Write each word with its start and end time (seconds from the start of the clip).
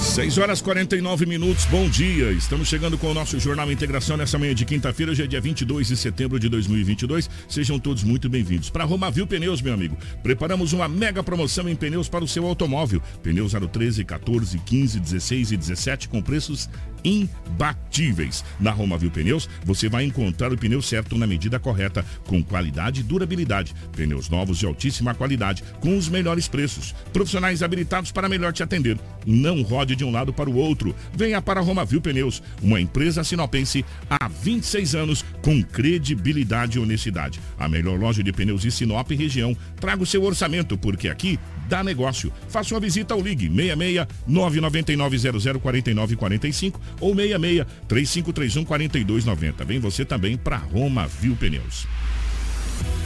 6 0.00 0.38
horas 0.38 0.62
49 0.62 1.26
minutos, 1.26 1.66
bom 1.66 1.88
dia. 1.88 2.32
Estamos 2.32 2.66
chegando 2.68 2.96
com 2.96 3.10
o 3.10 3.14
nosso 3.14 3.38
Jornal 3.38 3.70
Integração 3.70 4.16
nessa 4.16 4.38
manhã 4.38 4.54
de 4.54 4.64
quinta-feira, 4.64 5.12
hoje 5.12 5.22
é 5.22 5.26
dia 5.26 5.40
22 5.40 5.88
de 5.88 5.96
setembro 5.96 6.40
de 6.40 6.48
2022. 6.48 7.28
Sejam 7.46 7.78
todos 7.78 8.02
muito 8.02 8.28
bem-vindos. 8.28 8.70
Para 8.70 8.84
Romavil 8.84 9.26
Pneus, 9.26 9.60
meu 9.60 9.74
amigo, 9.74 9.96
preparamos 10.22 10.72
uma 10.72 10.88
mega 10.88 11.22
promoção 11.22 11.68
em 11.68 11.76
pneus 11.76 12.08
para 12.08 12.24
o 12.24 12.28
seu 12.28 12.46
automóvel. 12.46 13.02
Pneus 13.22 13.52
013, 13.52 14.04
14, 14.04 14.58
15, 14.58 15.00
16 15.00 15.52
e 15.52 15.56
17 15.56 16.08
com 16.08 16.22
preços 16.22 16.68
imbatíveis. 17.04 18.44
Na 18.58 18.70
Romavil 18.70 19.10
Pneus, 19.10 19.48
você 19.64 19.88
vai 19.88 20.04
encontrar 20.04 20.52
o 20.52 20.56
pneu 20.56 20.82
certo 20.82 21.16
na 21.16 21.26
medida 21.26 21.58
correta, 21.58 22.04
com 22.26 22.42
qualidade 22.42 23.00
e 23.00 23.04
durabilidade. 23.04 23.74
Pneus 23.92 24.28
novos 24.28 24.58
de 24.58 24.66
altíssima 24.66 25.14
qualidade, 25.14 25.62
com 25.80 25.96
os 25.96 26.08
melhores 26.08 26.48
preços. 26.48 26.94
Profissionais 27.12 27.62
habilitados 27.62 28.12
para 28.12 28.28
melhor 28.28 28.52
te 28.52 28.62
atender. 28.62 28.98
Não 29.26 29.62
rode 29.62 29.89
de 29.94 30.04
um 30.04 30.10
lado 30.10 30.32
para 30.32 30.50
o 30.50 30.56
outro. 30.56 30.94
Venha 31.12 31.40
para 31.40 31.60
a 31.60 31.62
Romavil 31.62 32.00
Pneus, 32.00 32.42
uma 32.62 32.80
empresa 32.80 33.24
sinopense 33.24 33.84
há 34.08 34.28
26 34.28 34.94
anos 34.94 35.24
com 35.42 35.62
credibilidade 35.62 36.78
e 36.78 36.80
honestidade. 36.80 37.40
A 37.58 37.68
melhor 37.68 37.98
loja 37.98 38.22
de 38.22 38.32
pneus 38.32 38.62
de 38.62 38.70
Sinop 38.70 39.10
e 39.10 39.14
região. 39.14 39.56
Traga 39.80 40.02
o 40.02 40.06
seu 40.06 40.22
orçamento, 40.22 40.76
porque 40.76 41.08
aqui 41.08 41.38
dá 41.68 41.84
negócio. 41.84 42.32
Faça 42.48 42.74
uma 42.74 42.80
visita 42.80 43.14
ao 43.14 43.20
Ligue 43.20 43.48
66 43.48 44.06
999 44.26 45.18
00 45.18 45.60
49 45.60 46.16
45 46.16 46.80
ou 47.00 47.14
66 47.14 47.66
3531 47.88 48.64
4290. 48.64 49.64
Vem 49.64 49.78
você 49.78 50.04
também 50.04 50.36
para 50.36 50.56
Roma 50.56 51.06
Viu 51.06 51.36
Pneus. 51.36 51.86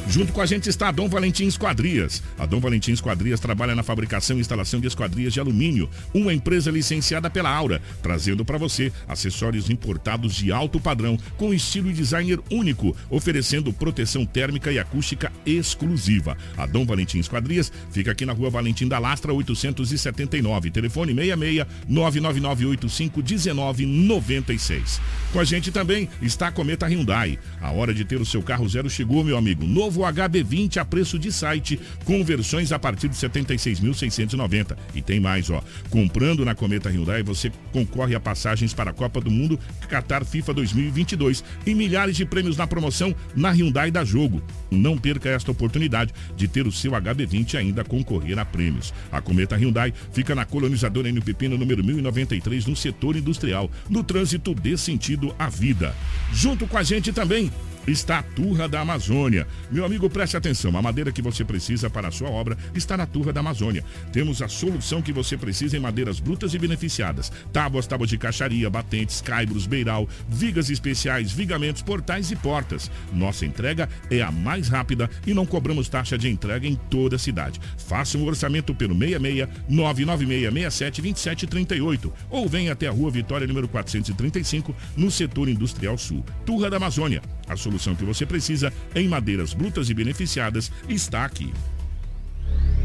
Junto 0.06 0.32
com 0.32 0.40
a 0.40 0.46
gente 0.46 0.68
está 0.68 0.88
a 0.88 0.92
Dom 0.92 1.08
Valentim 1.08 1.46
Esquadrias. 1.46 2.22
A 2.38 2.44
Dom 2.44 2.60
Valentim 2.60 2.92
Esquadrias 2.92 3.40
trabalha 3.40 3.74
na 3.74 3.82
fabricação 3.82 4.36
e 4.36 4.40
instalação 4.40 4.78
de 4.78 4.86
esquadrias 4.86 5.32
de 5.32 5.40
alumínio, 5.40 5.88
uma 6.12 6.32
empresa 6.32 6.70
licenciada 6.70 7.30
pela 7.30 7.50
Aura, 7.50 7.80
trazendo 8.02 8.44
para 8.44 8.58
você 8.58 8.92
acessórios 9.08 9.70
importados 9.70 10.34
de 10.34 10.52
alto 10.52 10.78
padrão, 10.78 11.18
com 11.36 11.54
estilo 11.54 11.90
e 11.90 11.94
designer 11.94 12.38
único, 12.50 12.94
oferecendo 13.08 13.72
proteção 13.72 14.26
térmica 14.26 14.70
e 14.70 14.78
acústica 14.78 15.32
exclusiva. 15.46 16.36
A 16.56 16.66
Dom 16.66 16.84
Valentim 16.84 17.18
Esquadrias 17.18 17.72
fica 17.90 18.12
aqui 18.12 18.26
na 18.26 18.32
rua 18.32 18.50
Valentim 18.50 18.86
da 18.86 18.98
Lastra, 18.98 19.32
879. 19.32 20.70
Telefone 20.70 21.14
66 21.14 21.66
99985 21.88 23.22
1996. 23.22 25.00
Com 25.32 25.40
a 25.40 25.44
gente 25.44 25.72
também 25.72 26.08
está 26.20 26.48
a 26.48 26.52
Cometa 26.52 26.86
Hyundai. 26.86 27.38
A 27.60 27.70
hora 27.72 27.94
de 27.94 28.04
ter 28.04 28.20
o 28.20 28.26
seu 28.26 28.42
carro 28.42 28.68
zero 28.68 28.90
chegou, 28.90 29.24
meu 29.24 29.36
amigo. 29.36 29.63
Novo 29.66 30.02
HB20 30.02 30.76
a 30.76 30.84
preço 30.84 31.18
de 31.18 31.32
site, 31.32 31.80
com 32.04 32.24
versões 32.24 32.72
a 32.72 32.78
partir 32.78 33.08
de 33.08 33.16
76.690. 33.16 34.76
E 34.94 35.02
tem 35.02 35.20
mais, 35.20 35.50
ó. 35.50 35.62
Comprando 35.90 36.44
na 36.44 36.54
Cometa 36.54 36.90
Hyundai, 36.90 37.22
você 37.22 37.50
concorre 37.72 38.14
a 38.14 38.20
passagens 38.20 38.72
para 38.72 38.90
a 38.90 38.94
Copa 38.94 39.20
do 39.20 39.30
Mundo 39.30 39.58
Qatar 39.88 40.24
FIFA 40.24 40.54
2022 40.54 41.44
e 41.66 41.74
milhares 41.74 42.16
de 42.16 42.24
prêmios 42.24 42.56
na 42.56 42.66
promoção 42.66 43.14
na 43.34 43.50
Hyundai 43.50 43.90
da 43.90 44.04
Jogo. 44.04 44.42
Não 44.70 44.96
perca 44.96 45.28
esta 45.28 45.50
oportunidade 45.50 46.12
de 46.36 46.48
ter 46.48 46.66
o 46.66 46.72
seu 46.72 46.92
HB20 46.92 47.54
ainda 47.56 47.84
concorrer 47.84 48.38
a 48.38 48.44
prêmios. 48.44 48.92
A 49.10 49.20
Cometa 49.20 49.56
Hyundai 49.56 49.92
fica 50.12 50.34
na 50.34 50.44
colonizadora 50.44 51.08
N 51.08 51.20
Pepino 51.20 51.56
número 51.56 51.82
1093 51.84 52.66
no 52.66 52.76
setor 52.76 53.16
industrial. 53.16 53.70
No 53.88 54.02
trânsito 54.02 54.54
dê 54.54 54.76
sentido 54.76 55.34
à 55.38 55.48
vida. 55.48 55.94
Junto 56.32 56.66
com 56.66 56.78
a 56.78 56.82
gente 56.82 57.12
também 57.12 57.50
está 57.86 58.18
a 58.18 58.22
Turra 58.22 58.68
da 58.68 58.80
Amazônia. 58.80 59.46
Meu 59.70 59.84
amigo, 59.84 60.08
preste 60.08 60.36
atenção, 60.36 60.76
a 60.76 60.82
madeira 60.82 61.12
que 61.12 61.22
você 61.22 61.44
precisa 61.44 61.90
para 61.90 62.08
a 62.08 62.10
sua 62.10 62.30
obra 62.30 62.56
está 62.74 62.96
na 62.96 63.06
Turra 63.06 63.32
da 63.32 63.40
Amazônia. 63.40 63.84
Temos 64.12 64.42
a 64.42 64.48
solução 64.48 65.02
que 65.02 65.12
você 65.12 65.36
precisa 65.36 65.76
em 65.76 65.80
madeiras 65.80 66.18
brutas 66.18 66.54
e 66.54 66.58
beneficiadas. 66.58 67.30
Tábuas, 67.52 67.86
tábuas 67.86 68.10
de 68.10 68.18
caixaria, 68.18 68.70
batentes, 68.70 69.20
caibros, 69.20 69.66
beiral, 69.66 70.08
vigas 70.28 70.70
especiais, 70.70 71.30
vigamentos, 71.30 71.82
portais 71.82 72.30
e 72.30 72.36
portas. 72.36 72.90
Nossa 73.12 73.44
entrega 73.44 73.88
é 74.10 74.22
a 74.22 74.32
mais 74.32 74.68
rápida 74.68 75.08
e 75.26 75.34
não 75.34 75.46
cobramos 75.46 75.88
taxa 75.88 76.16
de 76.16 76.28
entrega 76.28 76.66
em 76.66 76.76
toda 76.76 77.16
a 77.16 77.18
cidade. 77.18 77.60
Faça 77.76 78.16
um 78.18 78.24
orçamento 78.24 78.74
pelo 78.74 78.94
66 78.94 79.48
996 79.68 80.52
67 80.52 81.00
27 81.02 81.46
38 81.46 82.12
ou 82.30 82.48
venha 82.48 82.72
até 82.72 82.86
a 82.86 82.90
Rua 82.90 83.10
Vitória 83.10 83.46
número 83.46 83.68
435 83.68 84.74
no 84.96 85.10
setor 85.10 85.48
industrial 85.48 85.98
sul. 85.98 86.24
Turra 86.46 86.70
da 86.70 86.76
Amazônia. 86.76 87.22
A 87.46 87.56
solução 87.56 87.73
que 87.94 88.04
você 88.04 88.24
precisa 88.24 88.72
em 88.94 89.08
madeiras 89.08 89.52
brutas 89.52 89.90
e 89.90 89.94
beneficiadas 89.94 90.70
está 90.88 91.24
aqui. 91.24 91.52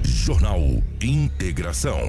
Jornal 0.03 0.61
Integração. 1.01 2.00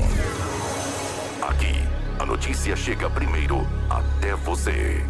Aqui, 1.42 1.74
a 2.18 2.26
notícia 2.26 2.76
chega 2.76 3.08
primeiro 3.08 3.66
até 3.88 4.34
você. 4.34 5.02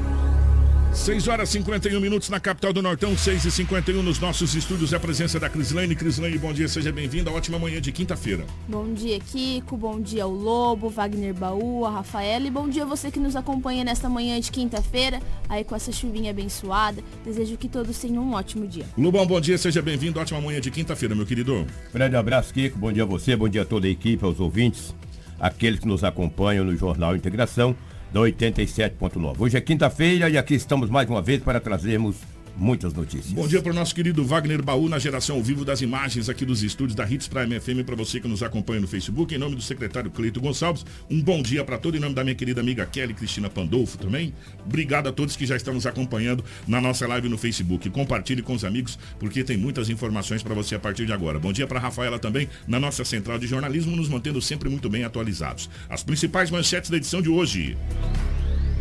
6 0.92 1.28
horas 1.28 1.48
e 1.50 1.52
51 1.52 2.00
minutos 2.00 2.28
na 2.28 2.40
capital 2.40 2.72
do 2.72 2.82
Nortão, 2.82 3.16
6 3.16 3.44
e 3.44 3.50
51 3.50 4.02
nos 4.02 4.18
nossos 4.18 4.54
estúdios. 4.56 4.92
É 4.92 4.96
a 4.96 5.00
presença 5.00 5.38
da 5.38 5.48
Crislane. 5.48 5.94
Crislane, 5.94 6.36
bom 6.36 6.52
dia, 6.52 6.66
seja 6.66 6.90
bem-vinda. 6.90 7.30
Ótima 7.30 7.58
manhã 7.60 7.80
de 7.80 7.92
quinta-feira. 7.92 8.44
Bom 8.68 8.92
dia, 8.92 9.20
Kiko. 9.20 9.76
Bom 9.76 10.00
dia 10.00 10.24
ao 10.24 10.30
Lobo, 10.30 10.90
Wagner 10.90 11.32
Baú, 11.32 11.86
a 11.86 11.90
Rafaela. 11.90 12.46
E 12.46 12.50
bom 12.50 12.68
dia 12.68 12.82
a 12.82 12.86
você 12.86 13.10
que 13.10 13.20
nos 13.20 13.36
acompanha 13.36 13.84
nesta 13.84 14.08
manhã 14.08 14.38
de 14.40 14.50
quinta-feira, 14.50 15.20
aí 15.48 15.62
com 15.62 15.76
essa 15.76 15.92
chuvinha 15.92 16.32
abençoada. 16.32 17.02
Desejo 17.24 17.56
que 17.56 17.68
todos 17.68 17.96
tenham 17.96 18.24
um 18.24 18.34
ótimo 18.34 18.66
dia. 18.66 18.84
Lobão, 18.98 19.24
bom 19.24 19.40
dia, 19.40 19.56
seja 19.56 19.80
bem-vindo. 19.80 20.18
Ótima 20.18 20.40
manhã 20.40 20.60
de 20.60 20.72
quinta-feira, 20.72 21.14
meu 21.14 21.24
querido. 21.24 21.66
Grande 21.94 22.16
abraço, 22.16 22.52
Kiko. 22.52 22.76
Bom 22.76 22.92
dia 22.92 23.04
a 23.04 23.06
você, 23.06 23.36
bom 23.36 23.48
dia 23.48 23.62
a 23.62 23.64
toda 23.64 23.86
a 23.86 23.90
equipe, 23.90 24.24
aos 24.24 24.40
ouvintes, 24.40 24.92
aqueles 25.38 25.78
que 25.78 25.86
nos 25.86 26.02
acompanham 26.02 26.64
no 26.64 26.76
Jornal 26.76 27.14
Integração 27.14 27.76
da 28.12 28.20
87.9. 28.20 29.36
Hoje 29.38 29.56
é 29.56 29.60
quinta-feira 29.60 30.28
e 30.28 30.36
aqui 30.36 30.54
estamos 30.54 30.90
mais 30.90 31.08
uma 31.08 31.22
vez 31.22 31.42
para 31.42 31.60
trazermos 31.60 32.16
muitas 32.60 32.92
notícias. 32.92 33.32
Bom 33.32 33.48
dia 33.48 33.62
para 33.62 33.72
o 33.72 33.74
nosso 33.74 33.94
querido 33.94 34.22
Wagner 34.22 34.62
Baú 34.62 34.86
na 34.86 34.98
geração 34.98 35.36
ao 35.36 35.42
vivo 35.42 35.64
das 35.64 35.80
imagens 35.80 36.28
aqui 36.28 36.44
dos 36.44 36.62
estúdios 36.62 36.94
da 36.94 37.10
Hits 37.10 37.26
Prime 37.26 37.58
FM 37.58 37.86
para 37.86 37.96
você 37.96 38.20
que 38.20 38.28
nos 38.28 38.42
acompanha 38.42 38.80
no 38.80 38.86
Facebook. 38.86 39.34
Em 39.34 39.38
nome 39.38 39.56
do 39.56 39.62
secretário 39.62 40.10
Cleito 40.10 40.40
Gonçalves, 40.42 40.84
um 41.10 41.22
bom 41.22 41.40
dia 41.40 41.64
para 41.64 41.78
todo 41.78 41.96
em 41.96 42.00
nome 42.00 42.14
da 42.14 42.22
minha 42.22 42.34
querida 42.34 42.60
amiga 42.60 42.84
Kelly 42.84 43.14
Cristina 43.14 43.48
Pandolfo 43.48 43.96
também. 43.96 44.34
Obrigado 44.64 45.08
a 45.08 45.12
todos 45.12 45.36
que 45.36 45.46
já 45.46 45.56
estão 45.56 45.72
nos 45.72 45.86
acompanhando 45.86 46.44
na 46.68 46.82
nossa 46.82 47.06
live 47.06 47.30
no 47.30 47.38
Facebook. 47.38 47.88
Compartilhe 47.88 48.42
com 48.42 48.52
os 48.52 48.62
amigos 48.62 48.98
porque 49.18 49.42
tem 49.42 49.56
muitas 49.56 49.88
informações 49.88 50.42
para 50.42 50.54
você 50.54 50.74
a 50.74 50.78
partir 50.78 51.06
de 51.06 51.14
agora. 51.14 51.38
Bom 51.38 51.54
dia 51.54 51.66
para 51.66 51.80
Rafaela 51.80 52.18
também 52.18 52.46
na 52.68 52.78
nossa 52.78 53.06
central 53.06 53.38
de 53.38 53.46
jornalismo, 53.46 53.96
nos 53.96 54.08
mantendo 54.08 54.40
sempre 54.42 54.68
muito 54.68 54.90
bem 54.90 55.04
atualizados. 55.04 55.70
As 55.88 56.02
principais 56.02 56.50
manchetes 56.50 56.90
da 56.90 56.98
edição 56.98 57.22
de 57.22 57.30
hoje. 57.30 57.74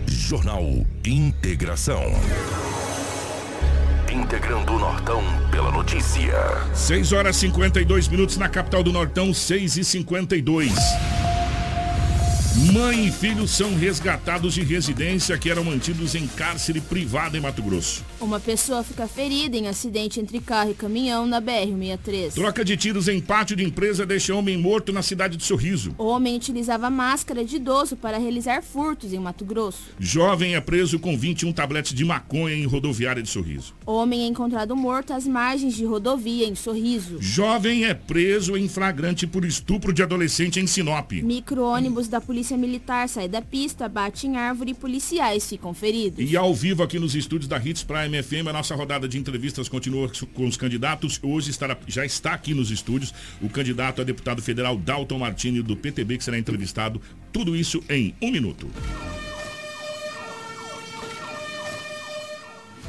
Jornal 0.06 0.86
Integração. 1.06 2.04
Integrando 4.12 4.74
o 4.74 4.80
Nortão 4.80 5.22
pela 5.52 5.72
notícia. 5.72 6.34
6 6.74 7.14
horas 7.14 7.36
e 7.36 7.40
52 7.42 8.08
minutos 8.08 8.38
na 8.38 8.50
capital 8.50 8.82
do 8.82 8.92
Nortão, 8.92 9.32
6 9.32 9.78
e 9.78 9.84
52. 9.84 10.74
Mãe 12.58 13.06
e 13.06 13.12
filho 13.12 13.48
são 13.48 13.76
resgatados 13.76 14.56
de 14.56 14.64
residência 14.64 15.38
que 15.38 15.52
eram 15.52 15.64
mantidos 15.64 16.16
em 16.16 16.26
cárcere 16.26 16.82
privado 16.82 17.38
em 17.38 17.40
Mato 17.40 17.62
Grosso. 17.62 18.04
Uma 18.20 18.40
pessoa 18.40 18.84
fica 18.84 19.08
ferida 19.08 19.56
em 19.56 19.68
acidente 19.68 20.20
entre 20.20 20.40
carro 20.40 20.72
e 20.72 20.74
caminhão 20.74 21.28
na 21.28 21.40
BR-63. 21.40 22.34
Troca 22.34 22.66
de 22.66 22.76
tiros 22.76 23.08
em 23.08 23.22
pátio 23.22 23.56
de 23.56 23.64
empresa 23.64 24.04
deixa 24.04 24.34
homem 24.34 24.58
morto 24.58 24.92
na 24.92 25.04
cidade 25.04 25.38
de 25.38 25.44
Sorriso. 25.44 25.94
O 25.96 26.06
homem 26.06 26.36
utilizava 26.36 26.90
máscara 26.90 27.46
de 27.46 27.58
idoso 27.58 27.96
para 27.96 28.18
realizar 28.18 28.64
furtos 28.64 29.14
em 29.14 29.20
Mato 29.20 29.46
Grosso. 29.46 29.84
Jovem 30.00 30.56
é 30.56 30.60
preso 30.60 30.98
com 30.98 31.16
21 31.16 31.54
tabletes 31.54 31.94
de 31.94 32.04
maconha 32.04 32.56
em 32.56 32.66
rodoviária 32.66 33.22
de 33.22 33.30
Sorriso. 33.30 33.76
O 33.86 33.94
homem 33.94 34.24
é 34.24 34.26
encontrado 34.26 34.76
morto 34.76 35.14
às 35.14 35.28
margens 35.28 35.76
de 35.76 35.86
rodovia 35.86 36.48
em 36.48 36.56
Sorriso. 36.56 37.18
Jovem 37.22 37.86
é 37.86 37.94
preso 37.94 38.58
em 38.58 38.68
flagrante 38.68 39.28
por 39.28 39.46
estupro 39.46 39.94
de 39.94 40.02
adolescente 40.02 40.60
em 40.60 40.66
Sinop. 40.66 41.12
Micro-ônibus 41.12 42.08
da 42.08 42.20
Polícia 42.20 42.39
Militar 42.58 43.08
sai 43.10 43.28
da 43.28 43.42
pista, 43.42 43.88
bate 43.88 44.28
em 44.28 44.38
árvore 44.38 44.72
e 44.72 44.74
policiais 44.74 45.48
ficam 45.48 45.74
feridos. 45.74 46.30
E 46.30 46.36
ao 46.36 46.54
vivo 46.54 46.84
aqui 46.84 46.98
nos 47.00 47.16
estúdios 47.16 47.48
da 47.48 47.58
Hits 47.58 47.84
Prime 47.84 48.22
FM, 48.22 48.48
a 48.48 48.54
nossa 48.54 48.76
rodada 48.76 49.08
de 49.08 49.18
entrevistas 49.18 49.68
continua 49.68 50.12
com 50.34 50.48
os 50.48 50.58
candidatos. 50.58 51.20
Hoje 51.22 51.52
estará, 51.52 51.78
já 51.88 52.06
está 52.06 52.34
aqui 52.34 52.54
nos 52.54 52.72
estúdios 52.72 53.14
o 53.42 53.50
candidato 53.50 54.02
a 54.02 54.04
deputado 54.04 54.42
federal 54.42 54.78
Dalton 54.78 55.20
Martini 55.20 55.62
do 55.62 55.76
PTB, 55.76 56.18
que 56.18 56.24
será 56.24 56.38
entrevistado. 56.38 57.02
Tudo 57.32 57.56
isso 57.56 57.84
em 57.90 58.16
um 58.22 58.32
minuto. 58.32 58.70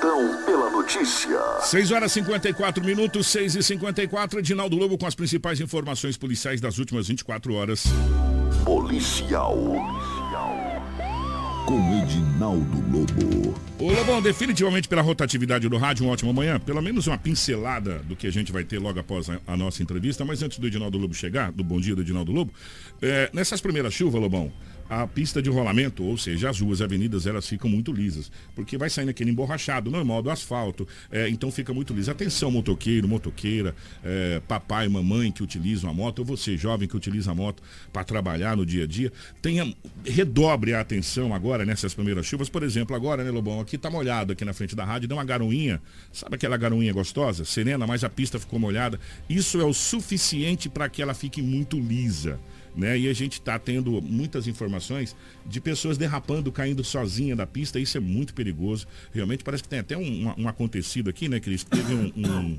Integrando 0.00 0.16
o 0.16 0.32
Nortão 0.32 0.44
pela 0.44 0.70
notícia. 0.70 1.38
6 1.60 1.92
horas 1.92 2.12
54 2.12 2.82
minutos, 2.84 3.26
6 3.26 3.56
e 3.56 3.62
54 3.62 4.38
Edinaldo 4.38 4.76
Lobo 4.76 4.96
com 4.96 5.06
as 5.06 5.14
principais 5.14 5.60
informações 5.60 6.16
policiais 6.16 6.60
das 6.60 6.78
últimas 6.78 7.08
24 7.08 7.54
horas. 7.54 7.84
Policial. 8.64 9.54
Com 11.66 12.02
Edinaldo 12.02 12.82
Lobo. 12.90 13.54
Ô 13.78 13.92
Lobão, 13.92 14.20
definitivamente 14.20 14.88
pela 14.88 15.02
rotatividade 15.02 15.68
do 15.68 15.76
rádio, 15.76 16.04
uma 16.04 16.12
ótima 16.12 16.32
manhã. 16.32 16.58
Pelo 16.58 16.82
menos 16.82 17.06
uma 17.06 17.16
pincelada 17.16 17.98
do 18.00 18.16
que 18.16 18.26
a 18.26 18.32
gente 18.32 18.50
vai 18.50 18.64
ter 18.64 18.78
logo 18.78 18.98
após 18.98 19.30
a, 19.30 19.38
a 19.46 19.56
nossa 19.56 19.82
entrevista. 19.82 20.24
Mas 20.24 20.42
antes 20.42 20.58
do 20.58 20.66
Edinaldo 20.66 20.98
Lobo 20.98 21.14
chegar, 21.14 21.52
do 21.52 21.62
bom 21.62 21.78
dia 21.78 21.94
do 21.94 22.00
Edinaldo 22.00 22.32
Lobo, 22.32 22.52
é, 23.00 23.30
nessas 23.32 23.60
primeiras 23.60 23.94
chuvas, 23.94 24.20
Lobão, 24.20 24.50
a 24.90 25.06
pista 25.06 25.40
de 25.40 25.48
rolamento, 25.48 26.02
ou 26.02 26.18
seja, 26.18 26.50
as 26.50 26.60
ruas, 26.60 26.82
avenidas, 26.82 27.24
elas 27.24 27.46
ficam 27.46 27.70
muito 27.70 27.92
lisas, 27.92 28.30
porque 28.56 28.76
vai 28.76 28.90
saindo 28.90 29.10
aquele 29.10 29.30
emborrachado 29.30 29.88
normal 29.88 30.20
do 30.20 30.30
asfalto, 30.30 30.86
é, 31.12 31.28
então 31.28 31.48
fica 31.52 31.72
muito 31.72 31.94
liso. 31.94 32.10
Atenção, 32.10 32.50
motoqueiro, 32.50 33.06
motoqueira, 33.06 33.72
é, 34.02 34.42
papai, 34.48 34.88
mamãe 34.88 35.30
que 35.30 35.44
utilizam 35.44 35.88
a 35.88 35.94
moto, 35.94 36.18
ou 36.18 36.24
você, 36.24 36.56
jovem 36.56 36.88
que 36.88 36.96
utiliza 36.96 37.30
a 37.30 37.34
moto 37.34 37.62
para 37.92 38.02
trabalhar 38.02 38.56
no 38.56 38.66
dia 38.66 38.82
a 38.82 38.86
dia, 38.86 39.12
tenha, 39.40 39.72
redobre 40.04 40.74
a 40.74 40.80
atenção 40.80 41.32
agora 41.32 41.64
nessas 41.64 41.94
primeiras 41.94 42.26
chuvas. 42.26 42.48
Por 42.48 42.64
exemplo, 42.64 42.96
agora, 42.96 43.22
né, 43.22 43.30
Lobão, 43.30 43.60
aqui 43.60 43.78
tá 43.78 43.88
molhado 43.88 44.32
aqui 44.32 44.44
na 44.44 44.52
frente 44.52 44.74
da 44.74 44.84
rádio, 44.84 45.06
deu 45.06 45.16
uma 45.16 45.24
garoinha, 45.24 45.80
sabe 46.12 46.34
aquela 46.34 46.56
garoinha 46.56 46.92
gostosa, 46.92 47.44
serena, 47.44 47.86
mas 47.86 48.02
a 48.02 48.10
pista 48.10 48.40
ficou 48.40 48.58
molhada. 48.58 48.98
Isso 49.28 49.60
é 49.60 49.64
o 49.64 49.72
suficiente 49.72 50.68
para 50.68 50.88
que 50.88 51.00
ela 51.00 51.14
fique 51.14 51.40
muito 51.40 51.78
lisa 51.78 52.40
né? 52.74 52.98
E 52.98 53.08
a 53.08 53.12
gente 53.12 53.34
está 53.34 53.58
tendo 53.58 54.00
muitas 54.02 54.46
informações 54.46 55.16
de 55.46 55.60
pessoas 55.60 55.98
derrapando, 55.98 56.50
caindo 56.52 56.82
sozinha 56.84 57.34
da 57.34 57.46
pista. 57.46 57.78
Isso 57.78 57.96
é 57.96 58.00
muito 58.00 58.34
perigoso. 58.34 58.86
Realmente 59.12 59.44
parece 59.44 59.62
que 59.62 59.68
tem 59.68 59.80
até 59.80 59.96
um, 59.96 60.34
um 60.36 60.48
acontecido 60.48 61.10
aqui, 61.10 61.28
né, 61.28 61.40
Cris? 61.40 61.64
Teve 61.64 61.94
um, 61.94 62.12
um 62.16 62.58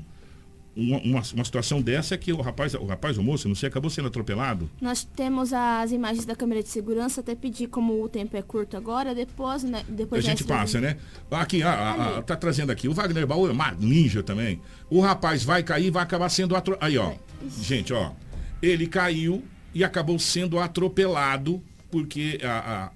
uma, 0.74 0.98
uma, 0.98 1.22
uma, 1.34 1.44
situação 1.44 1.82
dessa 1.82 2.14
é 2.14 2.18
que 2.18 2.32
o 2.32 2.40
rapaz, 2.40 2.74
o 2.74 2.84
rapaz, 2.84 3.18
o 3.18 3.22
moço, 3.22 3.46
não 3.46 3.54
sei, 3.54 3.68
acabou 3.68 3.90
sendo 3.90 4.08
atropelado. 4.08 4.70
Nós 4.80 5.04
temos 5.04 5.52
as 5.52 5.92
imagens 5.92 6.24
da 6.24 6.34
câmera 6.34 6.62
de 6.62 6.68
segurança, 6.68 7.20
até 7.20 7.34
pedir 7.34 7.66
como 7.66 8.02
o 8.02 8.08
tempo 8.08 8.36
é 8.36 8.42
curto 8.42 8.76
agora, 8.76 9.14
depois, 9.14 9.62
né? 9.62 9.84
Depois 9.88 10.24
a 10.24 10.28
gente 10.28 10.44
passa, 10.44 10.80
né? 10.80 10.96
Aqui, 11.30 11.62
a, 11.62 11.72
a, 11.72 12.18
a, 12.18 12.22
tá 12.22 12.36
trazendo 12.36 12.72
aqui. 12.72 12.88
O 12.88 12.94
Wagner 12.94 13.26
Baú 13.26 13.46
é 13.48 13.52
uma 13.52 13.72
ninja 13.72 14.22
também. 14.22 14.60
O 14.88 15.00
rapaz 15.00 15.44
vai 15.44 15.62
cair 15.62 15.90
vai 15.90 16.02
acabar 16.02 16.28
sendo 16.28 16.56
atropelado. 16.56 16.86
Aí, 16.86 16.98
ó. 16.98 17.12
Gente, 17.60 17.92
ó. 17.92 18.12
Ele 18.62 18.86
caiu, 18.86 19.42
e 19.74 19.84
acabou 19.84 20.18
sendo 20.18 20.58
atropelado 20.58 21.62
porque 21.90 22.38
a, 22.42 22.84
a 22.84 22.90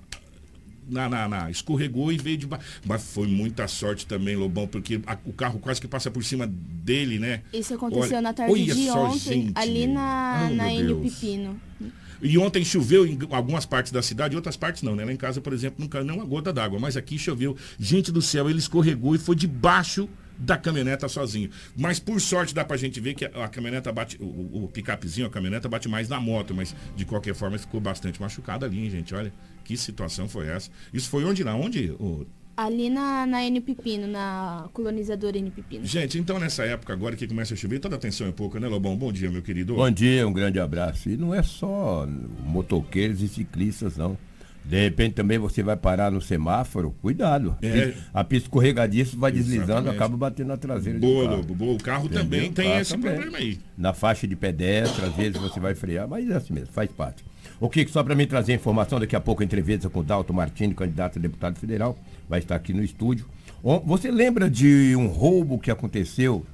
na, 0.88 1.08
na, 1.08 1.28
na, 1.28 1.50
escorregou 1.50 2.12
e 2.12 2.19
veio 2.19 2.37
de 2.37 2.46
baixo. 2.46 2.64
Mas 2.84 3.02
foi 3.12 3.26
muita 3.26 3.67
sorte 3.67 4.06
também, 4.06 4.37
Lobão, 4.37 4.67
porque 4.67 5.00
a, 5.06 5.17
o 5.25 5.32
carro 5.32 5.58
quase 5.58 5.81
que 5.81 5.88
passa 5.88 6.11
por 6.11 6.25
cima 6.25 6.46
dele, 6.46 7.19
né? 7.19 7.43
Isso 7.52 7.75
aconteceu 7.75 8.19
Olha, 8.19 8.23
na 8.23 8.32
tarde 8.32 8.64
de 8.64 8.90
ontem, 8.90 9.19
gente. 9.19 9.52
ali 9.56 9.87
na, 9.87 10.49
oh, 10.49 10.55
na 10.55 10.73
Enio 10.73 11.00
Pepino. 11.00 11.61
E 12.23 12.38
ontem 12.38 12.64
choveu 12.64 13.06
em 13.06 13.19
algumas 13.31 13.67
partes 13.67 13.93
da 13.93 14.00
cidade, 14.00 14.34
outras 14.34 14.56
partes 14.56 14.82
não, 14.82 14.96
né? 14.96 15.05
Lá 15.05 15.12
em 15.12 15.17
casa, 15.17 15.40
por 15.40 15.52
exemplo, 15.52 15.82
nunca 15.82 16.02
não 16.02 16.17
uma 16.17 16.25
gota 16.25 16.52
d'água, 16.52 16.78
mas 16.78 16.96
aqui 16.96 17.19
choveu. 17.19 17.56
Gente 17.78 18.11
do 18.11 18.23
céu, 18.23 18.49
ele 18.49 18.58
escorregou 18.58 19.14
e 19.14 19.19
foi 19.19 19.37
debaixo 19.37 20.08
da 20.38 20.56
caminhoneta 20.56 21.08
sozinho. 21.08 21.50
Mas 21.76 21.98
por 21.98 22.20
sorte 22.20 22.54
dá 22.54 22.64
pra 22.64 22.76
gente 22.76 23.00
ver 23.00 23.14
que 23.14 23.24
a, 23.24 23.44
a 23.44 23.48
caminhoneta 23.48 23.92
bate, 23.92 24.16
o, 24.20 24.64
o 24.64 24.68
picapezinho, 24.68 25.26
a 25.26 25.30
caminhoneta 25.30 25.68
bate 25.68 25.88
mais 25.88 26.08
na 26.08 26.20
moto, 26.20 26.54
mas 26.54 26.74
de 26.94 27.04
qualquer 27.04 27.34
forma 27.34 27.58
ficou 27.58 27.80
bastante 27.80 28.20
machucado 28.20 28.64
ali, 28.64 28.84
hein, 28.84 28.90
gente? 28.90 29.14
Olha, 29.14 29.32
que 29.64 29.76
situação 29.76 30.28
foi 30.28 30.48
essa? 30.48 30.70
Isso 30.92 31.08
foi 31.08 31.24
onde 31.24 31.42
lá? 31.42 31.54
Onde? 31.54 31.90
O... 31.98 32.26
Ali 32.56 32.88
na, 32.88 33.26
na 33.26 33.44
N 33.44 33.60
Pepino, 33.60 34.06
na 34.06 34.68
colonizadora 34.72 35.36
N 35.36 35.50
Pepino. 35.50 35.84
Gente, 35.84 36.18
então 36.18 36.38
nessa 36.38 36.64
época 36.64 36.92
agora 36.92 37.14
que 37.14 37.26
começa 37.26 37.52
a 37.52 37.56
chover, 37.56 37.78
toda 37.80 37.96
atenção 37.96 38.26
é 38.26 38.32
pouca, 38.32 38.58
né, 38.58 38.66
Lobão? 38.66 38.96
Bom 38.96 39.12
dia, 39.12 39.30
meu 39.30 39.42
querido. 39.42 39.74
Bom 39.74 39.90
dia, 39.90 40.26
um 40.26 40.32
grande 40.32 40.58
abraço. 40.58 41.10
E 41.10 41.16
não 41.18 41.34
é 41.34 41.42
só 41.42 42.06
motoqueiros 42.44 43.20
e 43.20 43.28
ciclistas, 43.28 43.98
não. 43.98 44.16
De 44.68 44.82
repente 44.82 45.14
também 45.14 45.38
você 45.38 45.62
vai 45.62 45.76
parar 45.76 46.10
no 46.10 46.20
semáforo, 46.20 46.94
cuidado. 47.00 47.56
É. 47.62 47.94
A 48.12 48.24
pista 48.24 48.46
escorregadiça 48.46 49.16
vai 49.16 49.30
Exatamente. 49.30 49.58
deslizando, 49.58 49.90
acaba 49.90 50.16
batendo 50.16 50.48
na 50.48 50.56
traseira 50.56 50.98
boa, 50.98 51.24
do 51.24 51.30
carro. 51.30 51.54
Boa, 51.54 51.72
o 51.74 51.78
carro 51.78 52.04
Entendeu? 52.06 52.24
também 52.24 52.52
tem 52.52 52.68
carro 52.68 52.80
esse 52.80 52.90
também. 52.90 53.12
problema 53.12 53.38
aí. 53.38 53.58
Na 53.78 53.92
faixa 53.92 54.26
de 54.26 54.34
pedestre, 54.34 55.04
às 55.04 55.14
vezes 55.14 55.40
você 55.40 55.60
vai 55.60 55.74
frear, 55.74 56.08
mas 56.08 56.28
é 56.28 56.34
assim 56.34 56.52
mesmo, 56.52 56.72
faz 56.72 56.90
parte. 56.90 57.24
O 57.60 57.70
que 57.70 57.86
só 57.86 58.02
para 58.02 58.14
mim 58.14 58.26
trazer 58.26 58.54
informação, 58.54 58.98
daqui 58.98 59.14
a 59.14 59.20
pouco 59.20 59.40
a 59.42 59.44
entrevista 59.44 59.88
com 59.88 60.00
o 60.00 60.02
Dalton 60.02 60.32
Martini, 60.32 60.74
candidato 60.74 61.18
a 61.18 61.22
deputado 61.22 61.58
federal, 61.58 61.96
vai 62.28 62.40
estar 62.40 62.56
aqui 62.56 62.72
no 62.72 62.82
estúdio. 62.82 63.24
Você 63.84 64.10
lembra 64.10 64.50
de 64.50 64.94
um 64.96 65.06
roubo 65.06 65.58
que 65.58 65.70
aconteceu 65.70 66.44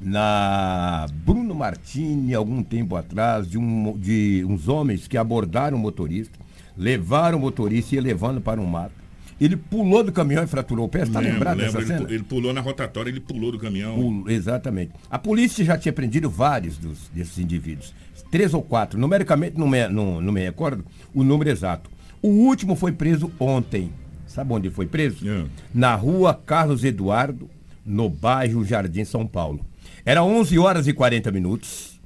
na 0.00 1.06
Bruno 1.24 1.54
Martini 1.54 2.34
algum 2.34 2.62
tempo 2.62 2.96
atrás, 2.96 3.48
de, 3.48 3.58
um, 3.58 3.96
de 3.98 4.44
uns 4.48 4.66
homens 4.66 5.06
que 5.06 5.18
abordaram 5.18 5.76
o 5.76 5.80
motorista? 5.80 6.38
Levaram 6.76 7.38
o 7.38 7.40
motorista 7.40 7.94
e 7.94 7.96
ia 7.96 8.02
levando 8.02 8.40
para 8.40 8.60
um 8.60 8.66
mato. 8.66 9.00
Ele 9.40 9.56
pulou 9.56 10.04
do 10.04 10.12
caminhão 10.12 10.44
e 10.44 10.46
fraturou 10.46 10.84
o 10.84 10.88
pé. 10.88 11.02
Está 11.02 11.18
lembrado 11.18 11.56
lembro, 11.56 11.72
dessa 11.72 11.78
ele, 11.78 11.86
cena? 11.86 12.12
Ele 12.12 12.22
pulou 12.22 12.52
na 12.52 12.60
rotatória, 12.60 13.08
ele 13.08 13.20
pulou 13.20 13.50
do 13.50 13.58
caminhão. 13.58 13.94
Pulou, 13.94 14.28
exatamente. 14.28 14.92
A 15.10 15.18
polícia 15.18 15.64
já 15.64 15.78
tinha 15.78 15.92
prendido 15.92 16.28
vários 16.28 16.76
dos, 16.76 17.08
desses 17.08 17.38
indivíduos. 17.38 17.94
Três 18.30 18.52
ou 18.52 18.62
quatro. 18.62 18.98
Numericamente, 19.00 19.58
não 19.58 19.66
me, 19.66 19.88
não, 19.88 20.20
não 20.20 20.32
me 20.32 20.42
recordo 20.42 20.84
o 21.14 21.24
número 21.24 21.48
exato. 21.48 21.90
O 22.22 22.28
último 22.28 22.76
foi 22.76 22.92
preso 22.92 23.32
ontem. 23.40 23.90
Sabe 24.26 24.52
onde 24.52 24.70
foi 24.70 24.86
preso? 24.86 25.26
É. 25.26 25.46
Na 25.74 25.94
rua 25.94 26.34
Carlos 26.34 26.84
Eduardo, 26.84 27.48
no 27.84 28.10
bairro 28.10 28.64
Jardim 28.64 29.04
São 29.04 29.26
Paulo. 29.26 29.64
Era 30.04 30.22
11 30.22 30.58
horas 30.58 30.86
e 30.86 30.92
40 30.92 31.32
minutos, 31.32 32.00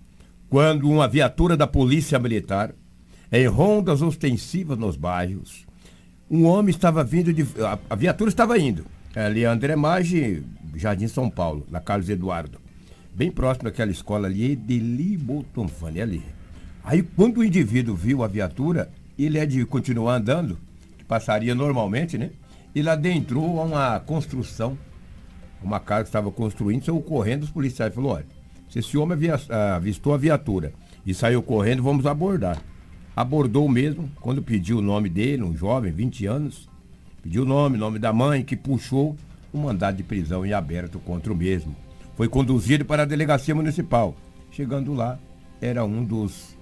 quando 0.48 0.88
uma 0.88 1.08
viatura 1.08 1.56
da 1.56 1.66
Polícia 1.66 2.18
Militar 2.18 2.74
em 3.30 3.46
rondas 3.46 4.02
ostensivas 4.02 4.78
nos 4.78 4.96
bairros. 4.96 5.66
Um 6.30 6.46
homem 6.46 6.70
estava 6.70 7.04
vindo 7.04 7.32
de. 7.32 7.46
A, 7.88 7.94
viatura 7.94 8.28
estava 8.28 8.58
indo. 8.58 8.84
Ali, 9.14 9.44
André 9.44 9.76
Maggi, 9.76 10.42
Jardim 10.74 11.06
São 11.06 11.30
Paulo, 11.30 11.66
na 11.70 11.80
Carlos 11.80 12.08
Eduardo. 12.08 12.58
Bem 13.14 13.30
próximo 13.30 13.64
daquela 13.64 13.92
escola 13.92 14.26
ali, 14.26 14.56
de 14.56 14.78
Libotonfane, 14.78 16.00
ali. 16.00 16.22
Aí, 16.82 17.02
quando 17.02 17.38
o 17.38 17.44
indivíduo 17.44 17.94
viu 17.94 18.24
a 18.24 18.26
viatura, 18.26 18.90
ele 19.16 19.38
é 19.38 19.46
de 19.46 19.64
continuar 19.64 20.16
andando, 20.16 20.58
que 20.98 21.04
passaria 21.04 21.54
normalmente, 21.54 22.18
né? 22.18 22.30
Ele 22.74 22.90
adentrou 22.90 23.60
a 23.60 23.64
uma 23.64 24.00
construção, 24.00 24.76
uma 25.62 25.78
casa 25.78 26.02
que 26.02 26.08
estava 26.08 26.30
construindo, 26.32 26.84
saiu 26.84 27.00
correndo, 27.00 27.44
os 27.44 27.50
policiais 27.50 27.94
falaram, 27.94 28.16
olha, 28.16 28.26
se 28.68 28.80
esse 28.80 28.98
homem 28.98 29.16
avistou 29.76 30.12
a 30.12 30.16
viatura 30.16 30.72
e 31.06 31.14
saiu 31.14 31.40
correndo, 31.40 31.84
vamos 31.84 32.04
abordar 32.04 32.60
abordou 33.16 33.68
mesmo, 33.68 34.10
quando 34.20 34.42
pediu 34.42 34.78
o 34.78 34.82
nome 34.82 35.08
dele, 35.08 35.42
um 35.42 35.56
jovem, 35.56 35.92
20 35.92 36.26
anos, 36.26 36.68
pediu 37.22 37.42
o 37.42 37.46
nome, 37.46 37.78
nome 37.78 37.98
da 37.98 38.12
mãe, 38.12 38.42
que 38.42 38.56
puxou 38.56 39.16
um 39.52 39.60
mandado 39.60 39.96
de 39.96 40.02
prisão 40.02 40.44
em 40.44 40.52
aberto 40.52 40.98
contra 40.98 41.32
o 41.32 41.36
mesmo. 41.36 41.74
Foi 42.16 42.28
conduzido 42.28 42.84
para 42.84 43.02
a 43.02 43.06
delegacia 43.06 43.54
municipal. 43.54 44.16
Chegando 44.50 44.92
lá, 44.92 45.18
era 45.60 45.84
um 45.84 46.04
dos 46.04 46.54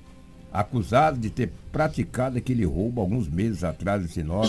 acusados 0.52 1.18
de 1.18 1.30
ter 1.30 1.50
praticado 1.70 2.36
aquele 2.36 2.64
roubo 2.64 3.00
alguns 3.00 3.28
meses 3.28 3.64
atrás 3.64 4.04
em 4.04 4.08
Sinop. 4.08 4.46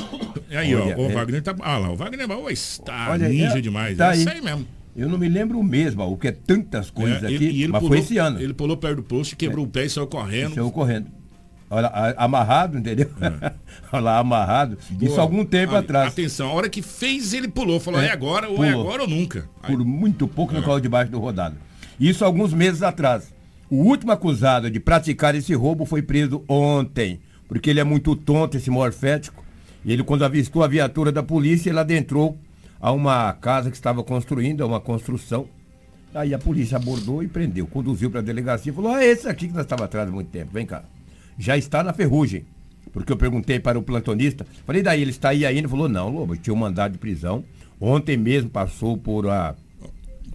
E 0.49 0.55
aí, 0.55 0.75
Olha, 0.75 0.95
ó, 0.97 1.01
o 1.01 1.09
é... 1.09 1.13
Wagner 1.13 1.41
tá. 1.41 1.55
Ah 1.61 1.77
lá, 1.77 1.91
o 1.91 1.95
Wagner 1.95 2.29
ó, 2.29 2.49
está 2.49 3.09
Olha, 3.09 3.29
ninja 3.29 3.57
é, 3.57 3.61
demais. 3.61 3.97
Tá 3.97 4.13
é 4.13 4.17
isso 4.17 4.29
aí 4.29 4.41
mesmo. 4.41 4.67
Eu 4.95 5.09
não 5.09 5.17
me 5.17 5.27
lembro 5.27 5.61
mesmo, 5.63 6.03
o 6.03 6.15
que 6.15 6.27
é 6.27 6.31
tantas 6.31 6.91
coisas 6.91 7.23
é, 7.23 7.25
aqui, 7.25 7.35
ele, 7.35 7.63
ele 7.63 7.67
mas 7.69 7.81
pulou, 7.81 7.95
foi 7.95 7.99
esse 7.99 8.17
ano. 8.17 8.39
Ele 8.39 8.53
pulou 8.53 8.77
perto 8.77 8.97
do 8.97 9.03
posto, 9.03 9.35
quebrou 9.35 9.65
é. 9.65 9.67
o 9.67 9.71
pé 9.71 9.85
e 9.85 9.89
saiu 9.89 10.05
correndo. 10.05 10.53
Saiu 10.53 10.71
correndo. 10.71 11.07
Olha, 11.73 11.87
amarrado, 12.17 12.77
entendeu? 12.77 13.09
É. 13.19 13.51
Olha 13.91 14.03
lá, 14.03 14.19
amarrado. 14.19 14.77
Boa. 14.91 15.11
Isso 15.11 15.19
algum 15.19 15.43
tempo 15.43 15.75
atrás. 15.75 16.09
Atenção, 16.09 16.49
a 16.49 16.53
hora 16.53 16.69
que 16.69 16.83
fez, 16.83 17.33
ele 17.33 17.47
pulou. 17.47 17.79
Falou, 17.79 17.99
é, 17.99 18.07
é 18.07 18.11
agora, 18.11 18.47
ou 18.47 18.63
é 18.63 18.69
agora 18.69 19.01
ou 19.01 19.07
nunca. 19.07 19.49
Aí. 19.63 19.75
Por 19.75 19.83
muito 19.83 20.27
pouco 20.27 20.53
é. 20.53 20.57
no 20.57 20.63
colo 20.63 20.79
debaixo 20.79 21.11
do 21.11 21.19
rodado. 21.19 21.55
Isso 21.99 22.23
alguns 22.23 22.53
meses 22.53 22.83
atrás. 22.83 23.33
O 23.71 23.77
último 23.77 24.11
acusado 24.11 24.69
de 24.69 24.79
praticar 24.79 25.33
esse 25.33 25.51
roubo 25.55 25.83
foi 25.83 26.03
preso 26.03 26.43
ontem, 26.47 27.19
porque 27.47 27.71
ele 27.71 27.79
é 27.79 27.83
muito 27.83 28.15
tonto, 28.15 28.55
esse 28.55 28.69
morfético. 28.69 29.43
E 29.83 29.91
ele, 29.91 30.03
quando 30.03 30.23
avistou 30.23 30.63
a 30.63 30.67
viatura 30.67 31.11
da 31.11 31.23
polícia, 31.23 31.71
ele 31.71 31.79
adentrou 31.79 32.37
a 32.79 32.91
uma 32.91 33.33
casa 33.33 33.71
que 33.71 33.75
estava 33.75 34.03
construindo, 34.03 34.61
a 34.61 34.67
uma 34.67 34.79
construção. 34.79 35.47
Aí 36.13 36.35
a 36.35 36.37
polícia 36.37 36.77
abordou 36.77 37.23
e 37.23 37.27
prendeu, 37.27 37.65
conduziu 37.65 38.11
para 38.11 38.19
a 38.19 38.23
delegacia 38.23 38.71
e 38.71 38.75
falou: 38.75 38.93
Ah, 38.93 39.03
esse 39.03 39.27
aqui 39.27 39.47
que 39.47 39.53
nós 39.55 39.63
estava 39.63 39.85
atrás 39.85 40.07
há 40.07 40.11
muito 40.11 40.29
tempo, 40.29 40.51
vem 40.53 40.67
cá. 40.67 40.83
Já 41.37 41.57
está 41.57 41.83
na 41.83 41.93
ferrugem. 41.93 42.45
Porque 42.91 43.11
eu 43.11 43.17
perguntei 43.17 43.59
para 43.59 43.79
o 43.79 43.81
plantonista, 43.81 44.45
falei, 44.67 44.83
daí 44.83 45.01
ele 45.01 45.09
está 45.11 45.29
aí 45.29 45.45
ainda? 45.45 45.61
Ele 45.61 45.67
falou, 45.67 45.89
não, 45.89 46.09
Lobo, 46.09 46.37
tinha 46.37 46.53
um 46.53 46.57
mandado 46.57 46.91
de 46.91 46.97
prisão. 46.99 47.43
Ontem 47.81 48.15
mesmo 48.17 48.49
passou 48.49 48.95
por 48.97 49.27
a. 49.27 49.55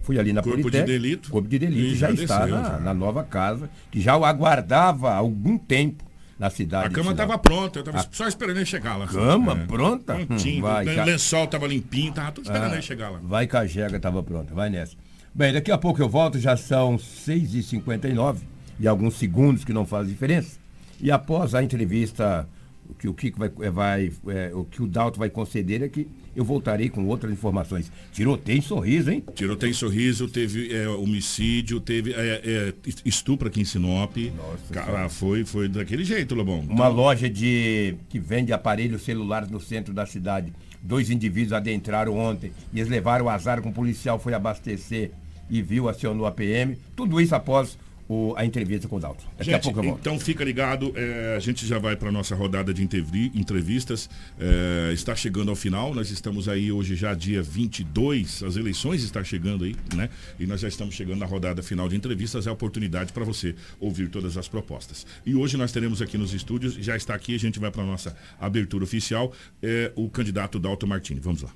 Fui 0.03 0.19
ali 0.19 0.33
na 0.33 0.41
Corpo 0.41 0.59
Politec, 0.61 0.85
de 0.85 0.91
delito. 0.91 1.29
Corpo 1.29 1.47
de 1.47 1.59
delito 1.59 1.79
E 1.81 1.95
já, 1.95 2.07
já 2.11 2.23
está 2.23 2.39
desceu, 2.39 2.55
na, 2.61 2.69
já. 2.71 2.79
na 2.79 2.93
nova 2.93 3.23
casa, 3.23 3.69
que 3.91 4.01
já 4.01 4.17
o 4.17 4.25
aguardava 4.25 5.11
há 5.11 5.15
algum 5.15 5.57
tempo 5.57 6.03
na 6.37 6.49
cidade. 6.49 6.87
A 6.87 6.89
cama 6.89 7.11
estava 7.11 7.37
pronta, 7.37 7.79
eu 7.79 7.83
estava 7.85 8.05
só 8.11 8.27
esperando 8.27 8.57
ele 8.57 8.65
chegar 8.65 8.97
lá. 8.97 9.07
Cama 9.07 9.53
É. 9.53 9.65
pronta? 9.65 10.15
Prontinho, 10.15 10.57
Hum, 10.59 10.61
vai, 10.61 10.85
o 10.99 11.05
lençol 11.05 11.43
estava 11.45 11.67
limpinho, 11.67 12.11
tava 12.11 12.31
tudo 12.31 12.45
esperando 12.45 12.71
Ah, 12.71 12.75
ele 12.75 12.81
chegar 12.81 13.09
lá. 13.09 13.19
Vai 13.23 13.45
que 13.47 13.55
a 13.55 13.65
jega 13.65 13.97
estava 13.97 14.21
pronta, 14.23 14.53
vai 14.53 14.69
nessa. 14.69 14.95
Bem, 15.33 15.53
daqui 15.53 15.71
a 15.71 15.77
pouco 15.77 16.01
eu 16.01 16.09
volto, 16.09 16.39
já 16.39 16.57
são 16.57 16.97
6h59 16.97 18.37
e 18.79 18.87
alguns 18.87 19.15
segundos 19.15 19.63
que 19.63 19.71
não 19.73 19.85
faz 19.85 20.07
diferença. 20.07 20.58
E 21.01 21.11
após 21.11 21.55
a 21.55 21.63
entrevista, 21.63 22.47
o 22.89 22.93
que 22.93 23.07
o 23.07 23.13
Kiko 23.13 23.39
vai, 23.39 23.51
é, 23.61 23.69
vai 23.69 24.11
é, 24.27 24.51
o 24.53 24.63
que 24.63 24.81
o 24.81 24.87
Dalto 24.87 25.19
vai 25.19 25.29
conceder 25.29 25.83
é 25.83 25.89
que 25.89 26.07
eu 26.35 26.43
voltarei 26.43 26.89
com 26.89 27.05
outras 27.05 27.31
informações. 27.31 27.91
Tiroteio 28.11 28.57
em 28.57 28.61
sorriso, 28.61 29.11
hein? 29.11 29.23
Tiroteio 29.33 29.71
em 29.71 29.73
sorriso, 29.73 30.27
teve 30.27 30.73
é, 30.73 30.87
homicídio, 30.87 31.79
teve 31.79 32.13
é, 32.13 32.73
estupro 33.05 33.47
aqui 33.47 33.61
em 33.61 33.65
Sinop. 33.65 34.15
Nossa 34.35 34.73
Cara, 34.73 35.09
foi, 35.09 35.45
foi 35.45 35.67
daquele 35.67 36.03
jeito, 36.03 36.35
Lobão. 36.35 36.59
Uma 36.61 36.87
loja 36.87 37.29
de 37.29 37.95
que 38.09 38.19
vende 38.19 38.53
aparelhos 38.53 39.03
celulares 39.03 39.49
no 39.49 39.59
centro 39.59 39.93
da 39.93 40.05
cidade. 40.05 40.53
Dois 40.81 41.09
indivíduos 41.09 41.53
adentraram 41.53 42.17
ontem 42.17 42.51
e 42.71 42.79
eles 42.79 42.89
levaram 42.89 43.25
o 43.25 43.29
azar 43.29 43.61
com 43.61 43.69
o 43.69 43.73
policial 43.73 44.17
foi 44.17 44.33
abastecer 44.33 45.11
e 45.49 45.61
viu, 45.61 45.89
acionou 45.89 46.25
a 46.25 46.31
PM. 46.31 46.77
Tudo 46.95 47.19
isso 47.19 47.35
após 47.35 47.77
o- 48.09 48.33
a 48.35 48.43
entrevista 48.45 48.87
com 48.89 48.95
o 48.97 48.99
Dalton. 48.99 49.23
Daqui 49.37 49.51
a 49.51 49.53
Gente, 49.53 49.63
pouco 49.63 49.79
eu 49.79 49.83
volto. 49.83 49.99
então 50.01 50.19
fica 50.19 50.43
ligado, 50.43 50.91
é, 50.95 51.35
a 51.37 51.39
gente 51.39 51.65
já 51.65 51.77
vai 51.79 51.95
para 51.95 52.11
nossa 52.11 52.33
rodada 52.35 52.73
de 52.73 52.83
entrevi- 52.83 53.31
entrevistas, 53.35 54.09
é, 54.39 54.91
está 54.93 55.15
chegando 55.15 55.49
ao 55.49 55.55
final, 55.55 55.93
nós 55.93 56.09
estamos 56.09 56.49
aí 56.49 56.71
hoje 56.71 56.95
já 56.95 57.13
dia 57.13 57.41
22, 57.41 58.41
as 58.43 58.55
eleições 58.55 59.03
estão 59.03 59.23
chegando 59.23 59.63
aí, 59.63 59.75
né? 59.95 60.09
E 60.39 60.45
nós 60.47 60.59
já 60.61 60.67
estamos 60.67 60.95
chegando 60.95 61.19
na 61.19 61.25
rodada 61.27 61.61
final 61.61 61.87
de 61.87 61.95
entrevistas, 61.95 62.47
é 62.47 62.49
a 62.49 62.53
oportunidade 62.53 63.13
para 63.13 63.23
você 63.23 63.53
ouvir 63.79 64.09
todas 64.09 64.37
as 64.37 64.47
propostas. 64.47 65.05
E 65.25 65.35
hoje 65.35 65.55
nós 65.55 65.71
teremos 65.71 66.01
aqui 66.01 66.17
nos 66.17 66.33
estúdios, 66.33 66.73
já 66.73 66.97
está 66.97 67.13
aqui, 67.13 67.35
a 67.35 67.39
gente 67.39 67.59
vai 67.59 67.69
para 67.69 67.83
nossa 67.85 68.17
abertura 68.41 68.83
oficial, 68.83 69.31
é, 69.61 69.91
o 69.95 70.09
candidato 70.09 70.57
Dalton 70.57 70.87
Martini. 70.87 71.19
Vamos 71.19 71.43
lá. 71.43 71.51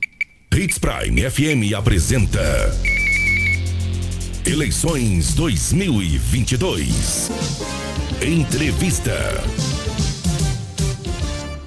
Hits 0.55 0.77
Prime 0.77 1.19
FM 1.31 1.74
apresenta 1.75 2.39
Eleições 4.45 5.33
2022. 5.35 7.31
Entrevista. 8.21 9.41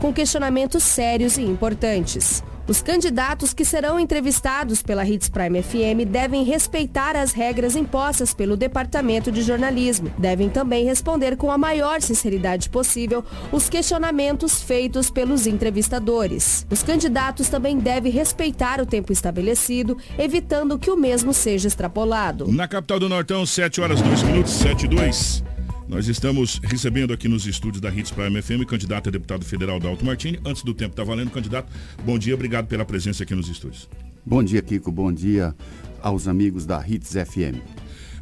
com 0.00 0.12
questionamentos 0.12 0.82
sérios 0.82 1.36
e 1.36 1.42
importantes. 1.42 2.42
Os 2.68 2.82
candidatos 2.82 3.54
que 3.54 3.64
serão 3.64 3.98
entrevistados 3.98 4.82
pela 4.82 5.02
Hits 5.02 5.30
Prime 5.30 5.62
FM 5.62 6.06
devem 6.06 6.44
respeitar 6.44 7.16
as 7.16 7.32
regras 7.32 7.74
impostas 7.74 8.34
pelo 8.34 8.58
Departamento 8.58 9.32
de 9.32 9.40
Jornalismo. 9.40 10.12
Devem 10.18 10.50
também 10.50 10.84
responder 10.84 11.34
com 11.38 11.50
a 11.50 11.56
maior 11.56 12.02
sinceridade 12.02 12.68
possível 12.68 13.24
os 13.50 13.70
questionamentos 13.70 14.62
feitos 14.62 15.08
pelos 15.08 15.46
entrevistadores. 15.46 16.66
Os 16.70 16.82
candidatos 16.82 17.48
também 17.48 17.78
devem 17.78 18.12
respeitar 18.12 18.82
o 18.82 18.86
tempo 18.86 19.14
estabelecido, 19.14 19.96
evitando 20.18 20.78
que 20.78 20.90
o 20.90 20.96
mesmo 20.96 21.32
seja 21.32 21.68
extrapolado. 21.68 22.52
Na 22.52 22.68
capital 22.68 23.00
do 23.00 23.08
Nortão, 23.08 23.46
7 23.46 23.80
horas 23.80 24.02
2 24.02 24.22
minutos, 24.24 24.52
7 24.52 24.84
e 24.84 24.88
2. 24.88 25.57
Nós 25.88 26.06
estamos 26.06 26.60
recebendo 26.62 27.14
aqui 27.14 27.26
nos 27.28 27.46
estúdios 27.46 27.80
da 27.80 27.88
Hits 27.88 28.10
Prime 28.10 28.42
FM, 28.42 28.66
candidato 28.68 29.08
a 29.08 29.10
deputado 29.10 29.42
federal 29.42 29.80
Dalto 29.80 30.04
Martini. 30.04 30.38
Antes 30.44 30.62
do 30.62 30.74
tempo 30.74 30.94
tá 30.94 31.02
valendo, 31.02 31.30
candidato. 31.30 31.72
Bom 32.04 32.18
dia, 32.18 32.34
obrigado 32.34 32.66
pela 32.66 32.84
presença 32.84 33.22
aqui 33.22 33.34
nos 33.34 33.48
estúdios. 33.48 33.88
Bom 34.24 34.44
dia, 34.44 34.60
Kiko. 34.60 34.92
Bom 34.92 35.10
dia 35.10 35.56
aos 36.02 36.28
amigos 36.28 36.66
da 36.66 36.86
Hits 36.86 37.12
FM. 37.12 37.56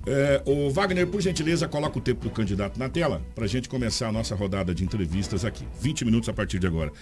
É, 0.06 0.40
o 0.46 0.70
Wagner, 0.70 1.08
por 1.08 1.20
gentileza, 1.20 1.66
coloca 1.66 1.98
o 1.98 2.00
tempo 2.00 2.20
do 2.20 2.30
candidato 2.30 2.78
na 2.78 2.88
tela 2.88 3.20
para 3.34 3.46
a 3.46 3.48
gente 3.48 3.68
começar 3.68 4.08
a 4.08 4.12
nossa 4.12 4.36
rodada 4.36 4.72
de 4.72 4.84
entrevistas 4.84 5.44
aqui. 5.44 5.66
20 5.80 6.04
minutos 6.04 6.28
a 6.28 6.32
partir 6.32 6.60
de 6.60 6.68
agora. 6.68 6.92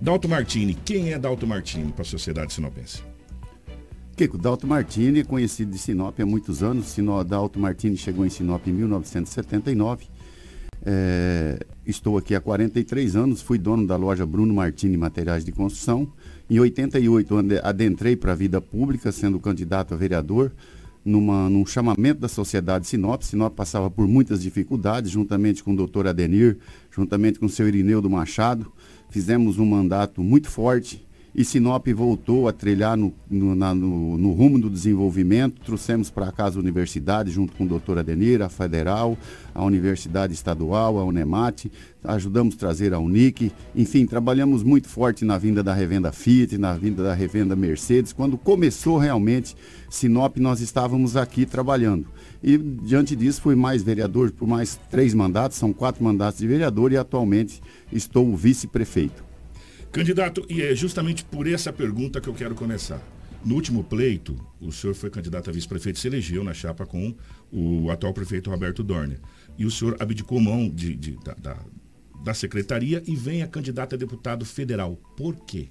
Dalto 0.00 0.26
Martini, 0.26 0.72
quem 0.72 1.12
é 1.12 1.18
Dalto 1.18 1.46
Martini 1.46 1.92
para 1.92 2.00
a 2.00 2.06
sociedade 2.06 2.54
sinopense? 2.54 3.02
Kiko, 4.16 4.38
Dalto 4.38 4.66
Martini 4.66 5.24
conhecido 5.24 5.72
de 5.72 5.78
Sinop 5.78 6.18
há 6.20 6.26
muitos 6.26 6.62
anos. 6.62 6.86
Sino, 6.86 7.22
Dalto 7.24 7.58
Martini 7.58 7.96
chegou 7.96 8.24
em 8.24 8.30
Sinop 8.30 8.66
em 8.68 8.72
1979. 8.72 10.06
É, 10.86 11.58
estou 11.86 12.16
aqui 12.18 12.34
há 12.34 12.40
43 12.40 13.16
anos, 13.16 13.40
fui 13.40 13.58
dono 13.58 13.86
da 13.86 13.96
loja 13.96 14.24
Bruno 14.26 14.52
Martini 14.54 14.96
Materiais 14.96 15.44
de 15.44 15.50
Construção. 15.50 16.06
Em 16.48 16.60
88 16.60 17.36
ande- 17.36 17.58
adentrei 17.62 18.14
para 18.14 18.32
a 18.32 18.34
vida 18.36 18.60
pública, 18.60 19.10
sendo 19.10 19.40
candidato 19.40 19.94
a 19.94 19.96
vereador, 19.96 20.52
numa, 21.04 21.48
num 21.48 21.64
chamamento 21.66 22.20
da 22.20 22.28
sociedade 22.28 22.86
Sinop. 22.86 23.22
Sinop 23.22 23.54
passava 23.54 23.90
por 23.90 24.06
muitas 24.06 24.42
dificuldades, 24.42 25.10
juntamente 25.10 25.64
com 25.64 25.72
o 25.72 25.76
doutor 25.76 26.06
Adenir, 26.06 26.58
juntamente 26.90 27.38
com 27.38 27.46
o 27.46 27.50
seu 27.50 27.66
Irineu 27.66 28.00
do 28.00 28.10
Machado. 28.10 28.70
Fizemos 29.10 29.58
um 29.58 29.66
mandato 29.66 30.22
muito 30.22 30.48
forte 30.48 31.03
e 31.34 31.44
Sinop 31.44 31.86
voltou 31.88 32.46
a 32.46 32.52
trilhar 32.52 32.96
no, 32.96 33.12
no, 33.28 33.54
na- 33.56 33.74
no- 33.74 34.16
no 34.16 34.32
rumo 34.32 34.58
do 34.58 34.70
desenvolvimento. 34.70 35.60
Trouxemos 35.64 36.10
para 36.10 36.30
casa 36.30 36.58
a 36.58 36.62
universidade, 36.62 37.30
junto 37.30 37.54
com 37.56 37.64
o 37.64 37.68
doutor 37.68 37.98
Adenir, 37.98 38.40
a 38.40 38.48
Federal, 38.48 39.18
a 39.52 39.64
Universidade 39.64 40.32
Estadual, 40.32 40.98
a 40.98 41.04
Unemate. 41.04 41.72
Ajudamos 42.04 42.54
a 42.54 42.58
trazer 42.58 42.94
a 42.94 42.98
Unic. 42.98 43.50
Enfim, 43.74 44.06
trabalhamos 44.06 44.62
muito 44.62 44.88
forte 44.88 45.24
na 45.24 45.36
vinda 45.36 45.62
da 45.62 45.74
revenda 45.74 46.12
Fiat, 46.12 46.56
na 46.56 46.74
vinda 46.74 47.02
da 47.02 47.14
revenda 47.14 47.56
Mercedes. 47.56 48.12
Quando 48.12 48.38
começou 48.38 48.96
realmente 48.98 49.56
Sinop, 49.90 50.36
nós 50.38 50.60
estávamos 50.60 51.16
aqui 51.16 51.44
trabalhando. 51.46 52.06
E 52.42 52.56
diante 52.58 53.16
disso, 53.16 53.40
fui 53.42 53.56
mais 53.56 53.82
vereador 53.82 54.30
por 54.30 54.46
mais 54.46 54.78
três 54.90 55.14
mandatos, 55.14 55.56
são 55.58 55.72
quatro 55.72 56.04
mandatos 56.04 56.38
de 56.38 56.46
vereador 56.46 56.92
e 56.92 56.96
atualmente 56.96 57.60
estou 57.90 58.36
vice-prefeito. 58.36 59.24
Candidato, 59.98 60.44
e 60.48 60.60
é 60.60 60.74
justamente 60.74 61.24
por 61.24 61.46
essa 61.46 61.72
pergunta 61.72 62.20
que 62.20 62.26
eu 62.28 62.34
quero 62.34 62.52
começar. 62.56 63.00
No 63.44 63.54
último 63.54 63.84
pleito, 63.84 64.34
o 64.60 64.72
senhor 64.72 64.92
foi 64.92 65.08
candidato 65.08 65.50
a 65.50 65.52
vice-prefeito, 65.52 66.00
se 66.00 66.08
elegeu 66.08 66.42
na 66.42 66.52
chapa 66.52 66.84
com 66.84 67.14
o 67.52 67.88
atual 67.92 68.12
prefeito 68.12 68.50
Roberto 68.50 68.82
Dorner. 68.82 69.20
E 69.56 69.64
o 69.64 69.70
senhor 69.70 69.96
abdicou 70.00 70.40
mão 70.40 70.68
de, 70.68 70.96
de- 70.96 71.16
da, 71.24 71.34
da- 71.34 71.60
da 72.24 72.34
secretaria 72.34 73.04
e 73.06 73.14
vem 73.14 73.44
a 73.44 73.46
candidato 73.46 73.94
a 73.94 73.98
deputado 73.98 74.44
federal. 74.44 74.98
Por 75.16 75.36
quê? 75.46 75.68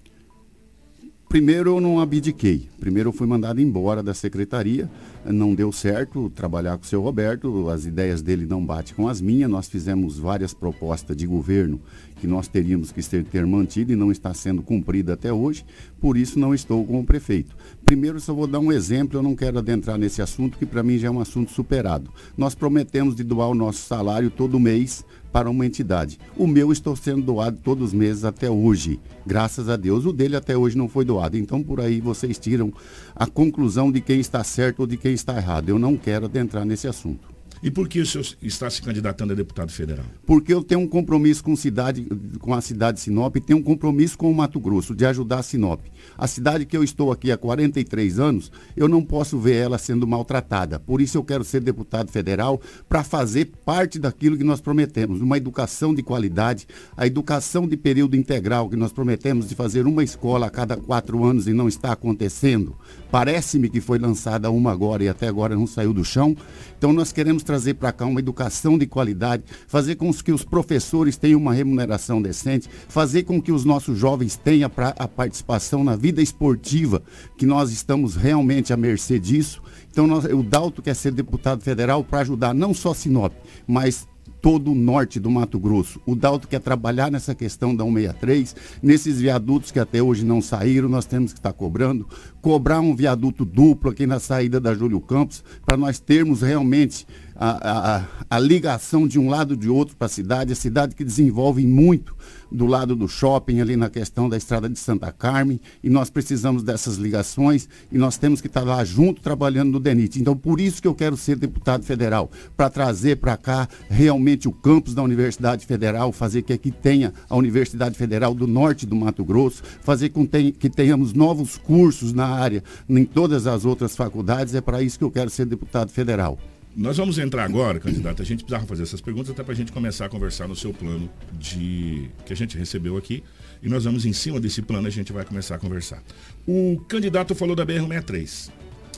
Primeiro 1.27 1.71
eu 1.71 1.81
não 1.81 1.99
abdiquei. 1.99 2.69
Primeiro 2.79 3.09
eu 3.09 3.13
fui 3.13 3.25
mandado 3.27 3.59
embora 3.59 4.01
da 4.03 4.13
secretaria. 4.13 4.89
Não 5.25 5.53
deu 5.55 5.71
certo 5.71 6.29
trabalhar 6.29 6.77
com 6.77 6.83
o 6.83 6.87
seu 6.87 7.01
Roberto, 7.01 7.69
as 7.69 7.85
ideias 7.85 8.21
dele 8.21 8.45
não 8.45 8.63
batem 8.63 8.93
com 8.95 9.07
as 9.09 9.19
minhas. 9.19 9.49
Nós 9.49 9.67
fizemos 9.67 10.17
várias 10.19 10.53
propostas 10.53 11.17
de 11.17 11.25
governo 11.25 11.81
que 12.23 12.27
nós 12.27 12.47
teríamos 12.47 12.89
que 12.89 13.03
ter, 13.03 13.45
mantido 13.45 13.91
e 13.91 13.97
não 13.97 14.09
está 14.09 14.33
sendo 14.33 14.61
cumprida 14.61 15.11
até 15.11 15.33
hoje. 15.33 15.65
Por 15.99 16.15
isso 16.15 16.39
não 16.39 16.53
estou 16.53 16.85
com 16.85 17.01
o 17.01 17.05
prefeito. 17.05 17.53
Primeiro 17.83 18.17
só 18.17 18.33
vou 18.33 18.47
dar 18.47 18.59
um 18.59 18.71
exemplo, 18.71 19.19
eu 19.19 19.21
não 19.21 19.35
quero 19.35 19.57
adentrar 19.57 19.97
nesse 19.97 20.21
assunto, 20.21 20.57
que 20.57 20.65
para 20.65 20.81
mim 20.81 20.97
já 20.97 21.09
é 21.09 21.11
um 21.11 21.19
assunto 21.19 21.51
superado. 21.51 22.09
Nós 22.37 22.55
prometemos 22.55 23.13
de 23.13 23.25
doar 23.25 23.49
o 23.49 23.53
nosso 23.53 23.85
salário 23.85 24.31
todo 24.31 24.57
mês 24.57 25.03
para 25.33 25.49
uma 25.49 25.65
entidade. 25.65 26.17
O 26.37 26.47
meu 26.47 26.71
estou 26.71 26.95
sendo 26.95 27.23
doado 27.23 27.57
todos 27.61 27.89
os 27.89 27.93
meses 27.93 28.23
até 28.23 28.49
hoje, 28.49 29.01
graças 29.27 29.67
a 29.67 29.75
Deus. 29.75 30.05
O 30.05 30.13
dele 30.13 30.37
até 30.37 30.55
hoje 30.55 30.77
não 30.77 30.87
foi 30.87 31.03
doado. 31.03 31.37
Então 31.37 31.61
por 31.61 31.81
aí 31.81 31.99
vocês 31.99 32.39
tiram 32.39 32.71
a 33.13 33.27
conclusão 33.27 33.91
de 33.91 33.99
quem 33.99 34.21
está 34.21 34.41
certo 34.45 34.79
ou 34.79 34.87
de 34.87 34.95
quem 34.95 35.11
está 35.11 35.35
errado. 35.35 35.67
Eu 35.67 35.77
não 35.77 35.97
quero 35.97 36.23
adentrar 36.23 36.63
nesse 36.63 36.87
assunto. 36.87 37.32
E 37.63 37.71
por 37.71 37.87
que 37.87 38.01
o 38.01 38.05
senhor 38.05 38.27
está 38.41 38.69
se 38.69 38.81
candidatando 38.81 39.31
a 39.31 39.35
deputado 39.37 39.71
federal? 39.71 40.05
Porque 40.25 40.53
eu 40.53 40.61
tenho 40.61 40.81
um 40.81 40.87
compromisso 40.87 41.41
com, 41.41 41.55
cidade, 41.55 42.05
com 42.39 42.53
a 42.53 42.59
cidade 42.59 42.97
de 42.97 43.03
Sinop 43.05 43.37
e 43.37 43.39
tenho 43.39 43.59
um 43.59 43.63
compromisso 43.63 44.17
com 44.17 44.29
o 44.29 44.35
Mato 44.35 44.59
Grosso 44.59 44.93
de 44.93 45.05
ajudar 45.05 45.39
a 45.39 45.43
Sinop. 45.43 45.79
A 46.17 46.27
cidade 46.27 46.65
que 46.65 46.75
eu 46.75 46.83
estou 46.83 47.09
aqui 47.09 47.31
há 47.31 47.37
43 47.37 48.19
anos, 48.19 48.51
eu 48.75 48.89
não 48.89 49.01
posso 49.01 49.39
ver 49.39 49.55
ela 49.55 49.77
sendo 49.77 50.05
maltratada. 50.05 50.77
Por 50.77 50.99
isso 50.99 51.17
eu 51.17 51.23
quero 51.23 51.45
ser 51.45 51.61
deputado 51.61 52.11
federal 52.11 52.59
para 52.89 53.01
fazer 53.01 53.45
parte 53.63 53.97
daquilo 53.97 54.37
que 54.37 54.43
nós 54.43 54.59
prometemos, 54.59 55.21
uma 55.21 55.37
educação 55.37 55.95
de 55.95 56.03
qualidade, 56.03 56.67
a 56.97 57.07
educação 57.07 57.65
de 57.65 57.77
período 57.77 58.17
integral 58.17 58.69
que 58.69 58.75
nós 58.75 58.91
prometemos 58.91 59.47
de 59.47 59.55
fazer 59.55 59.87
uma 59.87 60.03
escola 60.03 60.47
a 60.47 60.49
cada 60.49 60.75
quatro 60.75 61.23
anos 61.23 61.47
e 61.47 61.53
não 61.53 61.69
está 61.69 61.93
acontecendo. 61.93 62.75
Parece-me 63.09 63.69
que 63.69 63.79
foi 63.79 63.99
lançada 63.99 64.51
uma 64.51 64.69
agora 64.69 65.01
e 65.01 65.07
até 65.07 65.29
agora 65.29 65.55
não 65.55 65.65
saiu 65.65 65.93
do 65.93 66.03
chão. 66.03 66.35
Então 66.77 66.91
nós 66.91 67.13
queremos 67.13 67.41
trazer 67.53 67.75
para 67.75 67.91
cá 67.91 68.03
uma 68.07 68.19
educação 68.19 68.79
de 68.79 68.87
qualidade, 68.87 69.43
fazer 69.67 69.93
com 69.93 70.11
que 70.11 70.31
os 70.31 70.43
professores 70.43 71.17
tenham 71.17 71.39
uma 71.39 71.53
remuneração 71.53 72.19
decente, 72.19 72.67
fazer 72.87 73.23
com 73.23 73.39
que 73.39 73.51
os 73.51 73.63
nossos 73.63 73.95
jovens 73.95 74.35
tenham 74.35 74.71
a 74.97 75.07
participação 75.07 75.83
na 75.83 75.95
vida 75.95 76.19
esportiva, 76.19 77.03
que 77.37 77.45
nós 77.45 77.71
estamos 77.71 78.15
realmente 78.15 78.73
à 78.73 78.77
mercê 78.77 79.19
disso. 79.19 79.61
Então 79.91 80.07
nós, 80.07 80.25
o 80.25 80.41
Dalto 80.41 80.81
quer 80.81 80.95
ser 80.95 81.11
deputado 81.11 81.61
federal 81.61 82.03
para 82.03 82.21
ajudar 82.21 82.55
não 82.55 82.73
só 82.73 82.91
Sinop, 82.91 83.31
mas 83.67 84.07
todo 84.43 84.73
o 84.73 84.75
norte 84.75 85.21
do 85.21 85.31
Mato 85.31 85.57
Grosso. 85.57 86.01
O 86.05 86.17
Dalto 86.17 86.49
quer 86.49 86.59
trabalhar 86.59 87.09
nessa 87.09 87.33
questão 87.33 87.73
da 87.73 87.85
163, 87.85 88.55
nesses 88.83 89.21
viadutos 89.21 89.71
que 89.71 89.79
até 89.79 90.03
hoje 90.03 90.25
não 90.25 90.41
saíram, 90.41 90.89
nós 90.89 91.05
temos 91.05 91.31
que 91.31 91.39
estar 91.39 91.53
cobrando, 91.53 92.05
cobrar 92.41 92.81
um 92.81 92.93
viaduto 92.93 93.45
duplo 93.45 93.89
aqui 93.89 94.05
na 94.05 94.19
saída 94.19 94.59
da 94.59 94.75
Júlio 94.75 94.99
Campos, 94.99 95.41
para 95.65 95.77
nós 95.77 95.97
termos 95.97 96.41
realmente 96.41 97.07
a, 97.33 97.95
a, 97.95 98.05
a, 98.29 98.39
ligação 98.39 99.07
de 99.07 99.17
um 99.17 99.29
lado 99.29 99.55
de 99.55 99.69
outro 99.69 99.95
para 99.95 100.07
a 100.07 100.09
cidade, 100.09 100.51
a 100.51 100.55
cidade 100.55 100.93
que 100.93 101.05
desenvolve 101.05 101.65
muito 101.65 102.13
do 102.53 102.65
lado 102.67 102.95
do 102.95 103.07
shopping, 103.07 103.59
ali 103.59 103.75
na 103.75 103.89
questão 103.89 104.29
da 104.29 104.37
estrada 104.37 104.69
de 104.69 104.77
Santa 104.77 105.11
Carmen, 105.11 105.59
e 105.83 105.89
nós 105.89 106.09
precisamos 106.09 106.63
dessas 106.63 106.97
ligações 106.97 107.67
e 107.91 107.97
nós 107.97 108.17
temos 108.17 108.39
que 108.39 108.47
estar 108.47 108.61
lá 108.61 108.83
junto 108.85 109.21
trabalhando 109.21 109.71
no 109.71 109.79
DENIT. 109.79 110.19
Então, 110.19 110.37
por 110.37 110.61
isso 110.61 110.81
que 110.81 110.87
eu 110.87 110.93
quero 110.93 111.17
ser 111.17 111.35
deputado 111.35 111.83
federal, 111.83 112.29
para 112.55 112.69
trazer 112.69 113.17
para 113.17 113.35
cá 113.35 113.67
realmente 113.89 114.47
o 114.47 114.51
campus 114.51 114.93
da 114.93 115.01
Universidade 115.01 115.65
Federal, 115.65 116.11
fazer 116.11 116.43
que 116.43 116.53
aqui 116.53 116.71
tenha 116.71 117.13
a 117.29 117.35
Universidade 117.35 117.97
Federal 117.97 118.33
do 118.33 118.45
Norte 118.45 118.85
do 118.85 118.95
Mato 118.95 119.25
Grosso, 119.25 119.63
fazer 119.81 120.09
com 120.09 120.27
que 120.27 120.69
tenhamos 120.69 121.13
novos 121.13 121.57
cursos 121.57 122.13
na 122.13 122.27
área, 122.27 122.63
em 122.87 123.05
todas 123.05 123.47
as 123.47 123.65
outras 123.65 123.95
faculdades, 123.95 124.53
é 124.53 124.61
para 124.61 124.81
isso 124.81 124.97
que 124.97 125.03
eu 125.03 125.11
quero 125.11 125.29
ser 125.29 125.45
deputado 125.45 125.89
federal. 125.89 126.37
Nós 126.75 126.97
vamos 126.97 127.19
entrar 127.19 127.43
agora, 127.43 127.79
candidato. 127.79 128.21
A 128.21 128.25
gente 128.25 128.43
precisava 128.43 128.65
fazer 128.65 128.83
essas 128.83 128.99
perguntas 128.99 129.29
até 129.29 129.43
para 129.43 129.53
a 129.53 129.55
gente 129.55 129.71
começar 129.71 130.05
a 130.05 130.09
conversar 130.09 130.47
no 130.47 130.55
seu 130.55 130.73
plano 130.73 131.07
de 131.33 132.09
que 132.25 132.33
a 132.33 132.35
gente 132.35 132.57
recebeu 132.57 132.97
aqui. 132.97 133.23
E 133.61 133.69
nós 133.69 133.83
vamos, 133.83 134.05
em 134.05 134.13
cima 134.13 134.39
desse 134.39 134.61
plano, 134.61 134.87
a 134.87 134.89
gente 134.89 135.13
vai 135.13 135.23
começar 135.23 135.55
a 135.55 135.59
conversar. 135.59 136.01
O 136.47 136.83
candidato 136.87 137.35
falou 137.35 137.55
da 137.55 137.63
BR-63. 137.63 138.51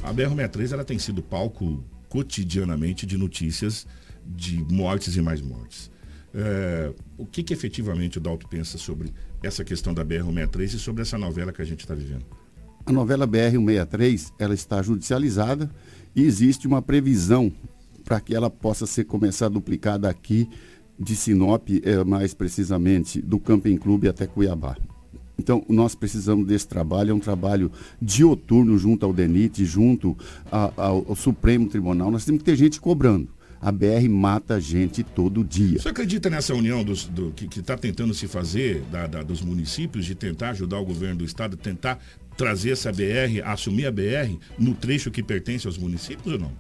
A 0.04 0.14
BR-63 0.14 0.72
ela 0.72 0.86
tem 0.86 0.98
sido 0.98 1.22
palco 1.22 1.84
cotidianamente 2.08 3.06
de 3.06 3.18
notícias 3.18 3.86
de 4.26 4.58
mortes 4.72 5.18
e 5.18 5.22
mais 5.22 5.42
mortes. 5.42 5.92
É, 6.34 6.94
o 7.18 7.26
que, 7.26 7.44
que 7.44 7.54
efetivamente 7.54 8.18
o 8.18 8.22
Dalto 8.22 8.48
pensa 8.48 8.78
sobre 8.78 9.14
essa 9.44 9.64
questão 9.64 9.94
da 9.94 10.04
BR-63 10.04 10.64
e 10.76 10.80
sobre 10.80 11.02
essa 11.02 11.18
novela 11.18 11.52
que 11.52 11.62
a 11.62 11.66
gente 11.66 11.82
está 11.82 11.94
vivendo? 11.94 12.26
A 12.86 12.92
novela 12.92 13.28
BR-163 13.28 14.32
ela 14.40 14.54
está 14.54 14.82
judicializada 14.82 15.70
e 16.16 16.24
existe 16.24 16.68
uma 16.68 16.82
previsão 16.82 17.52
para 18.04 18.20
que 18.20 18.36
ela 18.36 18.50
possa 18.50 18.86
ser 18.86 19.06
começar 19.06 19.48
a 19.48 19.50
duplicada 19.50 20.10
aqui 20.10 20.48
de 20.98 21.16
Sinop, 21.16 21.68
é, 21.84 22.04
mais 22.04 22.34
precisamente 22.34 23.22
do 23.22 23.40
Camping 23.40 23.78
Clube 23.78 24.08
até 24.08 24.26
Cuiabá. 24.26 24.78
Então, 25.38 25.66
nós 25.68 25.96
precisamos 25.96 26.48
desse 26.48 26.68
trabalho, 26.68 27.12
é 27.12 27.14
um 27.14 27.20
trabalho 27.20 27.70
dioturno 28.02 28.78
junto 28.78 29.06
ao 29.06 29.12
DENIT, 29.12 29.66
junto 29.66 30.18
a, 30.50 30.72
ao, 30.78 31.06
ao 31.10 31.16
Supremo 31.16 31.68
Tribunal. 31.68 32.10
Nós 32.10 32.24
temos 32.24 32.40
que 32.40 32.46
ter 32.46 32.56
gente 32.56 32.80
cobrando. 32.80 33.28
A 33.62 33.72
BR 33.72 34.08
mata 34.10 34.62
gente 34.62 35.02
todo 35.04 35.44
dia. 35.44 35.80
Você 35.80 35.90
acredita 35.90 36.30
nessa 36.30 36.54
união 36.54 36.84
dos, 36.84 37.06
do, 37.06 37.32
que 37.32 37.60
está 37.60 37.76
tentando 37.76 38.14
se 38.14 38.28
fazer 38.28 38.82
da, 38.92 39.08
da, 39.08 39.24
dos 39.24 39.42
municípios 39.42 40.06
de 40.06 40.14
tentar 40.14 40.52
ajudar 40.52 40.80
o 40.80 40.86
governo 40.86 41.18
do 41.18 41.26
estado, 41.26 41.58
tentar 41.58 42.00
trazer 42.36 42.72
essa 42.72 42.92
BR, 42.92 43.42
assumir 43.44 43.86
a 43.86 43.92
BR 43.92 44.38
no 44.58 44.74
trecho 44.74 45.12
que 45.12 45.24
pertence 45.24 45.68
aos 45.68 45.78
municípios 45.78 46.34
ou 46.34 46.40
não? 46.40 46.52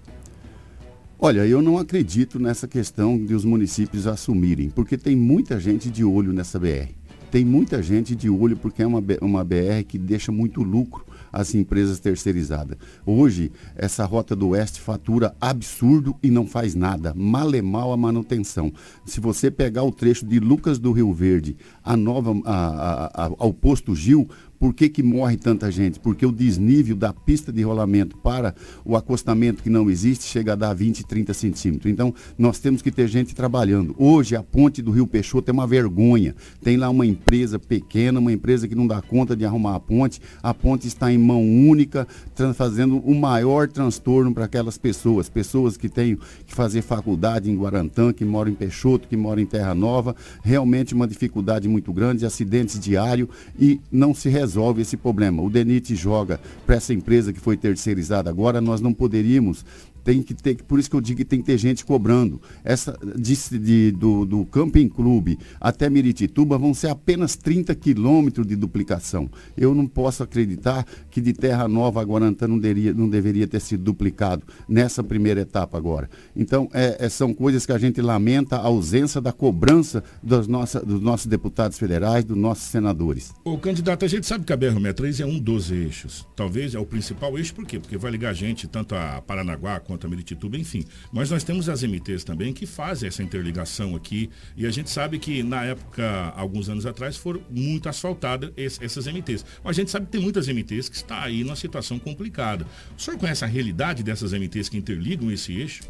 Olha, 1.17 1.45
eu 1.45 1.61
não 1.61 1.77
acredito 1.77 2.39
nessa 2.39 2.67
questão 2.67 3.17
de 3.17 3.33
os 3.33 3.45
municípios 3.45 4.05
assumirem, 4.05 4.69
porque 4.69 4.97
tem 4.97 5.15
muita 5.15 5.59
gente 5.59 5.89
de 5.89 6.03
olho 6.03 6.33
nessa 6.33 6.59
BR. 6.59 6.93
Tem 7.31 7.43
muita 7.43 7.81
gente 7.81 8.15
de 8.15 8.29
olho 8.29 8.55
porque 8.55 8.83
é 8.83 8.87
uma, 8.87 9.03
uma 9.21 9.43
BR 9.43 9.83
que 9.87 9.97
deixa 9.97 10.31
muito 10.31 10.61
lucro 10.61 11.05
às 11.35 11.53
empresas 11.53 11.99
terceirizadas. 11.99 12.77
Hoje, 13.05 13.51
essa 13.75 14.05
rota 14.05 14.33
do 14.35 14.49
Oeste 14.49 14.79
fatura 14.79 15.35
absurdo 15.39 16.15
e 16.23 16.29
não 16.29 16.47
faz 16.47 16.75
nada. 16.75 17.13
Mal 17.13 17.53
é 17.53 17.61
mal 17.61 17.91
a 17.91 17.97
manutenção. 17.97 18.71
Se 19.05 19.19
você 19.19 19.51
pegar 19.51 19.83
o 19.83 19.91
trecho 19.91 20.25
de 20.25 20.39
Lucas 20.39 20.79
do 20.79 20.93
Rio 20.93 21.13
Verde 21.13 21.57
a 21.83 21.97
nova, 21.97 22.33
a, 22.45 23.25
a, 23.25 23.31
ao 23.37 23.53
posto 23.53 23.93
Gil, 23.93 24.29
por 24.65 24.73
que, 24.73 24.89
que 24.89 25.03
morre 25.03 25.37
tanta 25.37 25.69
gente? 25.69 25.99
Porque 25.99 26.25
o 26.25 26.31
desnível 26.31 26.95
da 26.95 27.13
pista 27.13 27.53
de 27.53 27.61
rolamento 27.61 28.17
para 28.17 28.55
o 28.83 28.97
acostamento 28.97 29.61
que 29.61 29.69
não 29.69 29.91
existe 29.91 30.23
chega 30.23 30.53
a 30.53 30.55
dar 30.55 30.73
20, 30.73 31.05
30 31.05 31.35
centímetros. 31.35 31.93
Então, 31.93 32.11
nós 32.35 32.57
temos 32.57 32.81
que 32.81 32.89
ter 32.89 33.07
gente 33.07 33.35
trabalhando. 33.35 33.93
Hoje, 33.95 34.35
a 34.35 34.41
ponte 34.41 34.81
do 34.81 34.89
Rio 34.89 35.05
Peixoto 35.05 35.51
é 35.51 35.53
uma 35.53 35.67
vergonha. 35.67 36.35
Tem 36.63 36.77
lá 36.77 36.89
uma 36.89 37.05
empresa 37.05 37.59
pequena, 37.59 38.19
uma 38.19 38.33
empresa 38.33 38.67
que 38.67 38.73
não 38.73 38.87
dá 38.87 38.99
conta 39.03 39.35
de 39.35 39.45
arrumar 39.45 39.75
a 39.75 39.79
ponte. 39.79 40.19
A 40.41 40.51
ponte 40.51 40.87
está 40.87 41.13
em 41.13 41.17
mão 41.19 41.43
única, 41.43 42.07
fazendo 42.55 42.97
o 42.97 43.13
maior 43.13 43.67
transtorno 43.67 44.33
para 44.33 44.45
aquelas 44.45 44.79
pessoas. 44.79 45.29
Pessoas 45.29 45.77
que 45.77 45.87
têm 45.87 46.17
que 46.43 46.55
fazer 46.55 46.81
faculdade 46.81 47.51
em 47.51 47.55
Guarantã, 47.55 48.11
que 48.11 48.25
moram 48.25 48.49
em 48.49 48.55
Peixoto, 48.55 49.07
que 49.07 49.15
moram 49.15 49.43
em 49.43 49.45
Terra 49.45 49.75
Nova. 49.75 50.15
Realmente 50.43 50.95
uma 50.95 51.07
dificuldade 51.07 51.67
muito 51.67 51.93
grande, 51.93 52.25
acidentes 52.25 52.79
diários 52.79 53.29
e 53.59 53.79
não 53.91 54.11
se 54.11 54.27
resolve 54.27 54.54
resolve 54.55 54.81
esse 54.81 54.95
problema. 54.95 55.43
O 55.43 55.49
DENIT 55.49 55.95
joga 55.95 56.39
para 56.65 56.75
essa 56.75 56.93
empresa 56.93 57.33
que 57.33 57.39
foi 57.39 57.57
terceirizada 57.57 58.29
agora, 58.29 58.61
nós 58.61 58.79
não 58.79 58.93
poderíamos 58.93 59.65
tem 60.05 60.21
que 60.21 60.35
ter, 60.35 60.61
por 60.63 60.77
isso 60.79 60.87
que 60.87 60.95
eu 60.95 61.01
digo 61.01 61.17
que 61.17 61.25
tem 61.25 61.39
que 61.39 61.47
ter 61.47 61.57
gente 61.57 61.83
cobrando. 61.83 62.39
Essa 62.63 62.97
de, 63.17 63.59
de, 63.59 63.91
do, 63.91 64.23
do 64.23 64.45
Camping 64.45 64.87
Clube 64.87 65.39
até 65.59 65.89
Miritituba 65.89 66.59
vão 66.59 66.75
ser 66.75 66.89
apenas 66.89 67.35
30 67.35 67.73
quilômetros 67.73 68.45
de 68.45 68.55
duplicação. 68.55 69.27
Eu 69.57 69.73
não 69.73 69.87
posso 69.87 70.21
acreditar 70.21 70.85
que 71.09 71.19
de 71.19 71.33
Terra 71.33 71.67
Nova 71.67 72.01
a 72.01 72.03
Guarantã 72.03 72.47
não, 72.47 72.59
deveria, 72.59 72.93
não 72.93 73.09
deveria 73.09 73.47
ter 73.47 73.59
sido 73.59 73.83
duplicado 73.83 74.43
nessa 74.69 75.03
primeira 75.03 75.41
etapa 75.41 75.75
agora. 75.75 76.07
Então, 76.35 76.69
é, 76.71 76.97
é, 76.99 77.09
são 77.09 77.33
coisas 77.33 77.65
que 77.65 77.71
a 77.71 77.77
gente 77.79 77.99
lamenta 77.99 78.57
a 78.57 78.65
ausência 78.65 79.19
da 79.19 79.31
cobrança 79.31 80.03
dos, 80.21 80.47
nossa, 80.47 80.79
dos 80.85 81.01
nossos 81.01 81.25
deputados 81.25 81.79
federais, 81.79 82.23
dos 82.23 82.37
nossos 82.37 82.65
senadores. 82.65 83.33
O 83.43 83.57
candidato, 83.57 84.05
a 84.05 84.07
gente 84.07 84.27
sabe 84.27 84.45
que 84.45 84.53
a 84.53 84.57
BR-63 84.57 85.21
é 85.21 85.25
um 85.25 85.39
dos 85.39 85.71
eixos. 85.71 86.27
Talvez 86.35 86.75
é 86.75 86.79
o 86.79 86.85
principal 86.85 87.35
eixo, 87.39 87.55
por 87.55 87.65
quê? 87.65 87.79
Porque 87.79 87.97
vai 87.97 88.11
ligar 88.11 88.29
a 88.29 88.33
gente 88.33 88.67
tanto 88.67 88.93
a 88.93 89.23
Paranaguá 89.25 89.79
quanto 89.79 89.94
quanto 89.95 90.05
a 90.05 90.09
Miritituba, 90.09 90.57
enfim. 90.57 90.83
Mas 91.11 91.31
nós 91.31 91.43
temos 91.43 91.69
as 91.69 91.81
MTs 91.81 92.23
também 92.23 92.53
que 92.53 92.65
fazem 92.65 93.07
essa 93.07 93.23
interligação 93.23 93.95
aqui 93.95 94.29
e 94.55 94.65
a 94.65 94.71
gente 94.71 94.89
sabe 94.89 95.17
que 95.17 95.41
na 95.41 95.63
época, 95.63 96.33
alguns 96.35 96.69
anos 96.69 96.85
atrás, 96.85 97.15
foram 97.15 97.41
muito 97.49 97.87
asfaltadas 97.87 98.51
essas 98.57 99.07
MTs. 99.07 99.45
Mas 99.63 99.77
a 99.77 99.81
gente 99.81 99.91
sabe 99.91 100.05
que 100.05 100.11
tem 100.11 100.21
muitas 100.21 100.47
MTs 100.47 100.89
que 100.89 100.95
está 100.95 101.23
aí 101.23 101.43
numa 101.43 101.55
situação 101.55 101.97
complicada. 101.97 102.67
O 102.97 103.01
senhor 103.01 103.17
conhece 103.17 103.43
a 103.45 103.47
realidade 103.47 104.03
dessas 104.03 104.33
MTs 104.33 104.69
que 104.69 104.77
interligam 104.77 105.31
esse 105.31 105.53
eixo? 105.53 105.83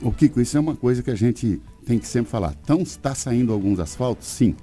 O 0.00 0.12
Kiko, 0.12 0.40
isso 0.40 0.56
é 0.56 0.60
uma 0.60 0.76
coisa 0.76 1.02
que 1.02 1.10
a 1.10 1.14
gente 1.14 1.60
tem 1.84 1.98
que 1.98 2.06
sempre 2.06 2.30
falar. 2.30 2.54
Então, 2.62 2.82
está 2.82 3.14
saindo 3.14 3.52
alguns 3.52 3.80
asfaltos? 3.80 4.28
Sim. 4.28 4.54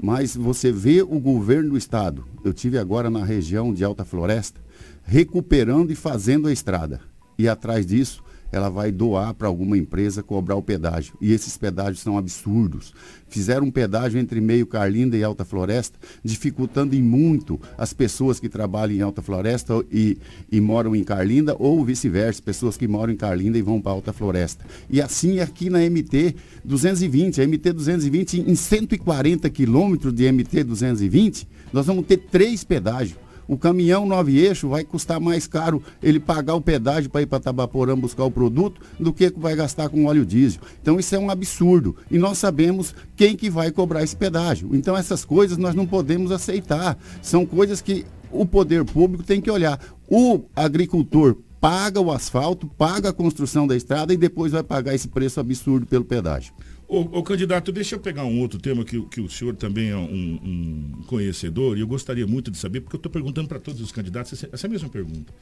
Mas 0.00 0.36
você 0.36 0.70
vê 0.70 1.02
o 1.02 1.18
governo 1.18 1.70
do 1.70 1.76
estado, 1.76 2.26
eu 2.44 2.52
tive 2.52 2.78
agora 2.78 3.10
na 3.10 3.24
região 3.24 3.72
de 3.72 3.82
Alta 3.82 4.04
Floresta, 4.04 4.60
recuperando 5.04 5.90
e 5.90 5.94
fazendo 5.94 6.48
a 6.48 6.52
estrada. 6.52 7.00
E 7.38 7.48
atrás 7.48 7.86
disso, 7.86 8.22
ela 8.52 8.68
vai 8.68 8.92
doar 8.92 9.34
para 9.34 9.48
alguma 9.48 9.76
empresa 9.76 10.22
cobrar 10.22 10.56
o 10.56 10.62
pedágio. 10.62 11.14
E 11.20 11.32
esses 11.32 11.56
pedágios 11.56 12.00
são 12.00 12.16
absurdos. 12.16 12.94
Fizeram 13.28 13.66
um 13.66 13.70
pedágio 13.70 14.20
entre 14.20 14.40
Meio 14.40 14.66
Carlinda 14.66 15.16
e 15.16 15.24
Alta 15.24 15.44
Floresta, 15.44 15.98
dificultando 16.22 16.94
em 16.94 17.02
muito 17.02 17.60
as 17.76 17.92
pessoas 17.92 18.38
que 18.38 18.48
trabalham 18.48 18.96
em 18.96 19.02
Alta 19.02 19.20
Floresta 19.20 19.74
e, 19.90 20.16
e 20.50 20.60
moram 20.60 20.94
em 20.94 21.02
Carlinda, 21.02 21.56
ou 21.58 21.84
vice-versa, 21.84 22.40
pessoas 22.40 22.76
que 22.76 22.86
moram 22.86 23.12
em 23.12 23.16
Carlinda 23.16 23.58
e 23.58 23.62
vão 23.62 23.80
para 23.80 23.92
Alta 23.92 24.12
Floresta. 24.12 24.64
E 24.88 25.00
assim 25.02 25.40
aqui 25.40 25.68
na 25.68 25.80
MT 25.80 26.36
220, 26.64 27.42
a 27.42 27.46
MT 27.46 27.72
220 27.72 28.40
em 28.40 28.54
140 28.54 29.50
quilômetros 29.50 30.14
de 30.14 30.30
MT 30.30 30.64
220, 30.64 31.48
nós 31.72 31.86
vamos 31.86 32.06
ter 32.06 32.18
três 32.18 32.62
pedágios. 32.62 33.25
O 33.48 33.56
caminhão 33.56 34.06
nove 34.06 34.38
eixo 34.38 34.68
vai 34.68 34.84
custar 34.84 35.20
mais 35.20 35.46
caro 35.46 35.82
ele 36.02 36.18
pagar 36.18 36.54
o 36.54 36.60
pedágio 36.60 37.10
para 37.10 37.22
ir 37.22 37.26
para 37.26 37.40
Tabaporã 37.40 37.96
buscar 37.96 38.24
o 38.24 38.30
produto 38.30 38.80
do 38.98 39.12
que 39.12 39.32
vai 39.36 39.54
gastar 39.54 39.88
com 39.88 40.06
óleo 40.06 40.26
diesel. 40.26 40.60
Então 40.82 40.98
isso 40.98 41.14
é 41.14 41.18
um 41.18 41.30
absurdo. 41.30 41.96
E 42.10 42.18
nós 42.18 42.38
sabemos 42.38 42.94
quem 43.14 43.36
que 43.36 43.48
vai 43.48 43.70
cobrar 43.70 44.02
esse 44.02 44.16
pedágio. 44.16 44.70
Então 44.72 44.96
essas 44.96 45.24
coisas 45.24 45.56
nós 45.56 45.74
não 45.74 45.86
podemos 45.86 46.32
aceitar. 46.32 46.98
São 47.22 47.46
coisas 47.46 47.80
que 47.80 48.04
o 48.30 48.44
poder 48.44 48.84
público 48.84 49.22
tem 49.22 49.40
que 49.40 49.50
olhar. 49.50 49.80
O 50.08 50.42
agricultor 50.54 51.36
paga 51.60 52.00
o 52.00 52.12
asfalto, 52.12 52.66
paga 52.66 53.08
a 53.08 53.12
construção 53.12 53.66
da 53.66 53.76
estrada 53.76 54.12
e 54.12 54.16
depois 54.16 54.52
vai 54.52 54.62
pagar 54.62 54.94
esse 54.94 55.08
preço 55.08 55.40
absurdo 55.40 55.86
pelo 55.86 56.04
pedágio. 56.04 56.52
O, 56.88 57.20
candidato, 57.22 57.72
deixa 57.72 57.96
eu 57.96 57.98
pegar 57.98 58.24
um 58.24 58.38
outro 58.38 58.60
tema 58.60 58.84
que, 58.84 59.00
que 59.06 59.20
o 59.20 59.28
senhor 59.28 59.56
também 59.56 59.90
é 59.90 59.96
um, 59.96 60.92
um 61.00 61.02
conhecedor 61.06 61.76
e 61.76 61.80
eu 61.80 61.86
gostaria 61.86 62.26
muito 62.28 62.48
de 62.48 62.56
saber, 62.56 62.80
porque 62.80 62.94
eu 62.94 62.98
estou 62.98 63.10
perguntando 63.10 63.48
para 63.48 63.58
todos 63.58 63.80
os 63.80 63.90
candidatos 63.90 64.32
essa, 64.32 64.48
essa 64.52 64.68
mesma 64.68 64.88
pergunta. 64.88 65.34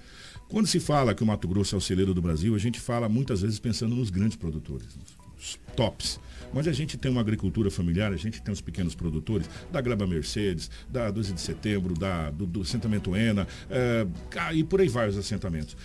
Quando 0.49 0.67
se 0.67 0.81
fala 0.81 1.15
que 1.15 1.23
o 1.23 1.27
Mato 1.27 1.47
Grosso 1.47 1.75
é 1.75 1.79
o 1.79 1.83
celeiro 1.83 2.15
do 2.15 2.23
Brasil, 2.23 2.55
a 2.55 2.59
gente 2.59 2.81
fala 2.81 3.11
muitas 3.11 3.43
vezes 3.43 3.59
pensando 3.59 3.95
nos 3.95 4.09
grandes 4.09 4.39
produtores, 4.39 4.89
nos 4.97 5.59
tops. 5.77 6.19
Mas 6.53 6.69
a 6.69 6.73
gente 6.73 6.97
tem 6.97 7.11
uma 7.11 7.21
agricultura 7.21 7.71
familiar, 7.71 8.13
a 8.13 8.17
gente 8.17 8.41
tem 8.41 8.53
os 8.53 8.61
pequenos 8.61 8.95
produtores, 8.95 9.51
da 9.73 9.81
Graba 9.81 10.07
Mercedes, 10.07 10.71
da 10.89 11.11
12 11.11 11.33
de 11.33 11.41
setembro, 11.41 11.95
da, 11.95 12.31
do, 12.31 12.47
do 12.47 12.63
assentamento 12.63 13.15
ENA, 13.17 13.47
é, 13.69 14.07
e 14.55 14.63
por 14.63 14.81
aí 14.81 14.89
vai 14.89 15.09
os 15.09 15.19
assentamentos. 15.19 15.77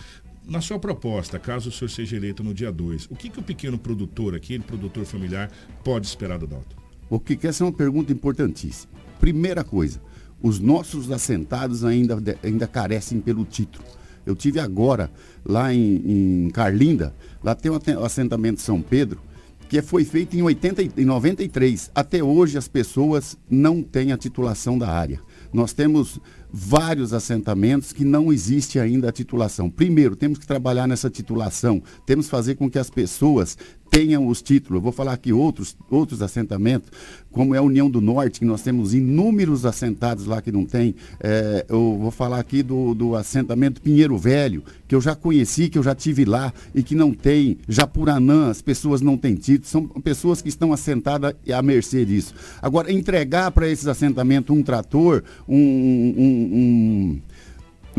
Na 0.50 0.60
sua 0.60 0.80
proposta, 0.80 1.38
caso 1.38 1.68
o 1.68 1.72
senhor 1.72 1.88
seja 1.88 2.16
eleito 2.16 2.42
no 2.42 2.52
dia 2.52 2.72
2, 2.72 3.06
o 3.08 3.14
que, 3.14 3.30
que 3.30 3.38
o 3.38 3.42
pequeno 3.42 3.78
produtor, 3.78 4.34
aquele 4.34 4.64
produtor 4.64 5.04
familiar, 5.04 5.48
pode 5.84 6.08
esperar 6.08 6.40
do 6.40 6.46
Dalton? 6.48 6.74
O 7.08 7.20
que, 7.20 7.36
que 7.36 7.46
essa 7.46 7.62
é 7.62 7.66
uma 7.68 7.72
pergunta 7.72 8.12
importantíssima. 8.12 8.92
Primeira 9.20 9.62
coisa, 9.62 10.02
os 10.42 10.58
nossos 10.58 11.08
assentados 11.12 11.84
ainda, 11.84 12.20
ainda 12.42 12.66
carecem 12.66 13.20
pelo 13.20 13.44
título. 13.44 13.84
Eu 14.26 14.34
tive 14.34 14.58
agora, 14.58 15.08
lá 15.44 15.72
em, 15.72 16.46
em 16.46 16.50
Carlinda, 16.50 17.14
lá 17.44 17.54
tem 17.54 17.70
o 17.70 18.04
assentamento 18.04 18.60
São 18.60 18.82
Pedro, 18.82 19.20
que 19.68 19.80
foi 19.80 20.04
feito 20.04 20.36
em, 20.36 20.42
80, 20.42 21.00
em 21.00 21.04
93. 21.04 21.92
Até 21.94 22.24
hoje 22.24 22.58
as 22.58 22.66
pessoas 22.66 23.38
não 23.48 23.84
têm 23.84 24.10
a 24.10 24.18
titulação 24.18 24.76
da 24.76 24.88
área. 24.88 25.20
Nós 25.52 25.72
temos 25.72 26.18
vários 26.52 27.12
assentamentos 27.12 27.92
que 27.92 28.04
não 28.04 28.32
existe 28.32 28.78
ainda 28.78 29.08
a 29.08 29.12
titulação. 29.12 29.70
Primeiro, 29.70 30.16
temos 30.16 30.38
que 30.38 30.46
trabalhar 30.46 30.86
nessa 30.86 31.10
titulação, 31.10 31.82
temos 32.06 32.26
que 32.26 32.30
fazer 32.30 32.54
com 32.56 32.70
que 32.70 32.78
as 32.78 32.90
pessoas 32.90 33.56
tenham 33.90 34.26
os 34.28 34.40
títulos. 34.40 34.78
Eu 34.78 34.82
vou 34.82 34.92
falar 34.92 35.12
aqui 35.12 35.32
outros, 35.32 35.76
outros 35.90 36.22
assentamentos, 36.22 36.90
como 37.32 37.54
é 37.54 37.58
a 37.58 37.62
União 37.62 37.90
do 37.90 38.00
Norte, 38.00 38.38
que 38.38 38.46
nós 38.46 38.62
temos 38.62 38.94
inúmeros 38.94 39.66
assentados 39.66 40.26
lá 40.26 40.40
que 40.40 40.52
não 40.52 40.64
tem. 40.64 40.94
É, 41.20 41.66
eu 41.68 41.98
vou 42.00 42.10
falar 42.10 42.38
aqui 42.38 42.62
do, 42.62 42.94
do 42.94 43.16
assentamento 43.16 43.82
Pinheiro 43.82 44.16
Velho, 44.16 44.62
que 44.86 44.94
eu 44.94 45.00
já 45.00 45.14
conheci, 45.14 45.68
que 45.68 45.76
eu 45.76 45.82
já 45.82 45.94
tive 45.94 46.24
lá 46.24 46.52
e 46.74 46.82
que 46.82 46.94
não 46.94 47.12
tem. 47.12 47.58
Japuranã, 47.68 48.50
as 48.50 48.62
pessoas 48.62 49.00
não 49.00 49.16
têm 49.16 49.34
título, 49.34 49.68
são 49.68 49.86
pessoas 49.86 50.40
que 50.40 50.48
estão 50.48 50.72
assentadas 50.72 51.34
à 51.52 51.60
mercê 51.60 52.04
disso. 52.04 52.32
Agora, 52.62 52.92
entregar 52.92 53.50
para 53.50 53.68
esses 53.68 53.88
assentamentos 53.88 54.56
um 54.56 54.62
trator, 54.62 55.24
um, 55.48 55.56
um, 55.56 56.39
um 56.48 57.22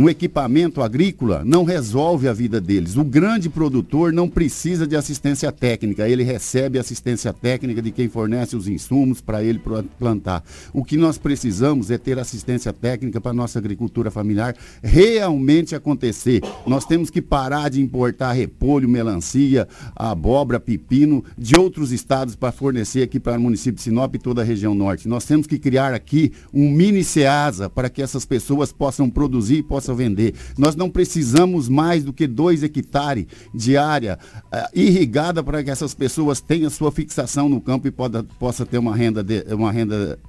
um 0.01 0.09
equipamento 0.09 0.81
agrícola 0.81 1.43
não 1.45 1.63
resolve 1.63 2.27
a 2.27 2.33
vida 2.33 2.59
deles. 2.59 2.97
O 2.97 3.03
grande 3.03 3.47
produtor 3.49 4.11
não 4.11 4.27
precisa 4.27 4.87
de 4.87 4.95
assistência 4.95 5.51
técnica, 5.51 6.09
ele 6.09 6.23
recebe 6.23 6.79
assistência 6.79 7.31
técnica 7.31 7.83
de 7.83 7.91
quem 7.91 8.09
fornece 8.09 8.55
os 8.55 8.67
insumos 8.67 9.21
para 9.21 9.43
ele 9.43 9.61
plantar. 9.99 10.43
O 10.73 10.83
que 10.83 10.97
nós 10.97 11.19
precisamos 11.19 11.91
é 11.91 11.99
ter 11.99 12.17
assistência 12.17 12.73
técnica 12.73 13.21
para 13.21 13.31
nossa 13.31 13.59
agricultura 13.59 14.09
familiar 14.09 14.55
realmente 14.81 15.75
acontecer. 15.75 16.41
Nós 16.65 16.83
temos 16.83 17.11
que 17.11 17.21
parar 17.21 17.69
de 17.69 17.79
importar 17.79 18.31
repolho, 18.31 18.89
melancia, 18.89 19.67
abóbora, 19.95 20.59
pepino 20.59 21.23
de 21.37 21.55
outros 21.55 21.91
estados 21.91 22.35
para 22.35 22.51
fornecer 22.51 23.03
aqui 23.03 23.19
para 23.19 23.37
o 23.37 23.41
município 23.41 23.73
de 23.73 23.83
Sinop 23.83 24.15
e 24.15 24.17
toda 24.19 24.41
a 24.41 24.45
região 24.45 24.73
norte. 24.73 25.07
Nós 25.07 25.25
temos 25.25 25.45
que 25.45 25.59
criar 25.59 25.93
aqui 25.93 26.31
um 26.51 26.71
mini 26.71 27.03
SEASA 27.03 27.69
para 27.69 27.87
que 27.87 28.01
essas 28.01 28.25
pessoas 28.25 28.71
possam 28.71 29.07
produzir 29.07 29.57
e 29.57 29.63
possam 29.63 29.90
vender. 29.95 30.33
Nós 30.57 30.75
não 30.75 30.89
precisamos 30.89 31.69
mais 31.69 32.03
do 32.03 32.13
que 32.13 32.27
dois 32.27 32.63
hectares 32.63 33.25
de 33.53 33.77
área 33.77 34.17
uh, 34.45 34.57
irrigada 34.73 35.43
para 35.43 35.63
que 35.63 35.69
essas 35.69 35.93
pessoas 35.93 36.41
tenham 36.41 36.69
sua 36.69 36.91
fixação 36.91 37.49
no 37.49 37.61
campo 37.61 37.87
e 37.87 37.91
poda, 37.91 38.23
possa 38.39 38.65
ter 38.65 38.77
uma 38.77 38.95
renda, 38.95 39.23
de, 39.23 39.43
uma 39.53 39.71
renda 39.71 40.19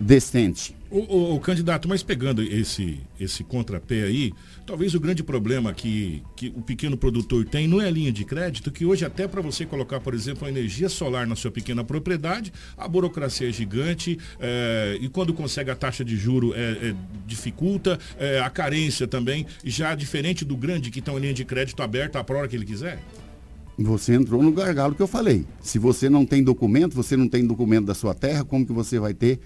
decente. 0.00 0.74
O, 0.90 0.98
o, 0.98 1.34
o, 1.34 1.40
candidato, 1.40 1.88
mas 1.88 2.02
pegando 2.02 2.42
esse, 2.42 3.00
esse 3.18 3.42
contrapé 3.42 4.04
aí, 4.04 4.32
talvez 4.66 4.94
o 4.94 5.00
grande 5.00 5.22
problema 5.22 5.72
que, 5.72 6.22
que 6.36 6.52
o 6.56 6.62
pequeno 6.62 6.96
produtor 6.96 7.44
tem 7.44 7.68
não 7.68 7.80
é 7.80 7.86
a 7.86 7.90
linha 7.90 8.12
de 8.12 8.24
crédito, 8.24 8.70
que 8.70 8.84
hoje 8.84 9.04
até 9.04 9.28
para 9.28 9.40
você 9.40 9.66
colocar, 9.66 10.00
por 10.00 10.14
exemplo, 10.14 10.46
a 10.46 10.50
energia 10.50 10.88
solar 10.88 11.26
na 11.26 11.36
sua 11.36 11.50
pequena 11.50 11.84
propriedade, 11.84 12.52
a 12.76 12.88
burocracia 12.88 13.48
é 13.48 13.52
gigante 13.52 14.18
é, 14.40 14.98
e 15.00 15.08
quando 15.08 15.32
consegue 15.34 15.70
a 15.70 15.76
taxa 15.76 16.04
de 16.04 16.16
juro 16.16 16.54
é, 16.54 16.88
é 16.88 16.94
dificulta, 17.26 17.98
é, 18.18 18.40
a 18.40 18.50
carência 18.50 19.06
também, 19.06 19.46
já 19.64 19.94
diferente 19.94 20.44
do 20.44 20.56
grande 20.56 20.90
que 20.90 21.00
tem 21.00 21.12
uma 21.12 21.20
linha 21.20 21.34
de 21.34 21.44
crédito 21.44 21.82
aberta 21.82 22.18
a 22.18 22.34
hora 22.34 22.48
que 22.48 22.56
ele 22.56 22.66
quiser. 22.66 23.02
Você 23.76 24.14
entrou 24.14 24.40
no 24.40 24.52
gargalo 24.52 24.94
que 24.94 25.02
eu 25.02 25.08
falei. 25.08 25.44
Se 25.60 25.80
você 25.80 26.08
não 26.08 26.24
tem 26.24 26.44
documento, 26.44 26.94
você 26.94 27.16
não 27.16 27.28
tem 27.28 27.44
documento 27.44 27.86
da 27.86 27.94
sua 27.94 28.14
terra, 28.14 28.44
como 28.44 28.64
que 28.64 28.72
você 28.72 29.00
vai 29.00 29.12
ter 29.12 29.40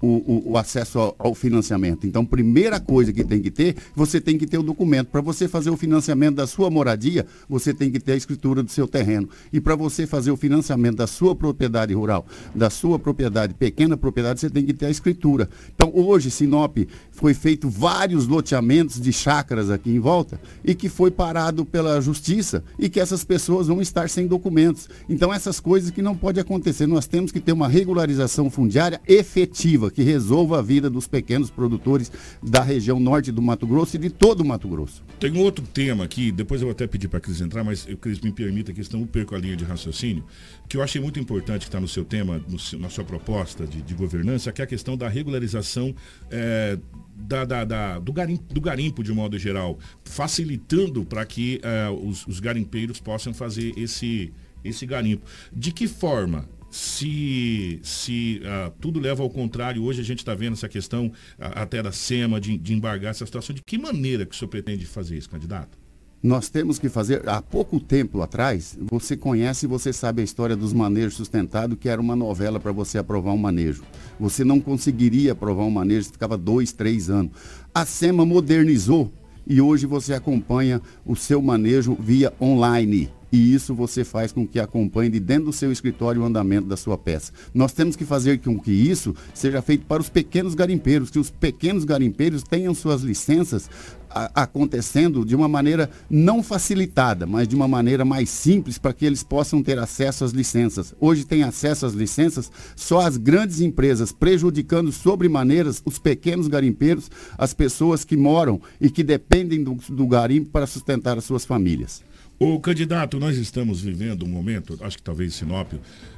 o, 0.00 0.06
o, 0.06 0.52
o 0.52 0.58
acesso 0.58 0.98
ao, 0.98 1.14
ao, 1.18 1.34
financiamento. 1.34 2.06
Então, 2.06 2.24
primeira 2.24 2.80
coisa 2.80 3.12
que 3.12 3.24
tem 3.24 3.40
que 3.40 3.50
ter, 3.50 3.76
você 3.94 4.20
tem 4.20 4.38
que 4.38 4.46
ter 4.46 4.58
o 4.58 4.62
documento. 4.62 5.08
Para 5.08 5.20
você 5.20 5.46
fazer 5.46 5.70
o 5.70 5.76
financiamento 5.76 6.36
da 6.36 6.46
sua 6.46 6.70
moradia, 6.70 7.26
você 7.48 7.74
tem 7.74 7.90
que 7.90 8.00
ter 8.00 8.12
a 8.12 8.16
escritura 8.16 8.62
do 8.62 8.70
seu 8.70 8.88
terreno. 8.88 9.28
E 9.52 9.60
para 9.60 9.74
você 9.76 10.06
fazer 10.06 10.30
o 10.30 10.36
financiamento 10.36 10.96
da 10.96 11.06
sua 11.06 11.34
propriedade 11.34 11.92
rural, 11.94 12.26
da 12.54 12.70
sua 12.70 12.98
propriedade, 12.98 13.54
pequena 13.54 13.96
propriedade, 13.96 14.40
você 14.40 14.50
tem 14.50 14.64
que 14.64 14.72
ter 14.72 14.86
a 14.86 14.90
escritura. 14.90 15.48
Então, 15.74 15.92
hoje, 15.94 16.30
Sinop 16.30 16.78
foi 17.10 17.34
feito 17.34 17.68
vários 17.68 18.26
loteamentos 18.26 19.00
de 19.00 19.12
chácaras 19.12 19.70
aqui 19.70 19.90
em 19.90 20.00
volta 20.00 20.40
e 20.64 20.74
que 20.74 20.88
foi 20.88 21.10
parado 21.10 21.64
pela 21.64 22.00
justiça 22.00 22.64
e 22.78 22.88
que 22.88 23.00
essas 23.00 23.24
pessoas 23.24 23.66
vão 23.66 23.80
estar 23.80 24.08
sem 24.08 24.26
documentos. 24.26 24.88
Então, 25.08 25.32
essas 25.32 25.60
coisas 25.60 25.90
que 25.90 26.00
não 26.00 26.16
pode 26.16 26.40
acontecer. 26.40 26.86
Nós 26.86 27.06
temos 27.06 27.32
que 27.32 27.40
ter 27.40 27.52
uma 27.52 27.68
regularização 27.68 28.50
fundiária 28.50 29.00
efetiva 29.06 29.89
que 29.90 30.02
resolva 30.02 30.58
a 30.58 30.62
vida 30.62 30.88
dos 30.88 31.06
pequenos 31.06 31.50
produtores 31.50 32.10
da 32.42 32.62
região 32.62 32.98
norte 32.98 33.30
do 33.32 33.42
Mato 33.42 33.66
Grosso 33.66 33.96
e 33.96 33.98
de 33.98 34.10
todo 34.10 34.40
o 34.40 34.44
Mato 34.44 34.68
Grosso. 34.68 35.02
Tem 35.18 35.30
um 35.32 35.40
outro 35.40 35.64
tema 35.66 36.04
aqui, 36.04 36.32
depois 36.32 36.60
eu 36.60 36.66
vou 36.66 36.72
até 36.72 36.86
pedir 36.86 37.08
para 37.08 37.18
a 37.18 37.20
Cris 37.20 37.40
entrar, 37.40 37.64
mas 37.64 37.86
Cris, 38.00 38.20
me 38.20 38.32
permita 38.32 38.72
que 38.72 38.82
senão 38.82 39.00
eu 39.00 39.06
perco 39.06 39.34
a 39.34 39.38
linha 39.38 39.56
de 39.56 39.64
raciocínio, 39.64 40.24
que 40.68 40.76
eu 40.76 40.82
achei 40.82 41.00
muito 41.00 41.18
importante 41.18 41.60
que 41.60 41.68
está 41.68 41.80
no 41.80 41.88
seu 41.88 42.04
tema, 42.04 42.42
no, 42.48 42.78
na 42.78 42.88
sua 42.88 43.04
proposta 43.04 43.66
de, 43.66 43.82
de, 43.82 43.94
governança, 43.94 44.52
que 44.52 44.60
é 44.60 44.64
a 44.64 44.66
questão 44.66 44.96
da 44.96 45.08
regularização 45.08 45.94
é, 46.30 46.78
da, 47.16 47.44
da, 47.44 47.64
da, 47.64 47.98
do, 47.98 48.12
garimpo, 48.12 48.54
do, 48.54 48.60
garimpo, 48.60 49.02
de 49.02 49.12
modo 49.12 49.38
geral, 49.38 49.78
facilitando 50.04 51.04
para 51.04 51.24
que 51.24 51.60
é, 51.62 51.88
os, 51.90 52.26
os 52.26 52.40
garimpeiros 52.40 53.00
possam 53.00 53.34
fazer 53.34 53.72
esse, 53.76 54.32
esse 54.64 54.86
garimpo. 54.86 55.24
De 55.52 55.72
que 55.72 55.86
forma 55.86 56.48
se, 56.70 57.80
se 57.82 58.40
uh, 58.44 58.70
tudo 58.80 59.00
leva 59.00 59.22
ao 59.22 59.30
contrário, 59.30 59.82
hoje 59.82 60.00
a 60.00 60.04
gente 60.04 60.18
está 60.18 60.34
vendo 60.34 60.52
essa 60.52 60.68
questão 60.68 61.06
uh, 61.06 61.12
até 61.38 61.82
da 61.82 61.92
SEMA, 61.92 62.40
de, 62.40 62.56
de 62.56 62.72
embargar 62.72 63.10
essa 63.10 63.26
situação, 63.26 63.54
de 63.54 63.62
que 63.62 63.76
maneira 63.76 64.24
que 64.24 64.34
o 64.34 64.38
senhor 64.38 64.48
pretende 64.48 64.86
fazer 64.86 65.18
isso, 65.18 65.28
candidato? 65.28 65.76
Nós 66.22 66.50
temos 66.50 66.78
que 66.78 66.90
fazer, 66.90 67.26
há 67.26 67.40
pouco 67.40 67.80
tempo 67.80 68.20
atrás, 68.20 68.78
você 68.78 69.16
conhece 69.16 69.64
e 69.64 69.68
você 69.68 69.90
sabe 69.90 70.20
a 70.20 70.24
história 70.24 70.54
dos 70.54 70.70
manejos 70.70 71.14
sustentados, 71.14 71.78
que 71.80 71.88
era 71.88 72.00
uma 72.00 72.14
novela 72.14 72.60
para 72.60 72.72
você 72.72 72.98
aprovar 72.98 73.32
um 73.32 73.38
manejo. 73.38 73.82
Você 74.18 74.44
não 74.44 74.60
conseguiria 74.60 75.32
aprovar 75.32 75.64
um 75.64 75.70
manejo, 75.70 76.12
ficava 76.12 76.36
dois, 76.36 76.72
três 76.72 77.08
anos. 77.08 77.32
A 77.74 77.86
SEMA 77.86 78.26
modernizou 78.26 79.10
e 79.46 79.62
hoje 79.62 79.86
você 79.86 80.12
acompanha 80.12 80.82
o 81.06 81.16
seu 81.16 81.40
manejo 81.40 81.96
via 81.98 82.32
online. 82.38 83.10
E 83.32 83.54
isso 83.54 83.74
você 83.74 84.04
faz 84.04 84.32
com 84.32 84.46
que 84.46 84.58
acompanhe 84.58 85.10
de 85.10 85.20
dentro 85.20 85.46
do 85.46 85.52
seu 85.52 85.70
escritório 85.70 86.22
o 86.22 86.24
andamento 86.24 86.66
da 86.66 86.76
sua 86.76 86.98
peça. 86.98 87.32
Nós 87.54 87.72
temos 87.72 87.96
que 87.96 88.04
fazer 88.04 88.40
com 88.40 88.58
que 88.58 88.72
isso 88.72 89.14
seja 89.34 89.62
feito 89.62 89.86
para 89.86 90.02
os 90.02 90.08
pequenos 90.08 90.54
garimpeiros, 90.54 91.10
que 91.10 91.18
os 91.18 91.30
pequenos 91.30 91.84
garimpeiros 91.84 92.42
tenham 92.42 92.74
suas 92.74 93.02
licenças 93.02 93.70
acontecendo 94.10 95.24
de 95.24 95.36
uma 95.36 95.48
maneira 95.48 95.88
não 96.08 96.42
facilitada, 96.42 97.26
mas 97.26 97.46
de 97.46 97.54
uma 97.54 97.68
maneira 97.68 98.04
mais 98.04 98.28
simples 98.28 98.76
para 98.76 98.92
que 98.92 99.06
eles 99.06 99.22
possam 99.22 99.62
ter 99.62 99.78
acesso 99.78 100.24
às 100.24 100.32
licenças. 100.32 100.92
Hoje 101.00 101.24
tem 101.24 101.44
acesso 101.44 101.86
às 101.86 101.94
licenças 101.94 102.50
só 102.74 103.00
as 103.00 103.16
grandes 103.16 103.60
empresas, 103.60 104.10
prejudicando 104.10 104.90
sobremaneiras 104.90 105.80
os 105.84 105.98
pequenos 105.98 106.48
garimpeiros, 106.48 107.10
as 107.38 107.54
pessoas 107.54 108.04
que 108.04 108.16
moram 108.16 108.60
e 108.80 108.90
que 108.90 109.04
dependem 109.04 109.62
do, 109.62 109.76
do 109.88 110.06
garimpo 110.06 110.50
para 110.50 110.66
sustentar 110.66 111.16
as 111.16 111.24
suas 111.24 111.44
famílias. 111.44 112.02
O 112.42 112.58
candidato, 112.58 113.20
nós 113.20 113.36
estamos 113.36 113.82
vivendo 113.82 114.24
um 114.24 114.28
momento, 114.28 114.78
acho 114.80 114.96
que 114.96 115.02
talvez 115.02 115.34
Sinop, 115.34 115.74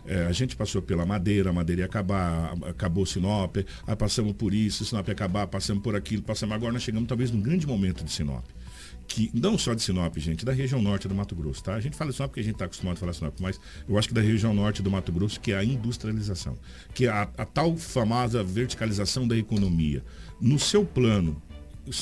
é, 0.07 0.25
a 0.27 0.31
gente 0.31 0.55
passou 0.55 0.81
pela 0.81 1.05
Madeira, 1.05 1.51
a 1.51 1.53
Madeira 1.53 1.83
ia 1.83 1.87
acabar, 1.87 2.55
acabou 2.65 3.05
Sinop, 3.05 3.57
aí 3.85 3.97
passamos 3.97 4.33
por 4.35 4.55
isso, 4.55 4.85
Sinop 4.85 5.09
ia 5.09 5.15
acabar, 5.15 5.49
passamos 5.49 5.83
por 5.83 5.97
aquilo, 5.97 6.23
passamos 6.23 6.55
agora, 6.55 6.73
nós 6.73 6.85
chegamos 6.85 7.09
talvez 7.09 7.33
num 7.33 7.41
grande 7.41 7.67
momento 7.67 8.05
de 8.05 8.13
Sinop. 8.13 8.45
Que, 9.09 9.33
não 9.35 9.59
só 9.59 9.75
de 9.75 9.83
Sinop, 9.83 10.17
gente, 10.17 10.45
da 10.45 10.53
região 10.53 10.81
norte 10.81 11.09
do 11.09 11.15
Mato 11.17 11.35
Grosso, 11.35 11.65
tá? 11.65 11.75
A 11.75 11.81
gente 11.81 11.97
fala 11.97 12.13
Sinop 12.13 12.31
porque 12.31 12.39
a 12.39 12.45
gente 12.45 12.55
está 12.55 12.67
acostumado 12.67 12.99
a 12.99 13.01
falar 13.01 13.15
Sinop, 13.15 13.35
mas 13.41 13.59
eu 13.89 13.99
acho 13.99 14.07
que 14.07 14.15
da 14.15 14.21
região 14.21 14.55
norte 14.55 14.81
do 14.81 14.93
Mato 14.93 15.11
Grosso, 15.11 15.41
que 15.41 15.51
é 15.51 15.57
a 15.57 15.65
industrialização, 15.65 16.57
que 16.95 17.07
é 17.07 17.11
a, 17.11 17.23
a 17.37 17.45
tal 17.45 17.77
famosa 17.77 18.45
verticalização 18.45 19.27
da 19.27 19.37
economia. 19.37 20.05
No 20.41 20.57
seu 20.57 20.85
plano, 20.85 21.43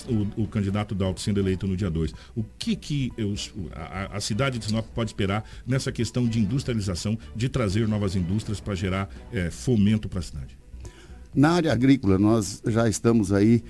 o, 0.09 0.43
o, 0.43 0.47
candidato 0.47 0.95
Dalto 0.95 1.21
sendo 1.21 1.41
eleito 1.41 1.67
no 1.67 1.77
dia 1.77 1.91
2, 1.91 2.13
o 2.37 2.45
que, 2.59 2.77
que 2.77 3.13
eu, 3.17 3.35
a, 3.73 4.17
a, 4.17 4.21
cidade 4.21 4.59
de 4.59 4.67
Sinop 4.67 4.87
pode 4.95 5.11
esperar 5.11 5.45
nessa 5.67 5.91
questão 5.91 6.27
de 6.29 6.39
industrialização, 6.39 7.19
de 7.35 7.49
trazer 7.49 7.89
novas 7.89 8.15
indústrias 8.15 8.61
para 8.61 8.75
gerar 8.75 9.09
é, 9.33 9.51
fomento 9.51 10.09
para 10.09 10.19
a 10.19 10.23
cidade? 10.23 10.59
Na 11.35 11.53
área 11.53 11.73
agrícola, 11.73 12.19
nós 12.19 12.61
já 12.67 12.89
estamos 12.89 13.33
aí 13.33 13.63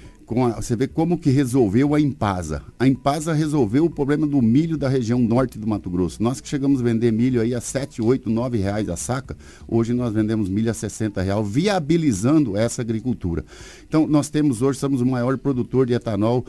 a, 0.47 0.63
você 0.63 0.77
vê 0.77 0.87
como 0.87 1.19
que 1.19 1.29
resolveu 1.29 1.93
a 1.93 2.01
Impasa. 2.01 2.63
A 2.79 2.87
Impasa 2.87 3.33
resolveu 3.33 3.85
o 3.85 3.91
problema 3.91 4.27
do 4.27 4.41
milho 4.41 4.79
da 4.79 4.89
região 4.89 5.19
norte 5.19 5.59
do 5.59 5.67
Mato 5.67 5.91
Grosso. 5.91 6.23
Nós 6.23 6.41
que 6.41 6.49
chegamos 6.49 6.81
a 6.81 6.85
vender 6.85 7.11
milho 7.11 7.41
aí 7.41 7.53
a 7.53 7.61
7, 7.61 8.01
8, 8.01 8.31
9 8.31 8.59
reais 8.59 8.89
a 8.89 8.97
saca, 8.97 9.37
hoje 9.67 9.93
nós 9.93 10.13
vendemos 10.13 10.49
milho 10.49 10.71
a 10.71 10.75
60 10.75 11.21
reais, 11.21 11.49
viabilizando 11.49 12.57
essa 12.57 12.81
agricultura. 12.81 13.45
Então, 13.89 14.07
nós 14.07 14.31
temos 14.31 14.63
hoje, 14.63 14.79
somos 14.79 15.01
o 15.01 15.07
maior 15.07 15.37
produtor 15.37 15.85
de 15.85 15.95
etanol 15.95 16.47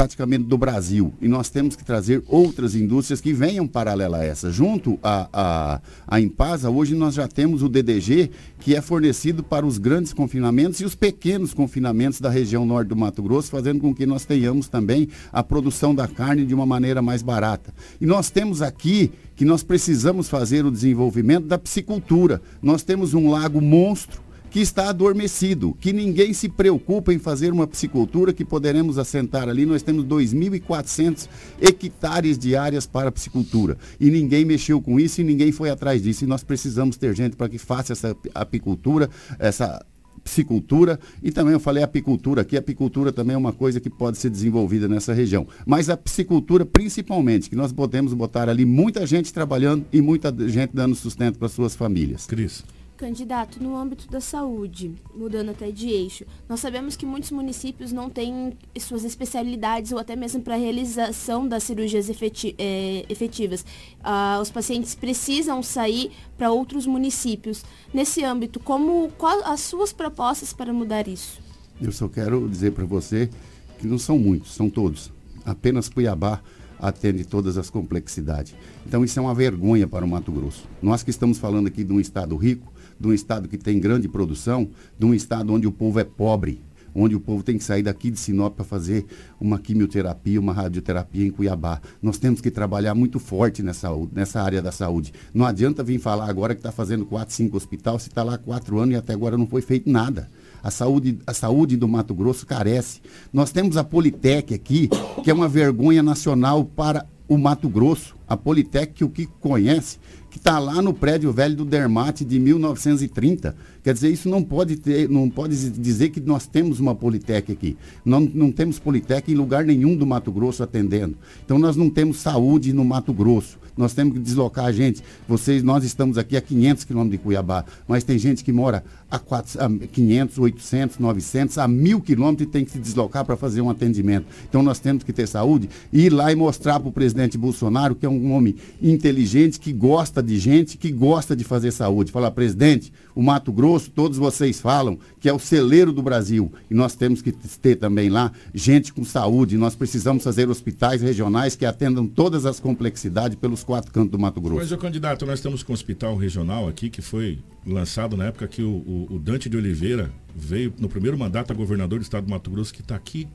praticamente 0.00 0.44
do 0.44 0.56
Brasil. 0.56 1.12
E 1.20 1.28
nós 1.28 1.50
temos 1.50 1.76
que 1.76 1.84
trazer 1.84 2.22
outras 2.26 2.74
indústrias 2.74 3.20
que 3.20 3.34
venham 3.34 3.68
paralela 3.68 4.16
a 4.16 4.24
essa. 4.24 4.50
Junto 4.50 4.98
à 5.02 5.28
a, 5.30 5.74
a, 5.74 5.80
a 6.06 6.20
Impasa, 6.22 6.70
hoje 6.70 6.94
nós 6.94 7.12
já 7.12 7.28
temos 7.28 7.62
o 7.62 7.68
DDG, 7.68 8.30
que 8.60 8.74
é 8.74 8.80
fornecido 8.80 9.42
para 9.42 9.66
os 9.66 9.76
grandes 9.76 10.14
confinamentos 10.14 10.80
e 10.80 10.86
os 10.86 10.94
pequenos 10.94 11.52
confinamentos 11.52 12.18
da 12.18 12.30
região 12.30 12.64
norte 12.64 12.88
do 12.88 12.96
Mato 12.96 13.22
Grosso, 13.22 13.50
fazendo 13.50 13.80
com 13.80 13.94
que 13.94 14.06
nós 14.06 14.24
tenhamos 14.24 14.68
também 14.68 15.06
a 15.30 15.42
produção 15.42 15.94
da 15.94 16.08
carne 16.08 16.46
de 16.46 16.54
uma 16.54 16.64
maneira 16.64 17.02
mais 17.02 17.20
barata. 17.20 17.74
E 18.00 18.06
nós 18.06 18.30
temos 18.30 18.62
aqui 18.62 19.12
que 19.36 19.44
nós 19.44 19.62
precisamos 19.62 20.30
fazer 20.30 20.64
o 20.64 20.70
desenvolvimento 20.70 21.44
da 21.44 21.58
piscicultura. 21.58 22.40
Nós 22.62 22.82
temos 22.82 23.12
um 23.12 23.28
lago 23.28 23.60
monstro 23.60 24.29
que 24.50 24.60
está 24.60 24.88
adormecido, 24.88 25.76
que 25.80 25.92
ninguém 25.92 26.32
se 26.32 26.48
preocupa 26.48 27.12
em 27.14 27.18
fazer 27.18 27.52
uma 27.52 27.66
piscicultura 27.66 28.32
que 28.32 28.44
poderemos 28.44 28.98
assentar 28.98 29.48
ali. 29.48 29.64
Nós 29.64 29.82
temos 29.82 30.04
2.400 30.04 31.28
hectares 31.60 32.36
de 32.36 32.56
áreas 32.56 32.86
para 32.86 33.12
piscicultura 33.12 33.78
e 33.98 34.10
ninguém 34.10 34.44
mexeu 34.44 34.80
com 34.82 34.98
isso 34.98 35.20
e 35.20 35.24
ninguém 35.24 35.52
foi 35.52 35.70
atrás 35.70 36.02
disso. 36.02 36.24
E 36.24 36.26
nós 36.26 36.42
precisamos 36.42 36.96
ter 36.96 37.14
gente 37.14 37.36
para 37.36 37.48
que 37.48 37.58
faça 37.58 37.92
essa 37.92 38.16
apicultura, 38.34 39.08
essa 39.38 39.84
piscicultura 40.24 40.98
e 41.22 41.30
também 41.30 41.52
eu 41.52 41.60
falei 41.60 41.82
apicultura 41.82 42.42
aqui, 42.42 42.56
apicultura 42.56 43.12
também 43.12 43.34
é 43.34 43.38
uma 43.38 43.52
coisa 43.52 43.80
que 43.80 43.88
pode 43.88 44.18
ser 44.18 44.30
desenvolvida 44.30 44.88
nessa 44.88 45.14
região. 45.14 45.46
Mas 45.64 45.88
a 45.88 45.96
piscicultura 45.96 46.66
principalmente, 46.66 47.48
que 47.48 47.56
nós 47.56 47.72
podemos 47.72 48.12
botar 48.12 48.48
ali 48.48 48.64
muita 48.64 49.06
gente 49.06 49.32
trabalhando 49.32 49.86
e 49.92 50.00
muita 50.00 50.34
gente 50.48 50.72
dando 50.74 50.94
sustento 50.94 51.38
para 51.38 51.48
suas 51.48 51.76
famílias. 51.76 52.26
Cris. 52.26 52.64
Candidato, 53.00 53.62
no 53.62 53.74
âmbito 53.74 54.06
da 54.10 54.20
saúde, 54.20 54.94
mudando 55.14 55.48
até 55.48 55.70
de 55.70 55.88
eixo, 55.88 56.26
nós 56.46 56.60
sabemos 56.60 56.96
que 56.96 57.06
muitos 57.06 57.30
municípios 57.30 57.92
não 57.92 58.10
têm 58.10 58.52
suas 58.78 59.04
especialidades 59.04 59.90
ou 59.90 59.98
até 59.98 60.14
mesmo 60.14 60.42
para 60.42 60.54
a 60.54 60.58
realização 60.58 61.48
das 61.48 61.62
cirurgias 61.62 62.10
é, 62.10 63.06
efetivas. 63.08 63.64
Ah, 64.04 64.38
os 64.42 64.50
pacientes 64.50 64.94
precisam 64.94 65.62
sair 65.62 66.12
para 66.36 66.50
outros 66.50 66.86
municípios. 66.86 67.64
Nesse 67.94 68.22
âmbito, 68.22 68.60
como 68.60 69.08
qual 69.16 69.46
as 69.46 69.60
suas 69.60 69.94
propostas 69.94 70.52
para 70.52 70.70
mudar 70.70 71.08
isso? 71.08 71.40
Eu 71.80 71.92
só 71.92 72.06
quero 72.06 72.46
dizer 72.50 72.72
para 72.72 72.84
você 72.84 73.30
que 73.78 73.86
não 73.86 73.96
são 73.96 74.18
muitos, 74.18 74.52
são 74.52 74.68
todos. 74.68 75.10
Apenas 75.42 75.88
Cuiabá 75.88 76.42
atende 76.78 77.24
todas 77.24 77.56
as 77.56 77.70
complexidades. 77.70 78.54
Então 78.86 79.02
isso 79.02 79.18
é 79.18 79.22
uma 79.22 79.34
vergonha 79.34 79.88
para 79.88 80.04
o 80.04 80.08
Mato 80.08 80.30
Grosso. 80.30 80.68
Nós 80.82 81.02
que 81.02 81.08
estamos 81.08 81.38
falando 81.38 81.66
aqui 81.66 81.82
de 81.82 81.94
um 81.94 81.98
estado 82.00 82.36
rico, 82.36 82.70
de 83.00 83.08
um 83.08 83.12
estado 83.14 83.48
que 83.48 83.56
tem 83.56 83.80
grande 83.80 84.08
produção, 84.08 84.68
de 84.98 85.06
um 85.06 85.14
estado 85.14 85.52
onde 85.52 85.66
o 85.66 85.72
povo 85.72 85.98
é 85.98 86.04
pobre, 86.04 86.60
onde 86.94 87.14
o 87.14 87.20
povo 87.20 87.42
tem 87.42 87.56
que 87.56 87.64
sair 87.64 87.82
daqui 87.82 88.10
de 88.10 88.18
Sinop 88.18 88.54
para 88.54 88.64
fazer 88.64 89.06
uma 89.40 89.58
quimioterapia, 89.58 90.40
uma 90.40 90.52
radioterapia 90.52 91.26
em 91.26 91.30
Cuiabá. 91.30 91.80
Nós 92.02 92.18
temos 92.18 92.40
que 92.40 92.50
trabalhar 92.50 92.94
muito 92.94 93.18
forte 93.18 93.62
nessa, 93.62 93.88
nessa 94.12 94.42
área 94.42 94.60
da 94.60 94.72
saúde. 94.72 95.12
Não 95.32 95.46
adianta 95.46 95.82
vir 95.82 95.98
falar 95.98 96.28
agora 96.28 96.54
que 96.54 96.60
está 96.60 96.72
fazendo 96.72 97.06
4, 97.06 97.34
5 97.34 97.56
hospital, 97.56 97.98
se 97.98 98.08
está 98.08 98.22
lá 98.22 98.36
quatro 98.36 98.78
anos 98.78 98.94
e 98.94 98.98
até 98.98 99.12
agora 99.12 99.38
não 99.38 99.46
foi 99.46 99.62
feito 99.62 99.90
nada. 99.90 100.28
A 100.62 100.70
saúde, 100.70 101.18
a 101.26 101.32
saúde 101.32 101.76
do 101.76 101.88
Mato 101.88 102.14
Grosso 102.14 102.46
carece. 102.46 103.00
Nós 103.32 103.50
temos 103.50 103.76
a 103.76 103.84
Politec 103.84 104.52
aqui, 104.52 104.90
que 105.22 105.30
é 105.30 105.34
uma 105.34 105.48
vergonha 105.48 106.02
nacional 106.02 106.64
para 106.64 107.06
o 107.26 107.38
Mato 107.38 107.68
Grosso. 107.68 108.14
A 108.28 108.36
Politec, 108.36 108.92
que 108.92 109.04
o 109.04 109.08
que 109.08 109.26
conhece, 109.26 109.98
que 110.30 110.38
está 110.38 110.58
lá 110.58 110.80
no 110.80 110.94
prédio 110.94 111.32
velho 111.32 111.56
do 111.56 111.64
Dermate 111.64 112.24
de 112.24 112.38
1930. 112.38 113.56
Quer 113.82 113.94
dizer, 113.94 114.10
isso 114.10 114.28
não 114.28 114.42
pode 114.42 114.76
ter, 114.76 115.08
não 115.08 115.28
pode 115.28 115.70
dizer 115.70 116.10
que 116.10 116.20
nós 116.20 116.46
temos 116.46 116.78
uma 116.78 116.94
Politec 116.94 117.50
aqui. 117.50 117.76
Não, 118.04 118.20
não 118.20 118.52
temos 118.52 118.78
Politec 118.78 119.30
em 119.30 119.34
lugar 119.34 119.64
nenhum 119.64 119.96
do 119.96 120.06
Mato 120.06 120.30
Grosso 120.30 120.62
atendendo. 120.62 121.16
Então 121.44 121.58
nós 121.58 121.76
não 121.76 121.90
temos 121.90 122.18
saúde 122.18 122.72
no 122.72 122.84
Mato 122.84 123.12
Grosso. 123.12 123.58
Nós 123.76 123.94
temos 123.94 124.12
que 124.12 124.20
deslocar 124.20 124.66
a 124.66 124.72
gente. 124.72 125.02
Vocês, 125.26 125.62
nós 125.62 125.84
estamos 125.84 126.18
aqui 126.18 126.36
a 126.36 126.40
500 126.40 126.84
quilômetros 126.84 127.18
de 127.18 127.24
Cuiabá, 127.24 127.64
mas 127.88 128.04
tem 128.04 128.18
gente 128.18 128.44
que 128.44 128.52
mora 128.52 128.84
a, 129.10 129.18
4, 129.18 129.60
a 129.62 129.68
500, 129.88 130.38
800, 130.38 130.98
900, 130.98 131.58
a 131.58 131.66
1000 131.66 132.00
quilômetros 132.00 132.48
e 132.48 132.50
tem 132.50 132.64
que 132.64 132.70
se 132.70 132.78
deslocar 132.78 133.24
para 133.24 133.36
fazer 133.36 133.60
um 133.60 133.68
atendimento. 133.68 134.26
Então 134.48 134.62
nós 134.62 134.78
temos 134.78 135.02
que 135.02 135.12
ter 135.12 135.26
saúde 135.26 135.68
e 135.92 136.06
ir 136.06 136.10
lá 136.10 136.30
e 136.30 136.34
mostrar 136.36 136.78
para 136.78 136.88
o 136.88 136.92
presidente 136.92 137.36
Bolsonaro 137.36 137.94
que 137.94 138.06
é 138.06 138.08
um 138.08 138.32
homem 138.32 138.54
inteligente, 138.80 139.58
que 139.58 139.72
gosta 139.72 140.22
de 140.22 140.38
gente, 140.38 140.78
que 140.78 140.92
gosta 140.92 141.34
de 141.34 141.44
fazer 141.44 141.72
saúde. 141.72 142.12
Falar, 142.12 142.30
presidente, 142.30 142.92
o 143.14 143.22
Mato 143.22 143.52
Grosso, 143.52 143.90
todos 143.90 144.16
vocês 144.16 144.60
falam 144.60 144.98
que 145.18 145.28
é 145.28 145.32
o 145.32 145.38
celeiro 145.38 145.92
do 145.92 146.02
Brasil. 146.02 146.52
E 146.70 146.74
nós 146.74 146.94
temos 146.94 147.20
que 147.20 147.32
ter 147.32 147.76
também 147.76 148.08
lá 148.08 148.32
gente 148.54 148.92
com 148.92 149.04
saúde. 149.04 149.56
Nós 149.56 149.74
precisamos 149.74 150.22
fazer 150.22 150.48
hospitais 150.48 151.02
regionais 151.02 151.56
que 151.56 151.66
atendam 151.66 152.06
todas 152.06 152.46
as 152.46 152.60
complexidades 152.60 153.36
pelos 153.36 153.64
quatro 153.64 153.92
cantos 153.92 154.10
do 154.10 154.18
Mato 154.18 154.40
Grosso. 154.40 154.60
Mas, 154.60 154.72
o 154.72 154.78
candidato, 154.78 155.26
nós 155.26 155.40
temos 155.40 155.62
com 155.62 155.72
um 155.72 155.74
hospital 155.74 156.16
regional 156.16 156.68
aqui 156.68 156.88
que 156.88 157.02
foi 157.02 157.38
lançado 157.66 158.16
na 158.16 158.26
época 158.26 158.48
que 158.48 158.62
o, 158.62 158.70
o, 158.70 159.14
o 159.14 159.18
Dante 159.18 159.48
de 159.48 159.56
Oliveira 159.56 160.10
veio 160.34 160.72
no 160.78 160.88
primeiro 160.88 161.18
mandato 161.18 161.52
a 161.52 161.54
governador 161.54 161.98
do 161.98 162.02
estado 162.02 162.24
do 162.24 162.30
Mato 162.30 162.50
Grosso, 162.50 162.72
que 162.72 162.80
está 162.80 162.96
aqui. 162.96 163.28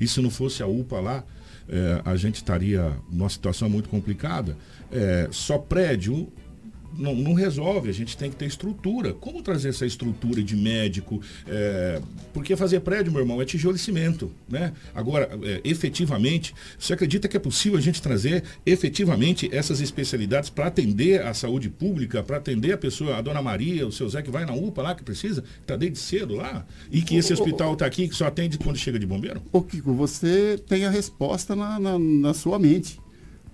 E 0.00 0.06
se 0.06 0.20
não 0.20 0.30
fosse 0.30 0.62
a 0.62 0.66
UPA 0.66 1.00
lá, 1.00 1.24
é, 1.68 2.00
a 2.04 2.16
gente 2.16 2.36
estaria 2.36 2.96
numa 3.10 3.28
situação 3.28 3.68
muito 3.68 3.88
complicada. 3.88 4.56
É, 4.90 5.28
só 5.30 5.58
prédio 5.58 6.30
não, 6.98 7.14
não, 7.14 7.34
resolve, 7.34 7.88
a 7.88 7.92
gente 7.92 8.16
tem 8.16 8.30
que 8.30 8.36
ter 8.36 8.46
estrutura. 8.46 9.12
Como 9.12 9.42
trazer 9.42 9.70
essa 9.70 9.86
estrutura 9.86 10.42
de 10.42 10.56
médico? 10.56 11.20
É, 11.46 12.00
porque 12.32 12.56
fazer 12.56 12.80
prédio, 12.80 13.12
meu 13.12 13.20
irmão, 13.20 13.40
é 13.40 13.44
tijolo 13.44 13.76
e 13.76 13.78
cimento. 13.78 14.30
Né? 14.48 14.72
Agora, 14.94 15.30
é, 15.42 15.60
efetivamente, 15.64 16.54
você 16.78 16.94
acredita 16.94 17.28
que 17.28 17.36
é 17.36 17.40
possível 17.40 17.78
a 17.78 17.82
gente 17.82 18.00
trazer 18.00 18.44
efetivamente 18.64 19.48
essas 19.52 19.80
especialidades 19.80 20.50
para 20.50 20.66
atender 20.66 21.22
a 21.22 21.34
saúde 21.34 21.68
pública, 21.68 22.22
para 22.22 22.36
atender 22.36 22.72
a 22.72 22.78
pessoa, 22.78 23.16
a 23.16 23.22
dona 23.22 23.42
Maria, 23.42 23.86
o 23.86 23.92
seu 23.92 24.08
Zé 24.08 24.22
que 24.22 24.30
vai 24.30 24.44
na 24.44 24.54
UPA 24.54 24.82
lá, 24.82 24.94
que 24.94 25.02
precisa, 25.02 25.44
está 25.60 25.76
desde 25.76 25.98
cedo 25.98 26.34
lá, 26.34 26.66
e 26.90 27.02
que 27.02 27.16
esse 27.16 27.32
hospital 27.32 27.72
está 27.74 27.86
aqui, 27.86 28.08
que 28.08 28.14
só 28.14 28.26
atende 28.26 28.58
quando 28.58 28.76
chega 28.76 28.98
de 28.98 29.06
bombeiro? 29.06 29.42
Ô 29.52 29.62
Kiko, 29.62 29.92
você 29.94 30.58
tem 30.68 30.84
a 30.84 30.90
resposta 30.90 31.54
na, 31.54 31.78
na, 31.78 31.98
na 31.98 32.34
sua 32.34 32.58
mente. 32.58 32.98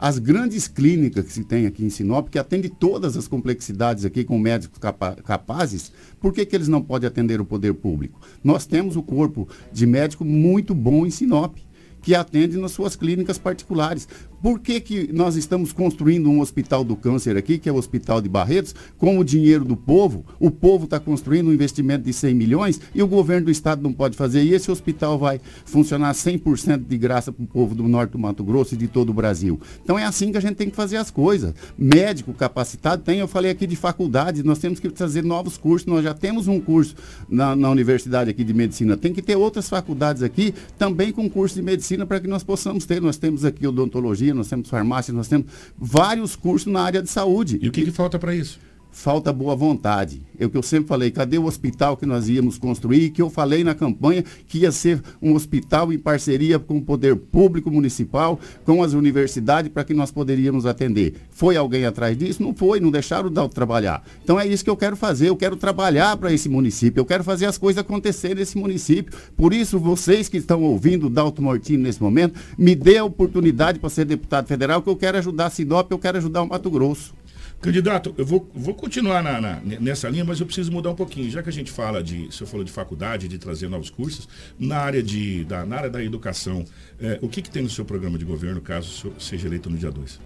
As 0.05 0.19
grandes 0.19 0.67
clínicas 0.67 1.27
que 1.27 1.33
se 1.33 1.45
tem 1.45 1.65
aqui 1.65 1.85
em 1.85 1.89
Sinop, 1.89 2.29
que 2.29 2.37
atende 2.37 2.69
todas 2.69 3.17
as 3.17 3.29
complexidades 3.29 4.05
aqui 4.05 4.25
com 4.25 4.37
médicos 4.37 4.77
capa 4.77 5.15
capazes, 5.15 5.93
por 6.19 6.33
que, 6.33 6.45
que 6.45 6.57
eles 6.57 6.67
não 6.67 6.83
podem 6.83 7.07
atender 7.07 7.41
o 7.41 7.45
poder 7.45 7.73
público? 7.73 8.21
Nós 8.43 8.67
temos 8.67 8.97
o 8.97 9.03
corpo 9.05 9.49
de 9.73 9.87
médico 9.87 10.25
muito 10.25 10.75
bom 10.75 11.07
em 11.07 11.11
Sinop 11.11 11.57
que 12.03 12.17
atende 12.17 12.59
nas 12.59 12.73
suas 12.73 12.97
clínicas 12.97 13.39
particulares. 13.39 14.09
Por 14.43 14.59
que, 14.59 14.81
que 14.81 15.13
nós 15.13 15.37
estamos 15.37 15.73
construindo 15.73 16.29
um 16.29 16.41
hospital 16.41 16.83
do 16.83 16.97
câncer 16.97 17.37
aqui, 17.37 17.59
que 17.59 17.69
é 17.69 17.73
o 17.73 17.77
Hospital 17.77 18.21
de 18.21 18.29
Barretos, 18.29 18.75
com 18.99 19.17
o 19.17 19.25
dinheiro 19.25 19.65
do 19.65 19.77
povo? 19.77 20.27
O 20.41 20.51
povo 20.51 20.85
está 20.85 20.99
construindo 20.99 21.47
um 21.47 21.53
investimento 21.53 22.05
de 22.05 22.13
100 22.13 22.35
milhões 22.35 22.81
e 22.93 23.01
o 23.05 23.07
governo 23.07 23.45
do 23.47 23.53
estado 23.53 23.81
não 23.81 23.93
pode 23.93 24.17
fazer. 24.17 24.43
E 24.43 24.53
esse 24.53 24.69
hospital 24.69 25.17
vai 25.17 25.41
funcionar 25.65 26.13
100% 26.13 26.85
de 26.89 26.99
graça 26.99 27.31
para 27.31 27.45
o 27.45 27.47
povo 27.47 27.73
do 27.73 27.85
norte 27.85 28.11
do 28.11 28.19
Mato 28.19 28.43
Grosso 28.43 28.75
e 28.75 28.77
de 28.77 28.89
todo 28.89 29.11
o 29.11 29.15
Brasil. 29.15 29.61
Então 29.85 29.97
é 29.97 30.05
assim 30.05 30.33
que 30.33 30.39
a 30.39 30.41
gente 30.41 30.57
tem 30.57 30.69
que 30.69 30.75
fazer 30.75 30.97
as 30.97 31.09
coisas. 31.09 31.55
Médico 31.79 32.35
capacitado 32.35 33.01
tem, 33.03 33.21
eu 33.21 33.29
falei 33.29 33.53
aqui 33.53 33.65
de 33.65 33.77
faculdade, 33.77 34.43
nós 34.43 34.59
temos 34.59 34.81
que 34.81 34.91
trazer 34.91 35.23
novos 35.23 35.57
cursos. 35.57 35.87
Nós 35.87 36.03
já 36.03 36.15
temos 36.15 36.49
um 36.49 36.59
curso 36.59 36.97
na, 37.29 37.55
na 37.55 37.71
universidade 37.71 38.31
aqui 38.31 38.43
de 38.43 38.53
medicina. 38.53 38.97
Tem 38.97 39.13
que 39.13 39.23
ter 39.23 39.37
outras 39.37 39.69
faculdades 39.69 40.21
aqui 40.21 40.53
também 40.77 41.13
com 41.13 41.31
curso 41.31 41.55
de 41.55 41.63
medicina 41.63 42.05
para 42.05 42.19
que 42.19 42.27
nós 42.27 42.43
possamos 42.43 42.85
ter. 42.85 43.01
Nós 43.01 43.17
temos 43.17 43.45
aqui 43.45 43.69
odontologia 43.69 44.32
nós 44.35 44.49
temos 44.49 44.69
farmácia, 44.69 45.13
nós 45.13 45.29
temos 45.29 45.47
vários 45.77 46.37
cursos 46.37 46.73
na 46.73 46.83
área 46.83 47.03
de 47.03 47.11
saúde. 47.11 47.59
E 47.61 47.69
o 47.69 47.73
que, 47.73 47.85
que 47.85 47.91
falta 47.91 48.19
para 48.19 48.35
isso? 48.35 48.59
Falta 48.93 49.33
boa 49.33 49.57
vontade. 49.57 50.23
É 50.39 50.45
o 50.45 50.51
que 50.51 50.57
eu 50.57 50.63
sempre 50.63 50.89
falei, 50.89 51.11
cadê 51.11 51.39
o 51.39 51.47
hospital 51.47 51.97
que 51.97 52.05
nós 52.05 52.29
íamos 52.29 52.59
construir, 52.59 53.11
que 53.11 53.23
eu 53.23 53.31
falei 53.31 53.65
na 53.65 53.75
campanha 53.75 54.23
que 54.47 54.59
ia 54.59 54.71
ser 54.71 55.03
um 55.21 55.35
hospital 55.35 55.93
em 55.93 55.99
parceria 55.99 56.59
com 56.59 56.77
o 56.77 56.83
poder 56.83 57.17
público 57.17 57.71
municipal, 57.71 58.39
com 58.65 58.83
as 58.83 58.93
universidades, 58.93 59.73
para 59.73 59.85
que 59.85 59.95
nós 59.95 60.11
poderíamos 60.11 60.67
atender. 60.67 61.15
Foi 61.31 61.57
alguém 61.57 61.87
atrás 61.87 62.17
disso? 62.17 62.43
Não 62.43 62.55
foi, 62.55 62.81
não 62.81 62.91
deixaram 62.91 63.29
o 63.29 63.49
trabalhar. 63.49 64.05
Então 64.23 64.39
é 64.39 64.47
isso 64.47 64.63
que 64.63 64.71
eu 64.71 64.77
quero 64.77 64.97
fazer, 64.97 65.29
eu 65.29 65.37
quero 65.37 65.57
trabalhar 65.57 66.17
para 66.17 66.33
esse 66.33 66.49
município, 66.49 67.01
eu 67.01 67.07
quero 67.07 67.25
fazer 67.25 67.47
as 67.47 67.57
coisas 67.57 67.81
acontecerem 67.81 68.37
nesse 68.37 68.59
município. 68.59 69.17
Por 69.37 69.55
isso, 69.55 69.79
vocês 69.79 70.29
que 70.29 70.37
estão 70.37 70.63
ouvindo 70.63 71.07
o 71.07 71.11
Dalto 71.11 71.41
Mortini 71.41 71.83
nesse 71.83 72.03
momento, 72.03 72.39
me 72.59 72.75
dê 72.75 72.99
a 72.99 73.05
oportunidade 73.05 73.79
para 73.79 73.89
ser 73.89 74.05
deputado 74.05 74.47
federal, 74.47 74.83
que 74.83 74.89
eu 74.89 74.97
quero 74.97 75.17
ajudar 75.19 75.47
a 75.47 75.51
Sinop, 75.51 75.91
eu 75.91 75.99
quero 75.99 76.19
ajudar 76.19 76.43
o 76.43 76.49
Mato 76.49 76.71
Grosso. 76.71 77.15
Candidato, 77.63 78.13
eu 78.19 78.27
vou, 78.27 78.51
vou 78.53 78.75
continuar 78.75 79.23
na, 79.23 79.41
na, 79.41 79.61
nessa 79.61 80.09
linha, 80.09 80.25
mas 80.25 80.41
eu 80.41 80.47
preciso 80.47 80.73
mudar 80.73 80.91
um 80.91 80.97
pouquinho. 80.97 81.31
Já 81.31 81.45
que 81.45 81.49
a 81.49 81.53
gente 81.53 81.71
fala 81.71 82.03
de, 82.03 82.29
senhor 82.35 82.51
falou 82.51 82.65
de 82.65 82.73
faculdade, 82.73 83.29
de 83.29 83.39
trazer 83.39 83.69
novos 83.69 83.89
cursos, 83.89 84.29
na 84.59 84.79
área, 84.79 85.01
de, 85.01 85.45
da, 85.45 85.65
na 85.65 85.77
área 85.77 85.89
da 85.89 86.03
educação, 86.03 86.65
é, 87.01 87.21
o 87.23 87.29
que, 87.29 87.41
que 87.41 87.49
tem 87.49 87.63
no 87.63 87.71
seu 87.71 87.85
programa 87.85 88.19
de 88.19 88.25
governo, 88.25 88.61
caso 88.61 89.13
seja 89.17 89.47
eleito 89.47 89.71
no 89.71 89.79
dia 89.79 89.93
2? 89.93 90.19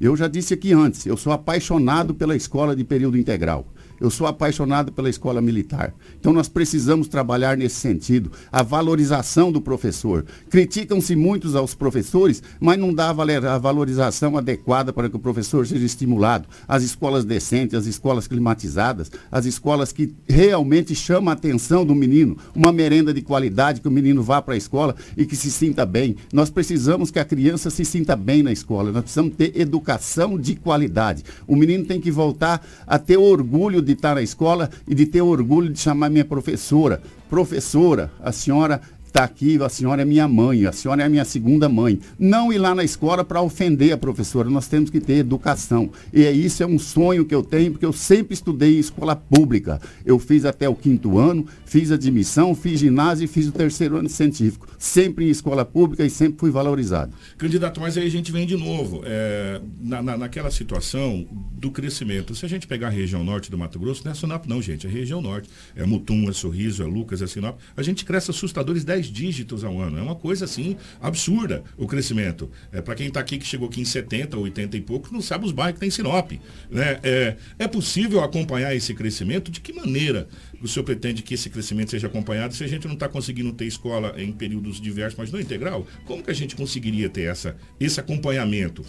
Eu 0.00 0.16
já 0.16 0.26
disse 0.26 0.52
aqui 0.52 0.72
antes, 0.72 1.06
eu 1.06 1.16
sou 1.16 1.32
apaixonado 1.32 2.12
pela 2.12 2.34
escola 2.34 2.74
de 2.74 2.82
período 2.82 3.16
integral. 3.16 3.72
Eu 4.00 4.10
sou 4.10 4.26
apaixonado 4.26 4.92
pela 4.92 5.08
escola 5.08 5.40
militar. 5.40 5.94
Então 6.18 6.32
nós 6.32 6.48
precisamos 6.48 7.08
trabalhar 7.08 7.56
nesse 7.56 7.76
sentido, 7.76 8.32
a 8.50 8.62
valorização 8.62 9.52
do 9.52 9.60
professor. 9.60 10.24
Criticam-se 10.50 11.14
muitos 11.14 11.54
aos 11.54 11.74
professores, 11.74 12.42
mas 12.60 12.78
não 12.78 12.92
dá 12.92 13.10
a 13.10 13.58
valorização 13.58 14.36
adequada 14.36 14.92
para 14.92 15.08
que 15.08 15.16
o 15.16 15.20
professor 15.20 15.66
seja 15.66 15.84
estimulado. 15.84 16.48
As 16.66 16.82
escolas 16.82 17.24
decentes, 17.24 17.74
as 17.74 17.86
escolas 17.86 18.26
climatizadas, 18.26 19.10
as 19.30 19.44
escolas 19.46 19.92
que 19.92 20.14
realmente 20.28 20.94
chamam 20.94 21.30
a 21.30 21.34
atenção 21.34 21.84
do 21.84 21.94
menino, 21.94 22.36
uma 22.54 22.72
merenda 22.72 23.12
de 23.12 23.22
qualidade, 23.22 23.80
que 23.80 23.88
o 23.88 23.90
menino 23.90 24.22
vá 24.22 24.42
para 24.42 24.54
a 24.54 24.58
escola 24.58 24.94
e 25.16 25.24
que 25.24 25.36
se 25.36 25.50
sinta 25.50 25.86
bem. 25.86 26.16
Nós 26.32 26.50
precisamos 26.50 27.10
que 27.10 27.18
a 27.18 27.24
criança 27.24 27.70
se 27.70 27.84
sinta 27.84 28.16
bem 28.16 28.42
na 28.42 28.52
escola. 28.52 28.90
Nós 28.90 29.02
precisamos 29.02 29.34
ter 29.36 29.58
educação 29.58 30.38
de 30.38 30.54
qualidade. 30.54 31.22
O 31.46 31.56
menino 31.56 31.84
tem 31.84 32.00
que 32.00 32.10
voltar 32.10 32.64
a 32.86 32.98
ter 32.98 33.16
orgulho 33.16 33.83
de 33.84 33.92
estar 33.92 34.14
na 34.14 34.22
escola 34.22 34.70
e 34.88 34.94
de 34.94 35.06
ter 35.06 35.22
orgulho 35.22 35.72
de 35.72 35.78
chamar 35.78 36.10
minha 36.10 36.24
professora. 36.24 37.02
Professora, 37.28 38.10
a 38.22 38.32
senhora 38.32 38.80
está 39.14 39.22
aqui, 39.22 39.62
a 39.62 39.68
senhora 39.68 40.02
é 40.02 40.04
minha 40.04 40.26
mãe, 40.26 40.66
a 40.66 40.72
senhora 40.72 41.04
é 41.04 41.08
minha 41.08 41.24
segunda 41.24 41.68
mãe. 41.68 42.00
Não 42.18 42.52
ir 42.52 42.58
lá 42.58 42.74
na 42.74 42.82
escola 42.82 43.24
para 43.24 43.40
ofender 43.40 43.92
a 43.92 43.96
professora, 43.96 44.50
nós 44.50 44.66
temos 44.66 44.90
que 44.90 45.00
ter 45.00 45.18
educação. 45.18 45.88
E 46.12 46.24
é 46.24 46.32
isso 46.32 46.64
é 46.64 46.66
um 46.66 46.80
sonho 46.80 47.24
que 47.24 47.32
eu 47.32 47.40
tenho, 47.40 47.70
porque 47.70 47.86
eu 47.86 47.92
sempre 47.92 48.34
estudei 48.34 48.76
em 48.76 48.80
escola 48.80 49.14
pública. 49.14 49.80
Eu 50.04 50.18
fiz 50.18 50.44
até 50.44 50.68
o 50.68 50.74
quinto 50.74 51.16
ano, 51.16 51.46
fiz 51.64 51.92
admissão, 51.92 52.56
fiz 52.56 52.80
ginásio 52.80 53.24
e 53.24 53.28
fiz 53.28 53.46
o 53.46 53.52
terceiro 53.52 53.96
ano 53.96 54.08
científico. 54.08 54.66
Sempre 54.80 55.26
em 55.26 55.28
escola 55.28 55.64
pública 55.64 56.04
e 56.04 56.10
sempre 56.10 56.40
fui 56.40 56.50
valorizado. 56.50 57.12
Candidato, 57.38 57.80
mas 57.80 57.96
aí 57.96 58.08
a 58.08 58.10
gente 58.10 58.32
vem 58.32 58.44
de 58.44 58.56
novo, 58.56 59.02
é, 59.04 59.60
na, 59.80 60.02
na, 60.02 60.16
naquela 60.16 60.50
situação 60.50 61.24
do 61.52 61.70
crescimento. 61.70 62.34
Se 62.34 62.44
a 62.44 62.48
gente 62.48 62.66
pegar 62.66 62.88
a 62.88 62.90
região 62.90 63.22
norte 63.22 63.48
do 63.48 63.56
Mato 63.56 63.78
Grosso, 63.78 64.02
não 64.04 64.10
é 64.10 64.14
Sinop 64.14 64.46
não, 64.46 64.60
gente, 64.60 64.88
é 64.88 64.90
região 64.90 65.22
norte. 65.22 65.48
É 65.76 65.86
Mutum, 65.86 66.28
é 66.28 66.32
Sorriso, 66.32 66.82
é 66.82 66.86
Lucas, 66.86 67.22
é 67.22 67.28
Sinop. 67.28 67.60
A 67.76 67.82
gente 67.82 68.04
cresce 68.04 68.32
assustadores 68.32 68.84
10 68.84 69.03
dígitos 69.06 69.64
ao 69.64 69.80
ano. 69.80 69.98
É 69.98 70.02
uma 70.02 70.14
coisa 70.14 70.44
assim 70.44 70.76
absurda 71.00 71.62
o 71.76 71.86
crescimento. 71.86 72.50
É, 72.72 72.80
Para 72.80 72.94
quem 72.94 73.08
está 73.08 73.20
aqui 73.20 73.38
que 73.38 73.46
chegou 73.46 73.68
aqui 73.68 73.80
em 73.80 73.84
70, 73.84 74.38
80 74.38 74.76
e 74.76 74.80
pouco, 74.80 75.12
não 75.12 75.20
sabe 75.20 75.46
os 75.46 75.52
bairros 75.52 75.74
que 75.74 75.80
tem 75.80 75.90
Sinop. 75.90 76.32
Né? 76.70 76.98
É, 77.02 77.36
é 77.58 77.68
possível 77.68 78.22
acompanhar 78.22 78.74
esse 78.74 78.94
crescimento? 78.94 79.50
De 79.50 79.60
que 79.60 79.72
maneira 79.72 80.28
o 80.60 80.68
senhor 80.68 80.84
pretende 80.84 81.22
que 81.22 81.34
esse 81.34 81.50
crescimento 81.50 81.90
seja 81.90 82.06
acompanhado 82.06 82.54
se 82.54 82.64
a 82.64 82.66
gente 82.66 82.86
não 82.86 82.94
está 82.94 83.08
conseguindo 83.08 83.52
ter 83.52 83.66
escola 83.66 84.14
em 84.16 84.32
períodos 84.32 84.80
diversos, 84.80 85.18
mas 85.18 85.30
não 85.30 85.40
integral? 85.40 85.86
Como 86.04 86.22
que 86.22 86.30
a 86.30 86.34
gente 86.34 86.56
conseguiria 86.56 87.08
ter 87.08 87.22
essa, 87.22 87.56
esse 87.78 88.00
acompanhamento? 88.00 88.84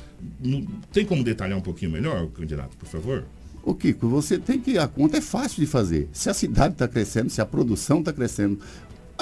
Tem 0.91 1.05
como 1.05 1.23
detalhar 1.23 1.57
um 1.57 1.61
pouquinho 1.61 1.91
melhor, 1.91 2.27
candidato, 2.27 2.75
por 2.77 2.87
favor? 2.87 3.25
O 3.65 3.73
Kiko, 3.73 4.07
você 4.07 4.37
tem 4.37 4.59
que. 4.59 4.77
A 4.77 4.87
conta 4.87 5.17
é 5.17 5.21
fácil 5.21 5.59
de 5.59 5.65
fazer. 5.65 6.07
Se 6.13 6.29
a 6.29 6.35
cidade 6.35 6.73
está 6.73 6.87
crescendo, 6.87 7.31
se 7.31 7.41
a 7.41 7.45
produção 7.45 7.99
está 7.99 8.13
crescendo, 8.13 8.59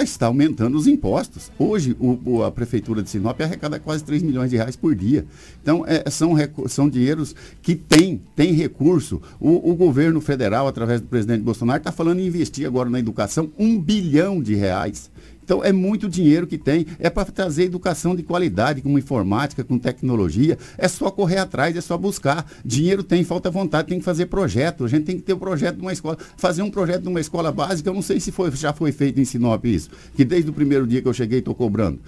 está 0.02 0.26
aumentando 0.26 0.78
os 0.78 0.88
impostos. 0.88 1.52
Hoje, 1.60 1.96
o, 2.00 2.44
a 2.44 2.52
Prefeitura 2.52 3.04
de 3.04 3.10
Sinop 3.10 3.40
arrecada 3.42 3.80
quase 3.80 4.04
3 4.04 4.24
milhões 4.24 4.50
de 4.50 4.58
reais 4.58 4.76
por 4.76 4.96
dia. 4.96 5.26
Então, 5.62 5.86
é, 5.86 6.10
são, 6.10 6.34
são 6.68 6.90
dinheiros 6.90 7.36
que 7.62 7.76
tem, 7.76 8.22
tem 8.36 8.54
recurso. 8.54 9.22
O, 9.40 9.72
o 9.72 9.76
governo 9.76 10.20
federal, 10.20 10.68
através 10.68 11.02
do 11.02 11.08
presidente 11.08 11.42
Bolsonaro, 11.42 11.78
está 11.78 11.92
falando 11.92 12.20
em 12.20 12.26
investir 12.26 12.66
agora 12.66 12.90
na 12.90 13.00
educação 13.00 13.52
um 13.60 13.80
bilhão 13.80 14.42
de 14.42 14.56
reais. 14.56 15.12
Então 15.44 15.64
é 15.64 15.72
muito 15.72 16.10
dinheiro 16.10 16.48
que 16.48 16.58
tem, 16.58 16.86
é 17.00 17.10
para 17.10 17.26
trazer 17.26 17.64
educação 17.64 18.16
de 18.16 18.24
qualidade, 18.24 18.82
com 18.82 18.98
informática, 18.98 19.64
com 19.64 19.78
tecnologia. 19.78 20.58
É 20.78 20.88
só 20.88 21.12
correr 21.12 21.38
atrás, 21.38 21.76
é 21.76 21.82
só 21.82 21.98
buscar. 21.98 22.50
Dinheiro 22.64 23.04
tem, 23.04 23.24
falta 23.24 23.52
vontade, 23.52 23.90
tem 23.90 24.00
que 24.00 24.06
fazer 24.06 24.28
projeto. 24.28 24.86
A 24.86 24.88
gente 24.88 25.04
tem 25.04 25.18
que 25.18 25.24
ter 25.24 25.34
um 25.34 25.40
projeto 25.40 25.76
de 25.76 25.82
uma 25.82 25.94
escola. 25.94 26.18
Fazer 26.38 26.62
um 26.62 26.72
projeto 26.72 27.04
de 27.04 27.10
uma 27.10 27.20
escola 27.20 27.52
básica, 27.52 27.90
eu 27.90 27.94
não 27.94 28.02
sei 28.02 28.20
se 28.20 28.32
foi, 28.32 28.52
já 28.52 28.74
foi 28.74 28.92
feito 28.92 29.20
em 29.20 29.26
Sinop 29.26 29.66
isso, 29.66 29.90
que 30.16 30.24
desde 30.24 30.50
o 30.50 30.54
primeiro 30.54 30.88
dia 30.88 31.02
que 31.02 31.08
eu 31.08 31.14
cheguei 31.14 31.40
estou 31.40 31.54
cobrando. 31.54 32.00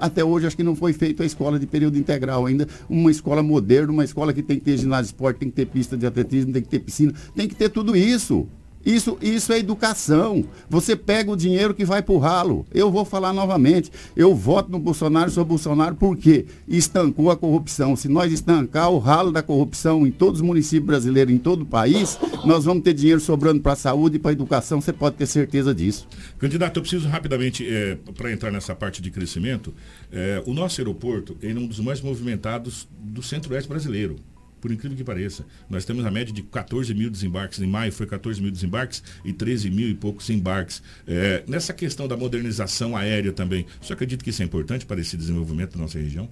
Até 0.00 0.24
hoje 0.24 0.46
acho 0.46 0.56
que 0.56 0.62
não 0.62 0.74
foi 0.74 0.92
feito 0.92 1.22
a 1.22 1.26
escola 1.26 1.58
de 1.58 1.66
período 1.66 1.98
integral 1.98 2.46
ainda, 2.46 2.66
uma 2.88 3.10
escola 3.10 3.42
moderna, 3.42 3.92
uma 3.92 4.04
escola 4.04 4.32
que 4.32 4.42
tem 4.42 4.58
que 4.58 4.64
ter 4.64 4.76
ginásio 4.76 5.04
de 5.04 5.08
esporte, 5.08 5.38
tem 5.38 5.50
que 5.50 5.56
ter 5.56 5.66
pista 5.66 5.96
de 5.96 6.06
atletismo, 6.06 6.52
tem 6.52 6.62
que 6.62 6.68
ter 6.68 6.78
piscina, 6.80 7.12
tem 7.34 7.48
que 7.48 7.54
ter 7.54 7.68
tudo 7.68 7.96
isso. 7.96 8.46
Isso, 8.88 9.18
isso 9.20 9.52
é 9.52 9.58
educação. 9.58 10.46
Você 10.70 10.96
pega 10.96 11.30
o 11.30 11.36
dinheiro 11.36 11.74
que 11.74 11.84
vai 11.84 12.02
para 12.02 12.14
o 12.14 12.18
ralo. 12.18 12.64
Eu 12.72 12.90
vou 12.90 13.04
falar 13.04 13.34
novamente. 13.34 13.92
Eu 14.16 14.34
voto 14.34 14.70
no 14.70 14.78
Bolsonaro, 14.78 15.30
sou 15.30 15.44
Bolsonaro, 15.44 15.94
porque 15.94 16.46
estancou 16.66 17.30
a 17.30 17.36
corrupção. 17.36 17.94
Se 17.94 18.08
nós 18.08 18.32
estancar 18.32 18.90
o 18.90 18.98
ralo 18.98 19.30
da 19.30 19.42
corrupção 19.42 20.06
em 20.06 20.10
todos 20.10 20.40
os 20.40 20.46
municípios 20.46 20.86
brasileiros, 20.86 21.34
em 21.34 21.36
todo 21.36 21.62
o 21.62 21.66
país, 21.66 22.18
nós 22.46 22.64
vamos 22.64 22.82
ter 22.82 22.94
dinheiro 22.94 23.20
sobrando 23.20 23.60
para 23.60 23.74
a 23.74 23.76
saúde 23.76 24.16
e 24.16 24.18
para 24.18 24.30
a 24.30 24.32
educação. 24.32 24.80
Você 24.80 24.90
pode 24.94 25.16
ter 25.16 25.26
certeza 25.26 25.74
disso. 25.74 26.08
Candidato, 26.38 26.78
eu 26.78 26.82
preciso 26.82 27.08
rapidamente, 27.08 27.68
é, 27.68 27.98
para 28.16 28.32
entrar 28.32 28.50
nessa 28.50 28.74
parte 28.74 29.02
de 29.02 29.10
crescimento, 29.10 29.74
é, 30.10 30.42
o 30.46 30.54
nosso 30.54 30.80
aeroporto 30.80 31.36
é 31.42 31.48
um 31.48 31.66
dos 31.66 31.78
mais 31.78 32.00
movimentados 32.00 32.88
do 32.98 33.22
centro-oeste 33.22 33.68
brasileiro 33.68 34.16
por 34.60 34.70
incrível 34.70 34.96
que 34.96 35.04
pareça. 35.04 35.44
Nós 35.68 35.84
temos 35.84 36.04
a 36.04 36.10
média 36.10 36.32
de 36.32 36.42
14 36.42 36.92
mil 36.94 37.10
desembarques, 37.10 37.60
em 37.60 37.66
maio 37.66 37.92
foi 37.92 38.06
14 38.06 38.40
mil 38.40 38.50
desembarques 38.50 39.02
e 39.24 39.32
13 39.32 39.70
mil 39.70 39.88
e 39.88 39.94
poucos 39.94 40.28
embarques. 40.30 40.82
É, 41.06 41.44
nessa 41.46 41.72
questão 41.72 42.06
da 42.08 42.16
modernização 42.16 42.96
aérea 42.96 43.32
também, 43.32 43.66
você 43.80 43.92
acredita 43.92 44.22
que 44.22 44.30
isso 44.30 44.42
é 44.42 44.44
importante 44.44 44.86
para 44.86 45.00
esse 45.00 45.16
desenvolvimento 45.16 45.76
da 45.76 45.82
nossa 45.82 45.98
região? 45.98 46.28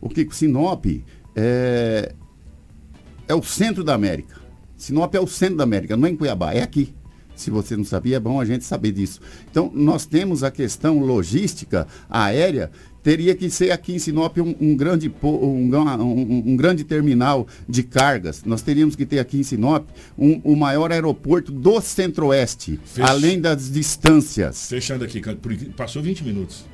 O 0.00 0.08
que 0.08 0.26
Sinop 0.32 0.84
é, 1.36 2.14
é 3.28 3.34
o 3.34 3.42
centro 3.42 3.84
da 3.84 3.94
América. 3.94 4.40
Sinop 4.76 5.14
é 5.14 5.20
o 5.20 5.26
centro 5.26 5.56
da 5.56 5.64
América, 5.64 5.96
não 5.96 6.06
é 6.06 6.10
em 6.10 6.16
Cuiabá, 6.16 6.52
é 6.52 6.62
aqui. 6.62 6.94
Se 7.34 7.50
você 7.50 7.76
não 7.76 7.84
sabia, 7.84 8.16
é 8.16 8.20
bom 8.20 8.40
a 8.40 8.44
gente 8.44 8.64
saber 8.64 8.92
disso. 8.92 9.20
Então, 9.50 9.70
nós 9.74 10.04
temos 10.04 10.44
a 10.44 10.50
questão 10.50 11.00
logística 11.00 11.86
aérea 12.08 12.70
teria 13.02 13.34
que 13.34 13.50
ser 13.50 13.70
aqui 13.70 13.94
em 13.94 13.98
Sinop 13.98 14.38
um, 14.38 14.54
um 14.60 14.76
grande, 14.76 15.12
um, 15.22 15.28
um, 15.28 16.42
um, 16.46 16.56
grande 16.56 16.84
terminal 16.84 17.46
de 17.68 17.82
cargas. 17.82 18.44
Nós 18.44 18.62
teríamos 18.62 18.96
que 18.96 19.04
ter 19.04 19.18
aqui 19.18 19.38
em 19.38 19.42
Sinop 19.42 19.88
um, 20.16 20.40
o 20.44 20.56
maior 20.56 20.92
aeroporto 20.92 21.50
do 21.50 21.80
Centro-Oeste, 21.80 22.78
além 23.00 23.40
das 23.40 23.70
distâncias. 23.70 24.68
Fechando 24.68 25.04
aqui, 25.04 25.20
passou 25.76 26.02
20 26.02 26.24
minutos. 26.24 26.71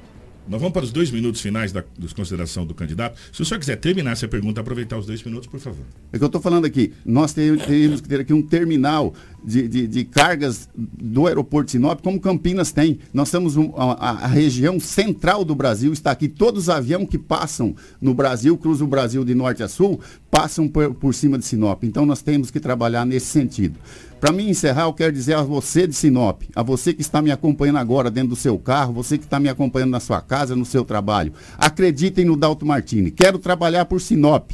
Nós 0.49 0.61
vamos 0.61 0.73
para 0.73 0.85
os 0.85 0.91
dois 0.91 1.11
minutos 1.11 1.43
finais 1.43 1.73
da 1.73 1.85
consideração 2.17 2.65
do 2.65 2.75
candidato. 2.75 3.19
Se 3.31 3.43
o 3.43 3.45
senhor 3.45 3.61
quiser 3.61 3.77
terminar 3.77 4.13
essa 4.13 4.27
pergunta, 4.27 4.61
aproveitar 4.63 4.97
os 4.97 5.05
dois 5.05 5.23
minutos, 5.23 5.47
por 5.47 5.61
favor. 5.61 5.85
É 6.11 6.17
que 6.17 6.25
eu 6.25 6.27
estou 6.27 6.41
falando 6.41 6.65
aqui. 6.65 6.93
Nós 7.05 7.35
teríamos 7.35 8.01
que 8.01 8.09
ter 8.09 8.21
aqui 8.21 8.33
um 8.33 8.41
terminal 8.41 9.13
de, 9.45 9.69
de, 9.69 9.87
de, 9.87 10.05
cargas 10.05 10.69
do 10.75 11.27
aeroporto 11.27 11.67
de 11.67 11.73
Sinop, 11.73 12.01
como 12.01 12.19
Campinas 12.19 12.73
tem. 12.73 12.99
Nós 13.13 13.31
temos 13.31 13.57
um, 13.57 13.75
a, 13.77 14.25
a, 14.25 14.27
região 14.27 14.81
central 14.81 15.45
do 15.45 15.55
Brasil, 15.55 15.93
está 15.93 16.11
aqui. 16.11 16.29
Todos 16.29 16.65
os 16.65 16.69
aviões 16.71 17.09
que 17.09 17.19
passam 17.19 17.77
no 18.01 18.15
Brasil, 18.15 18.57
cruzam 18.57 18.87
o 18.87 18.91
Brasil 18.91 19.25
de 19.25 19.35
norte 19.35 19.63
a 19.63 19.69
sul, 19.69 20.01
passam 20.31 20.67
por, 20.67 20.95
por 20.95 21.15
cima 21.15 21.39
de 21.39 21.45
Sinop. 21.45 21.85
Então 21.85 22.07
nós 22.07 22.23
temos 22.23 22.51
que 22.51 22.59
trabalhar 22.59 23.05
nesse 23.05 23.27
sentido. 23.27 23.79
Para 24.21 24.33
mim 24.33 24.49
encerrar, 24.49 24.85
eu 24.85 24.93
quero 24.93 25.13
dizer 25.13 25.35
a 25.35 25.43
você 25.43 25.87
de 25.87 25.95
Sinop, 25.95 26.43
a 26.55 26.63
você 26.63 26.93
que 26.93 27.01
está 27.01 27.23
me 27.23 27.31
acompanhando 27.31 27.79
agora 27.79 28.11
dentro 28.11 28.31
do 28.31 28.37
seu 28.37 28.59
carro, 28.59 28.93
você 28.93 29.17
que 29.17 29.25
está 29.25 29.39
me 29.39 29.49
acompanhando 29.49 29.91
na 29.91 30.01
sua 30.01 30.21
casa, 30.21 30.57
no 30.57 30.65
seu 30.65 30.85
trabalho, 30.85 31.33
acreditem 31.57 32.25
no 32.25 32.37
Dalto 32.37 32.67
Martini. 32.67 33.13
Quero 33.13 33.39
trabalhar 33.39 33.85
por 33.85 34.01
Sinop. 34.01 34.51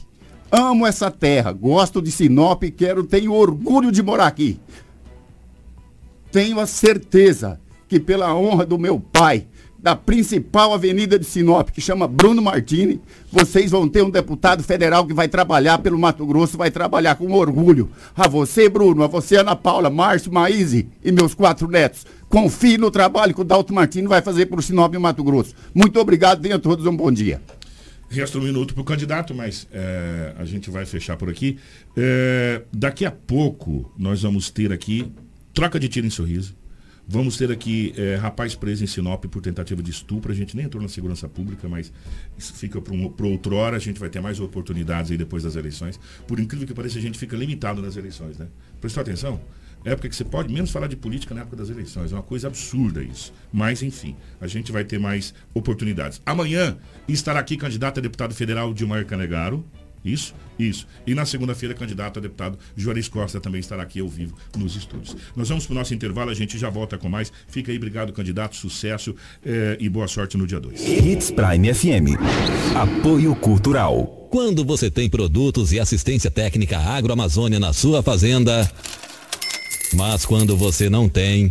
Amo 0.52 0.86
essa 0.86 1.10
terra, 1.10 1.50
gosto 1.50 2.02
de 2.02 2.12
Sinop, 2.12 2.62
quero, 2.76 3.04
tenho 3.04 3.32
orgulho 3.32 3.90
de 3.90 4.02
morar 4.02 4.26
aqui. 4.26 4.60
Tenho 6.30 6.60
a 6.60 6.66
certeza 6.66 7.58
que 7.88 7.98
pela 7.98 8.34
honra 8.34 8.66
do 8.66 8.78
meu 8.78 9.00
pai, 9.00 9.46
da 9.85 9.95
principal 9.95 10.72
avenida 10.72 11.18
de 11.18 11.26
Sinop, 11.26 11.68
que 11.68 11.78
chama 11.78 12.09
Bruno 12.09 12.41
Martini, 12.41 13.03
vocês 13.30 13.70
vão 13.70 13.87
ter 13.87 14.03
um 14.03 14.09
deputado 14.09 14.62
federal 14.62 15.07
que 15.07 15.12
vai 15.12 15.28
trabalhar 15.28 15.76
pelo 15.76 15.99
Mato 15.99 16.24
Grosso, 16.24 16.57
vai 16.57 16.70
trabalhar 16.70 17.16
com 17.16 17.30
orgulho. 17.32 17.91
A 18.16 18.26
você, 18.26 18.66
Bruno, 18.66 19.03
a 19.03 19.07
você, 19.07 19.37
Ana 19.37 19.55
Paula, 19.55 19.91
Márcio, 19.91 20.32
Maíse 20.32 20.89
e 21.05 21.12
meus 21.12 21.35
quatro 21.35 21.68
netos. 21.68 22.07
Confie 22.30 22.78
no 22.78 22.91
trabalho 22.91 23.35
que 23.35 23.43
o 23.43 23.45
Dalto 23.45 23.74
Martini 23.74 24.09
vai 24.09 24.22
fazer 24.22 24.47
por 24.47 24.62
Sinop 24.62 24.95
e 24.95 24.99
Mato 24.99 25.22
Grosso. 25.22 25.55
Muito 25.74 26.01
obrigado, 26.01 26.41
tenham 26.41 26.59
todos 26.59 26.87
um 26.87 26.97
bom 26.97 27.12
dia. 27.12 27.43
Resta 28.09 28.39
um 28.39 28.43
minuto 28.43 28.72
para 28.72 28.80
o 28.80 28.85
candidato, 28.85 29.35
mas 29.35 29.68
é, 29.70 30.32
a 30.39 30.47
gente 30.47 30.70
vai 30.70 30.87
fechar 30.87 31.18
por 31.18 31.28
aqui. 31.28 31.59
É, 31.95 32.62
daqui 32.72 33.05
a 33.05 33.11
pouco 33.11 33.93
nós 33.99 34.22
vamos 34.22 34.49
ter 34.49 34.72
aqui 34.72 35.12
troca 35.53 35.78
de 35.78 35.91
tiro 35.91 36.07
em 36.07 36.11
sorriso. 36.11 36.63
Vamos 37.07 37.36
ter 37.36 37.50
aqui 37.50 37.92
é, 37.96 38.16
rapaz 38.16 38.55
preso 38.55 38.82
em 38.82 38.86
Sinop 38.86 39.24
por 39.26 39.42
tentativa 39.42 39.82
de 39.82 39.90
estupro. 39.90 40.32
A 40.32 40.34
gente 40.34 40.57
nem 40.57 40.64
entrou 40.64 40.82
na 40.82 40.88
segurança 40.88 41.28
pública, 41.28 41.68
mas 41.68 41.92
isso 42.36 42.55
fica 42.55 42.80
para 42.80 42.94
um, 42.94 43.12
outrora. 43.22 43.76
A 43.76 43.80
gente 43.80 44.00
vai 44.00 44.09
ter 44.09 44.20
mais 44.20 44.40
oportunidades 44.40 45.11
aí 45.11 45.18
depois 45.18 45.42
das 45.42 45.55
eleições. 45.55 46.00
Por 46.26 46.40
incrível 46.40 46.66
que 46.66 46.72
pareça, 46.72 46.98
a 46.98 47.02
gente 47.02 47.18
fica 47.18 47.36
limitado 47.36 47.82
nas 47.82 47.96
eleições, 47.96 48.38
né? 48.38 48.48
Prestou 48.80 49.02
atenção? 49.02 49.40
época 49.84 50.09
que 50.09 50.16
você 50.16 50.24
pode 50.24 50.52
menos 50.52 50.70
falar 50.70 50.86
de 50.86 50.96
política 50.96 51.34
na 51.34 51.42
época 51.42 51.57
das 51.57 51.68
eleições. 51.68 52.11
É 52.11 52.14
uma 52.14 52.22
coisa 52.22 52.46
absurda 52.46 53.02
isso. 53.02 53.32
Mas, 53.52 53.82
enfim, 53.82 54.16
a 54.40 54.46
gente 54.46 54.72
vai 54.72 54.84
ter 54.84 54.98
mais 54.98 55.34
oportunidades. 55.52 56.22
Amanhã 56.24 56.78
estará 57.07 57.38
aqui 57.40 57.57
candidato 57.57 57.98
a 57.98 58.00
deputado 58.00 58.34
federal 58.34 58.72
Dilmar 58.72 59.05
Canegaro. 59.05 59.64
Isso? 60.05 60.34
Isso. 60.59 60.86
E 61.07 61.14
na 61.14 61.24
segunda-feira, 61.24 61.74
candidato 61.74 62.18
a 62.18 62.22
deputado 62.22 62.59
Juarez 62.76 63.09
Costa 63.09 63.40
também 63.40 63.61
estará 63.61 63.82
aqui 63.82 64.00
ao 64.00 64.09
vivo 64.09 64.36
nos 64.57 64.76
estúdios. 64.76 65.16
Nós 65.34 65.48
vamos 65.48 65.66
para 65.66 65.72
o 65.72 65.76
nosso 65.76 65.94
intervalo, 65.94 66.30
a 66.30 66.34
gente 66.34 66.59
já 66.59 66.70
volta 66.70 66.98
com 66.98 67.09
mais. 67.09 67.32
Fica 67.48 67.72
aí, 67.72 67.76
obrigado, 67.76 68.12
candidato, 68.12 68.55
sucesso 68.55 69.14
eh, 69.44 69.76
e 69.80 69.88
boa 69.88 70.07
sorte 70.07 70.36
no 70.36 70.46
dia 70.46 70.61
2. 70.61 70.80
Hits 70.80 71.30
Prime 71.30 71.74
FM. 71.74 72.18
Apoio 72.76 73.34
Cultural. 73.34 74.28
Quando 74.30 74.64
você 74.64 74.90
tem 74.90 75.09
produtos 75.09 75.72
e 75.72 75.80
assistência 75.80 76.30
técnica 76.30 76.78
agroamazônia 76.78 77.59
na 77.59 77.72
sua 77.72 78.02
fazenda. 78.02 78.70
Mas 79.94 80.26
quando 80.26 80.57
você 80.57 80.90
não 80.90 81.09
tem. 81.09 81.50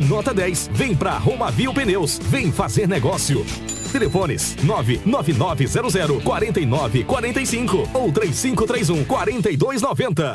nota 0.00 0.34
10. 0.34 0.70
Vem 0.72 0.94
pra 0.94 1.18
Romavil 1.18 1.72
Pneus. 1.72 2.18
Vem 2.24 2.50
fazer 2.50 2.88
negócio. 2.88 3.44
Telefones 3.92 4.56
99900 4.62 6.22
4945 6.22 7.88
ou 7.94 8.12
3531 8.12 9.04
4290. 9.04 10.34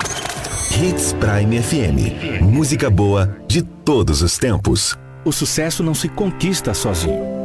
Hits 0.71 1.13
Prime 1.13 1.61
FM. 1.61 2.41
Música 2.41 2.89
boa 2.89 3.37
de 3.47 3.61
todos 3.61 4.21
os 4.21 4.37
tempos. 4.37 4.97
O 5.23 5.31
sucesso 5.31 5.81
não 5.81 5.93
se 5.93 6.09
conquista 6.09 6.73
sozinho 6.73 7.44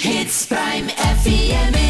Hits 0.00 0.46
Prime 0.46 0.88
FM. 0.88 1.89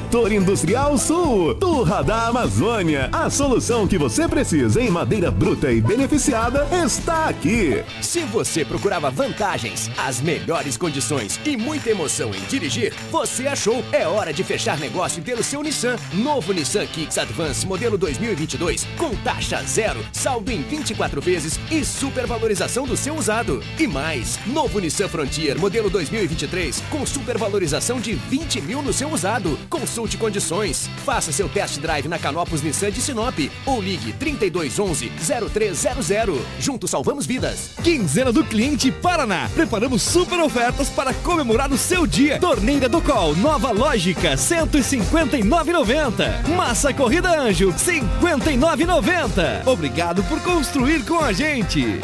Setor 0.01 0.31
Industrial 0.31 0.97
Sul, 0.97 1.55
Turra 1.55 2.03
da 2.03 2.27
Amazônia. 2.27 3.09
A 3.13 3.29
solução 3.29 3.87
que 3.87 3.97
você 3.97 4.27
precisa 4.27 4.81
em 4.81 4.89
madeira 4.89 5.29
bruta 5.29 5.71
e 5.71 5.79
beneficiada 5.79 6.67
está 6.83 7.29
aqui. 7.29 7.83
Se 8.01 8.21
você 8.21 8.65
procurava 8.65 9.11
vantagens, 9.11 9.89
as 9.97 10.19
melhores 10.19 10.75
condições 10.75 11.39
e 11.45 11.55
muita 11.55 11.91
emoção 11.91 12.31
em 12.33 12.41
dirigir, 12.49 12.93
você 13.09 13.47
achou. 13.47 13.83
É 13.91 14.05
hora 14.07 14.33
de 14.33 14.43
fechar 14.43 14.77
negócio 14.79 15.19
e 15.19 15.23
ter 15.23 15.37
o 15.37 15.43
seu 15.43 15.61
Nissan. 15.61 15.95
Novo 16.13 16.51
Nissan 16.51 16.85
Kicks 16.87 17.17
Advance 17.17 17.65
modelo 17.65 17.97
2022 17.97 18.85
com 18.97 19.15
taxa 19.17 19.61
zero, 19.63 20.03
saldo 20.11 20.51
em 20.51 20.61
24 20.61 21.21
vezes 21.21 21.59
e 21.69 21.85
supervalorização 21.85 22.85
do 22.85 22.97
seu 22.97 23.15
usado. 23.15 23.63
E 23.79 23.87
mais, 23.87 24.39
novo 24.47 24.79
Nissan 24.79 25.07
Frontier 25.07 25.57
modelo 25.57 25.89
2023 25.89 26.81
com 26.89 27.05
supervalorização 27.05 28.01
de 28.01 28.13
20 28.13 28.61
mil 28.61 28.81
no 28.81 28.91
seu 28.91 29.09
usado. 29.09 29.57
Consulte 29.91 30.17
condições. 30.17 30.89
Faça 31.03 31.33
seu 31.33 31.49
test 31.49 31.77
drive 31.79 32.07
na 32.07 32.17
Canopus 32.17 32.61
Nissan 32.61 32.91
de 32.91 33.01
Sinop 33.01 33.37
ou 33.65 33.81
ligue 33.81 34.13
3211 34.13 35.11
0300. 35.53 36.39
Juntos 36.61 36.89
salvamos 36.89 37.25
vidas. 37.25 37.71
Quinzena 37.83 38.31
do 38.31 38.41
Cliente 38.41 38.89
Paraná. 38.89 39.49
Preparamos 39.53 40.01
super 40.01 40.39
ofertas 40.39 40.89
para 40.89 41.13
comemorar 41.13 41.73
o 41.73 41.77
seu 41.77 42.07
dia. 42.07 42.39
Torneira 42.39 42.87
do 42.87 43.01
Col, 43.01 43.35
nova 43.35 43.71
lógica, 43.71 44.35
159,90. 44.35 46.47
Massa 46.55 46.93
Corrida 46.93 47.41
Anjo, 47.41 47.73
59,90. 47.73 49.67
Obrigado 49.67 50.23
por 50.23 50.39
construir 50.39 51.03
com 51.03 51.19
a 51.19 51.33
gente. 51.33 51.99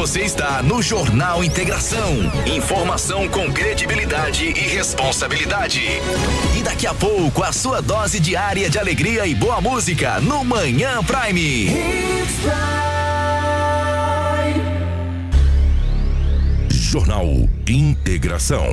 Você 0.00 0.20
está 0.20 0.62
no 0.62 0.80
Jornal 0.80 1.44
Integração. 1.44 2.32
Informação 2.46 3.28
com 3.28 3.52
credibilidade 3.52 4.46
e 4.46 4.58
responsabilidade. 4.58 5.82
E 6.58 6.62
daqui 6.62 6.86
a 6.86 6.94
pouco, 6.94 7.42
a 7.42 7.52
sua 7.52 7.82
dose 7.82 8.18
diária 8.18 8.70
de 8.70 8.78
alegria 8.78 9.26
e 9.26 9.34
boa 9.34 9.60
música 9.60 10.18
no 10.18 10.42
Manhã 10.42 11.04
Prime. 11.04 11.68
Jornal 16.70 17.26
Integração. 17.68 18.64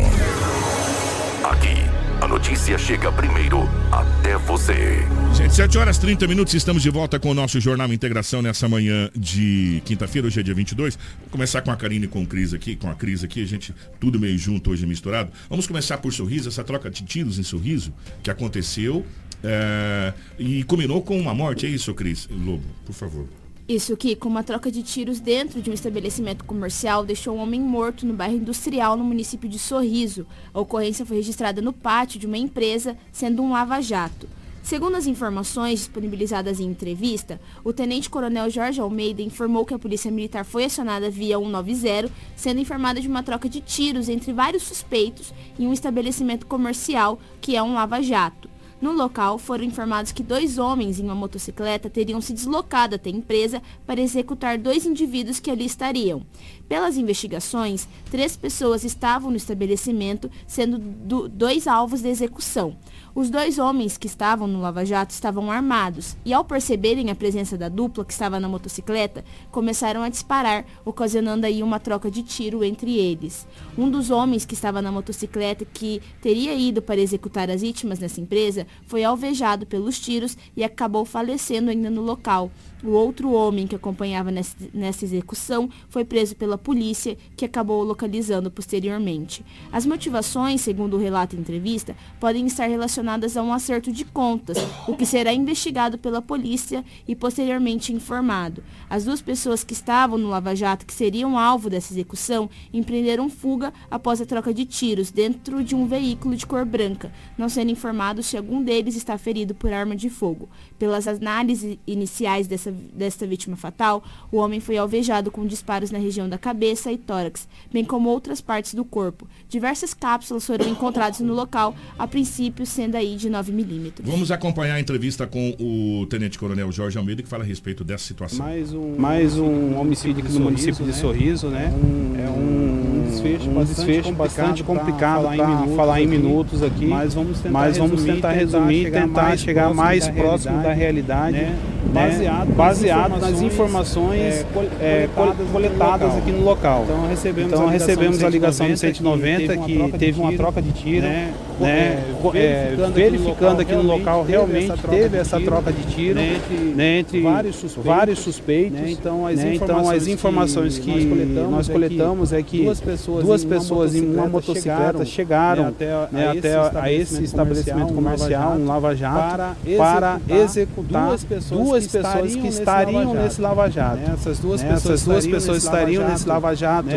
Notícia 2.28 2.78
chega 2.78 3.10
primeiro 3.10 3.62
até 3.90 4.38
você. 4.38 5.00
Gente, 5.34 5.56
7 5.56 5.78
horas 5.78 5.98
30 5.98 6.28
minutos, 6.28 6.54
estamos 6.54 6.84
de 6.84 6.90
volta 6.90 7.18
com 7.18 7.32
o 7.32 7.34
nosso 7.34 7.60
Jornal 7.62 7.92
Integração 7.94 8.42
nessa 8.42 8.68
manhã 8.68 9.10
de 9.16 9.82
quinta-feira, 9.86 10.28
hoje 10.28 10.42
é 10.42 10.44
dia 10.44 10.54
22. 10.54 10.98
Vou 11.22 11.30
começar 11.30 11.62
com 11.62 11.72
a 11.72 11.78
Karine 11.78 12.06
e 12.06 12.08
com 12.08 12.24
o 12.24 12.28
Cris 12.28 12.54
aqui, 12.54 12.76
com 12.76 12.90
a 12.90 12.96
Cris 12.96 13.24
aqui, 13.24 13.42
a 13.42 13.48
gente 13.48 13.74
tudo 13.98 14.20
meio 14.20 14.38
junto 14.38 14.72
hoje 14.72 14.86
misturado. 14.86 15.32
Vamos 15.50 15.68
começar 15.68 16.00
por 16.00 16.12
Sorriso, 16.12 16.50
essa 16.50 16.66
troca 16.66 16.90
de 16.90 17.04
tiros 17.04 17.40
em 17.40 17.44
Sorriso 17.44 17.94
que 18.22 18.30
aconteceu 18.30 19.06
é, 19.42 20.14
e 20.38 20.64
combinou 20.66 21.02
com 21.02 21.18
uma 21.18 21.34
morte, 21.34 21.66
é 21.66 21.70
isso, 21.70 21.94
Cris? 21.94 22.28
Lobo, 22.30 22.66
por 22.86 22.94
favor. 22.94 23.47
Isso 23.68 23.98
que, 23.98 24.16
com 24.16 24.30
uma 24.30 24.44
troca 24.44 24.72
de 24.72 24.82
tiros 24.82 25.20
dentro 25.20 25.62
de 25.62 25.70
um 25.70 25.74
estabelecimento 25.74 26.46
comercial, 26.46 27.04
deixou 27.04 27.36
um 27.36 27.42
homem 27.42 27.60
morto 27.60 28.06
no 28.06 28.14
bairro 28.14 28.38
industrial 28.38 28.96
no 28.96 29.04
município 29.04 29.50
de 29.50 29.60
Sorriso. 29.60 30.26
A 30.54 30.62
ocorrência 30.62 31.06
foi 31.06 31.18
registrada 31.18 31.62
no 31.62 31.74
pátio 31.74 32.18
de 32.18 32.26
uma 32.26 32.38
empresa, 32.38 32.98
sendo 33.12 33.44
um 33.44 33.52
lava-jato. 33.52 34.30
Segundo 34.64 34.96
as 34.96 35.06
informações 35.06 35.80
disponibilizadas 35.80 36.62
em 36.62 36.66
entrevista, 36.66 37.42
o 37.62 37.74
tenente-coronel 37.74 38.50
Jorge 38.50 38.80
Almeida 38.80 39.22
informou 39.22 39.66
que 39.66 39.74
a 39.74 39.80
polícia 39.80 40.10
militar 40.10 40.46
foi 40.46 40.64
acionada 40.64 41.10
via 41.10 41.38
190, 41.38 42.10
sendo 42.38 42.62
informada 42.62 43.02
de 43.02 43.08
uma 43.10 43.22
troca 43.22 43.50
de 43.50 43.60
tiros 43.60 44.08
entre 44.08 44.32
vários 44.32 44.64
suspeitos 44.64 45.34
em 45.60 45.68
um 45.68 45.74
estabelecimento 45.74 46.46
comercial, 46.46 47.20
que 47.42 47.58
é 47.58 47.62
um 47.62 47.74
lava-jato. 47.74 48.50
No 48.80 48.92
local, 48.92 49.40
foram 49.40 49.64
informados 49.64 50.12
que 50.12 50.22
dois 50.22 50.60
homens 50.60 51.00
em 51.00 51.04
uma 51.04 51.16
motocicleta 51.16 51.90
teriam 51.90 52.22
se 52.22 52.32
deslocado 52.32 52.96
até 52.96 53.10
a 53.10 53.14
empresa 53.14 53.62
para 53.88 54.02
executar 54.02 54.58
dois 54.58 54.86
indivíduos 54.86 55.40
que 55.40 55.50
ali 55.50 55.66
estariam. 55.66 56.24
Pelas 56.68 56.98
investigações, 56.98 57.88
três 58.12 58.36
pessoas 58.36 58.84
estavam 58.84 59.32
no 59.32 59.38
estabelecimento, 59.38 60.30
sendo 60.46 60.78
do, 60.78 61.30
dois 61.30 61.66
alvos 61.66 62.02
de 62.02 62.10
execução. 62.10 62.76
Os 63.16 63.30
dois 63.30 63.58
homens 63.58 63.98
que 63.98 64.06
estavam 64.06 64.48
no 64.48 64.62
Lava 64.62 64.86
Jato 64.86 65.12
estavam 65.12 65.50
armados 65.50 66.16
e, 66.26 66.34
ao 66.34 66.44
perceberem 66.44 67.10
a 67.10 67.16
presença 67.16 67.58
da 67.58 67.70
dupla 67.70 68.06
que 68.06 68.12
estava 68.12 68.40
na 68.40 68.50
motocicleta, 68.50 69.24
começaram 69.50 70.04
a 70.04 70.10
disparar, 70.10 70.66
ocasionando 70.86 71.46
aí 71.46 71.64
uma 71.64 71.80
troca 71.80 72.12
de 72.12 72.22
tiro 72.22 72.64
entre 72.64 72.96
eles. 72.98 73.48
Um 73.78 73.90
dos 73.90 74.12
homens 74.12 74.46
que 74.46 74.54
estava 74.54 74.82
na 74.82 74.92
motocicleta 74.92 75.66
que 75.66 76.02
teria 76.22 76.54
ido 76.54 76.82
para 76.82 77.02
executar 77.02 77.50
as 77.50 77.62
vítimas 77.62 77.98
nessa 77.98 78.22
empresa 78.22 78.68
foi 78.86 79.04
alvejado 79.04 79.66
pelos 79.66 79.98
tiros 80.00 80.38
e 80.56 80.64
acabou 80.64 81.06
falecendo 81.06 81.72
ainda 81.72 81.90
no 81.90 82.02
local. 82.02 82.52
O 82.84 82.92
outro 82.92 83.32
homem 83.32 83.66
que 83.66 83.76
acompanhava 83.76 84.32
nessa, 84.32 85.04
execução 85.04 85.68
foi 85.90 86.06
preso 86.06 86.36
pela 86.36 86.60
polícia, 86.60 87.18
que 87.36 87.44
acabou 87.44 87.84
localizando 87.84 88.52
posteriormente. 88.52 89.44
As 89.72 89.84
motivações, 89.84 90.62
segundo 90.62 90.96
o 90.96 91.00
relato 91.00 91.36
em 91.36 91.40
entrevista, 91.40 91.96
podem 92.20 92.46
estar 92.46 92.68
relacionadas 92.68 93.36
a 93.36 93.42
um 93.42 93.52
acerto 93.52 93.92
de 93.92 94.06
contas, 94.06 94.58
o 94.88 94.96
que 94.96 95.08
será 95.08 95.34
investigado 95.34 95.98
pela 95.98 96.22
polícia 96.22 96.86
e 97.08 97.16
posteriormente 97.16 97.92
informado. 97.92 98.64
As 98.88 99.06
duas 99.06 99.22
pessoas 99.22 99.64
que 99.64 99.74
estavam 99.74 100.18
no 100.20 100.30
Lava 100.30 100.56
Jato, 100.56 100.86
que 100.86 100.94
seriam 100.94 101.38
alvo 101.38 101.72
dessa 101.72 101.92
execução, 101.92 102.48
empreenderam 102.72 103.28
fuga 103.28 103.74
após 103.90 104.22
a 104.22 104.26
troca 104.26 104.54
de 104.54 104.66
tiros 104.66 105.10
dentro 105.10 105.64
de 105.64 105.74
um 105.74 105.88
veículo 105.88 106.36
de 106.36 106.46
cor 106.46 106.64
branca, 106.64 107.12
não 107.38 107.50
sendo 107.50 107.72
informado 107.72 108.22
se 108.22 108.38
algum 108.38 108.62
deles 108.62 108.96
está 108.96 109.18
ferido 109.18 109.56
por 109.56 109.74
arma 109.74 109.96
de 109.96 110.10
fogo. 110.10 110.48
Pelas 110.78 111.08
análises 111.08 111.78
iniciais 111.88 112.48
dessa, 112.48 112.67
desta 112.72 113.26
vítima 113.26 113.56
fatal, 113.56 114.04
o 114.32 114.38
homem 114.38 114.60
foi 114.60 114.78
alvejado 114.78 115.32
com 115.32 115.46
disparos 115.46 115.92
na 115.92 115.98
região 115.98 116.28
da 116.28 116.38
cabeça 116.38 116.92
e 116.92 116.98
tórax, 116.98 117.48
bem 117.72 117.84
como 117.84 118.10
outras 118.10 118.42
partes 118.42 118.74
do 118.74 118.84
corpo. 118.84 119.28
Diversas 119.50 119.94
cápsulas 119.94 120.46
foram 120.46 120.68
encontradas 120.68 121.20
no 121.20 121.34
local, 121.34 121.76
a 121.98 122.08
princípio 122.08 122.66
sendo 122.66 122.96
aí 122.96 123.16
de 123.16 123.30
9 123.30 123.52
milímetros. 123.52 124.10
Vamos 124.10 124.32
acompanhar 124.32 124.76
a 124.76 124.80
entrevista 124.80 125.28
com 125.28 125.56
o 125.60 126.06
Tenente 126.08 126.38
Coronel 126.38 126.72
Jorge 126.72 126.98
Almeida, 126.98 127.22
que 127.22 127.30
fala 127.30 127.44
a 127.44 127.48
respeito 127.48 127.84
dessa 127.84 128.06
situação. 128.06 128.46
Mais 128.46 128.74
um, 128.74 128.96
Mais 128.98 129.38
um 129.38 129.78
homicídio 129.78 130.24
aqui 130.24 130.34
no 130.34 130.42
município 130.42 130.86
de 130.86 130.94
Sorriso, 130.94 131.48
né? 131.48 131.72
É 132.18 132.30
um, 132.30 132.98
um 132.98 133.10
desfecho, 133.10 133.50
um 133.50 133.54
bastante, 133.54 133.86
desfecho 133.86 134.14
bastante 134.14 134.64
complicado 134.64 135.24
para 135.24 135.38
falar, 135.38 135.68
falar, 135.76 136.02
em 136.02 136.08
minutos 136.08 136.64
aqui, 136.64 136.86
mas 136.86 137.14
vamos 137.14 137.40
tentar, 137.40 137.52
mas 137.52 137.78
vamos 137.78 138.04
tentar 138.04 138.32
resumir 138.32 138.88
e 138.88 138.92
tentar 138.92 139.38
chegar 139.38 139.74
mais 139.74 140.08
próximo 140.08 140.62
da 140.62 140.74
realidade, 140.74 141.38
né? 141.38 141.58
baseado, 141.94 142.56
baseado 142.58 143.20
nas 143.20 143.42
informações 143.42 144.46
é, 144.82 145.04
é, 145.04 145.10
coletadas, 145.14 145.48
coletadas 145.52 146.18
aqui 146.18 146.32
no 146.32 146.44
local. 146.44 146.84
Então 146.84 147.08
recebemos, 147.08 147.52
então, 147.54 147.68
a, 147.68 147.72
ligação 147.72 147.88
recebemos 147.88 148.24
a 148.24 148.30
ligação 148.30 148.70
do 148.70 148.78
190 148.78 149.58
que 149.58 149.98
teve 149.98 150.20
uma 150.20 150.34
troca 150.34 150.62
de 150.62 150.72
tiro, 150.72 151.04
né? 151.04 151.34
né? 151.60 152.04
É, 152.34 152.76
verificando, 152.76 152.94
verificando 152.94 153.62
aqui 153.62 153.74
no 153.74 153.84
local 153.84 154.24
realmente 154.24 154.74
teve 154.90 155.18
essa 155.18 155.40
troca 155.40 155.72
de 155.72 155.84
tiro, 155.84 156.16
né? 156.16 156.36
entre, 156.36 156.58
né? 156.76 157.00
entre 157.00 157.22
vários 157.22 157.56
suspeitos. 157.56 157.86
Vários 157.86 158.20
suspeitos 158.20 158.80
né? 158.80 158.92
Então, 158.92 159.28
as 159.28 159.38
né? 159.38 159.56
então 159.56 159.90
as 159.90 160.08
informações 160.08 160.78
que, 160.80 160.92
que 160.92 161.46
nós 161.50 161.68
coletamos 161.68 162.34
é 162.34 162.42
que 162.42 162.64
duas 162.64 162.82
pessoas, 162.82 163.26
duas 163.26 163.46
pessoas 163.46 163.96
em 163.96 164.02
uma 164.02 164.28
motocicleta 164.28 165.06
chegaram, 165.06 165.06
chegaram 165.06 165.64
né? 166.12 166.32
até, 166.38 166.80
a 166.80 166.92
esse 166.92 167.24
estabelecimento 167.24 167.94
comercial, 167.94 168.54
um 168.54 168.66
lava-jato, 168.66 169.58
para 169.78 170.20
executar 170.28 171.08
duas 171.08 171.24
pessoas 171.24 171.88
pessoas 171.88 172.36
que 172.48 172.60
estariam 172.60 173.14
nesse 173.14 173.42
Lava 173.42 173.70
Jato. 173.70 174.00
Essas 174.14 174.40
duas 174.40 174.64
pessoas, 174.64 175.04
duas 175.04 175.28
pessoas 175.28 175.64
estariam 175.64 176.08
nesse 176.08 176.28
Lava 176.28 176.56
Jato. 176.56 176.90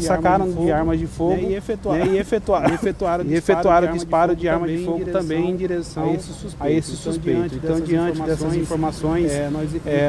sacaram, 0.00 0.50
de 0.50 0.70
armas 0.70 0.98
de 0.98 1.06
fogo 1.06 1.36
e 1.36 1.54
efetuaram, 1.54 2.06
e 2.06 2.18
efetuaram, 2.18 2.74
efetuaram, 2.74 3.24
e 3.24 3.34
efetuaram 3.34 3.92
disparo 3.94 4.36
de 4.36 4.48
arma 4.48 4.66
de 4.66 4.84
fogo 4.84 5.04
também 5.06 5.50
em 5.50 5.56
direção 5.56 6.16
a 6.58 6.70
esse 6.70 6.96
suspeito. 6.96 7.54
Então, 7.54 7.80
diante 7.80 8.20
dessas 8.22 8.54
informações, 8.54 9.30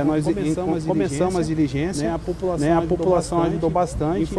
nós 0.06 0.86
começamos 0.86 1.36
as 1.36 1.48
diligências. 1.48 2.10
A 2.12 2.82
população 2.82 3.44
ajudou 3.44 3.70
bastante, 3.70 4.30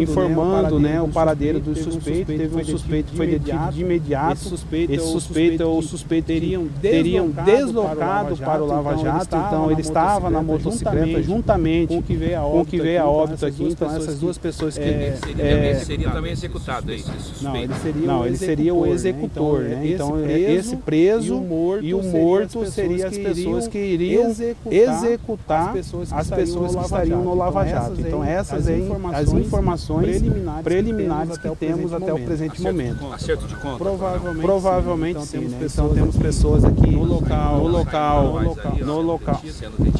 informando 0.00 0.76
o 1.04 1.08
paradeiro 1.08 1.60
do 1.60 1.74
suspeito. 1.74 2.32
Teve 2.32 2.56
um 2.56 2.64
suspeito 2.64 3.10
que 3.10 3.16
foi 3.16 3.26
detido 3.26 3.72
de 3.72 3.80
imediato. 3.80 4.40
Esse 4.88 5.04
suspeito 5.04 5.64
ou 5.64 5.82
suspeito 5.82 6.26
teriam, 6.26 6.66
teriam 6.80 7.30
deslocado 7.66 8.36
para 8.36 8.62
o 8.62 8.66
Lava 8.66 8.96
Jato, 8.96 9.36
então 9.36 9.70
ele 9.70 9.80
estava 9.80 10.30
na 10.30 10.42
motocicleta 10.42 11.22
juntamente 11.22 11.88
com 11.88 11.98
o 11.98 12.02
que 12.02 12.16
veio 12.16 12.38
a 12.38 12.44
óbito, 12.44 12.70
que 12.70 12.80
veio 12.80 13.02
a 13.02 13.06
óbito 13.06 13.46
aqui, 13.46 13.64
então 13.64 13.94
essas 13.94 14.18
duas 14.18 14.38
pessoas 14.38 14.76
que... 14.76 14.84
É, 14.84 15.18
é, 15.38 15.74
seria 15.76 16.10
também 16.10 16.32
executado, 16.32 16.90
é 16.92 16.96
isso? 16.96 17.12
Não, 17.42 17.56
ele 17.56 17.74
seria, 17.74 18.06
não, 18.06 18.26
ele 18.26 18.36
seria 18.36 18.74
o 18.74 18.86
executor, 18.86 19.62
né? 19.62 19.82
Então, 19.84 20.16
né? 20.16 20.38
então 20.38 20.54
esse 20.54 20.76
preso 20.76 21.42
e 21.80 21.94
o 21.94 22.02
morto 22.02 22.64
seriam 22.66 23.08
as 23.08 23.16
pessoas 23.16 23.68
que 23.68 23.78
iriam 23.78 24.30
executar 24.70 25.74
as 26.10 26.30
pessoas 26.30 26.74
que 26.74 26.80
estariam 26.82 27.22
no 27.22 27.34
Lava 27.34 27.66
Jato. 27.66 28.00
Então 28.00 28.22
essas 28.22 28.68
aí, 28.68 28.88
as 29.12 29.32
informações 29.32 30.22
preliminares 30.62 31.38
que 31.38 31.48
temos 31.56 31.92
até 31.92 32.12
o 32.12 32.18
presente 32.20 32.60
momento. 32.62 33.12
Acerto 33.12 33.46
de 33.46 33.56
conta? 33.56 33.78
Provavelmente, 33.78 34.42
Provavelmente 34.42 35.10
então, 35.10 35.24
sim, 35.24 35.38
temos, 35.38 35.52
né? 35.52 35.58
pessoas, 35.58 35.90
então 35.90 36.02
temos 36.02 36.16
pessoas 36.16 36.64
aqui 36.64 36.90
no 36.90 37.04
local, 37.04 37.53
local, 37.62 38.24
no 38.24 38.48
local, 38.48 38.76
no 38.80 39.00
local, 39.00 39.40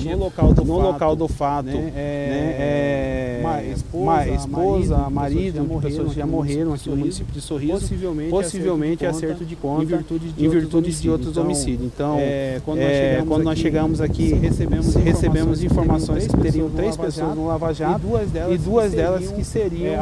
no 0.05 0.17
local 0.17 0.53
do 0.53 0.65
no 0.65 0.77
fato, 0.77 0.83
local 0.83 1.17
do 1.17 1.29
fato, 1.29 1.67
né? 1.67 1.93
É, 1.95 2.29
né? 2.31 2.57
É, 2.59 3.25
esposa, 3.73 4.29
esposa, 4.29 5.11
marido, 5.11 5.81
pessoas 5.81 6.15
já 6.15 6.27
morreram 6.27 6.75
aqui 6.75 6.89
no 6.89 6.97
município 6.97 7.33
de 7.33 7.41
Sorriso, 7.41 7.81
possivelmente, 7.81 8.31
possivelmente 8.31 9.07
acerto 9.07 9.45
de 9.45 9.57
conta, 9.57 9.83
em 9.83 9.87
virtude 9.87 10.33
de, 10.33 10.45
em 10.45 10.49
virtude 10.49 10.93
de 10.93 11.11
outros 11.11 11.37
homicídios. 11.37 11.87
Então, 11.87 12.17
é, 12.19 12.61
quando, 12.65 12.79
nós 12.79 12.91
é, 12.91 13.25
quando 13.27 13.45
nós 13.45 13.59
chegamos 13.59 14.01
aqui, 14.01 14.33
recebemos, 14.35 14.95
recebemos 14.95 15.63
informações 15.63 16.27
que 16.27 16.37
teriam 16.39 16.71
três 16.71 16.97
pessoas 16.97 17.37
no 17.37 17.47
Lava 17.47 17.73
Jato 17.73 18.07
e 18.51 18.59
duas 18.59 18.93
delas 18.93 19.31
que 19.31 19.45
seriam 19.45 19.95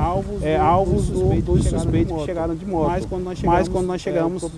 alvos 0.61 1.09
dos 1.09 1.64
suspeitos 1.64 2.16
que 2.16 2.24
chegaram 2.24 2.55
de 2.55 2.66
moto. 2.66 2.92
Mas 3.44 3.68
quando 3.68 3.86
nós 3.86 4.00
chegamos, 4.00 4.42
o 4.42 4.50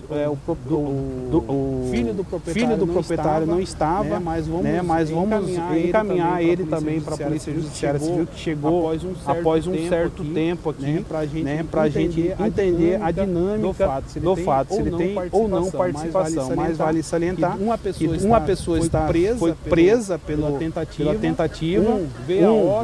filho 1.91 2.13
do 2.13 2.23
proprietário, 2.23 2.84
filho 2.85 2.87
do 2.87 2.93
proprietário 2.93 3.47
não 3.47 3.59
estava, 3.59 4.03
não 4.03 4.03
estava 4.03 4.19
né, 4.19 4.19
mas 4.19 4.47
vamos, 4.47 4.63
né, 4.63 4.81
mas 4.81 5.09
vamos 5.09 5.49
encaminhar, 5.49 5.77
encaminhar 5.77 6.43
ele 6.43 6.65
também 6.65 7.01
para 7.01 7.15
a 7.15 7.17
Polícia 7.17 7.53
Judiciária 7.53 7.99
Civil, 7.99 8.27
que 8.27 8.39
chegou 8.39 8.89
após 8.89 9.03
um 9.03 9.15
certo, 9.15 9.29
após 9.29 9.67
um 9.67 9.71
tempo, 9.73 9.89
certo 9.89 10.21
aqui, 10.21 10.33
tempo 10.33 10.69
aqui, 10.69 11.43
né, 11.43 11.65
para 11.69 11.81
né, 11.81 11.87
a 11.87 11.89
gente 11.89 12.33
entender 12.39 13.01
a 13.01 13.11
dinâmica 13.11 13.67
do 13.67 13.73
fato, 13.73 14.09
se 14.09 14.19
ele, 14.19 14.25
do 14.25 14.35
fato, 14.35 14.73
se 14.73 14.81
ele 14.81 14.91
tem 14.91 15.15
ou 15.31 15.47
não 15.47 15.71
participação. 15.71 16.55
Mas 16.55 16.77
vale 16.77 17.03
salientar 17.03 17.57
que 17.57 17.63
uma 17.63 17.77
pessoa, 17.77 18.17
que 18.17 18.25
uma 18.25 18.41
pessoa 18.41 18.79
está, 18.79 19.07
presa, 19.07 19.37
foi 19.37 19.53
presa 19.53 20.19
pela 20.19 20.51
tentativa, 20.57 21.09
pela 21.09 21.19
tentativa 21.19 21.91
um 21.91 22.07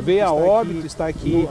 veio 0.02 0.26
a 0.26 0.34
óbito, 0.34 0.86
está 0.86 1.08
aqui 1.08 1.48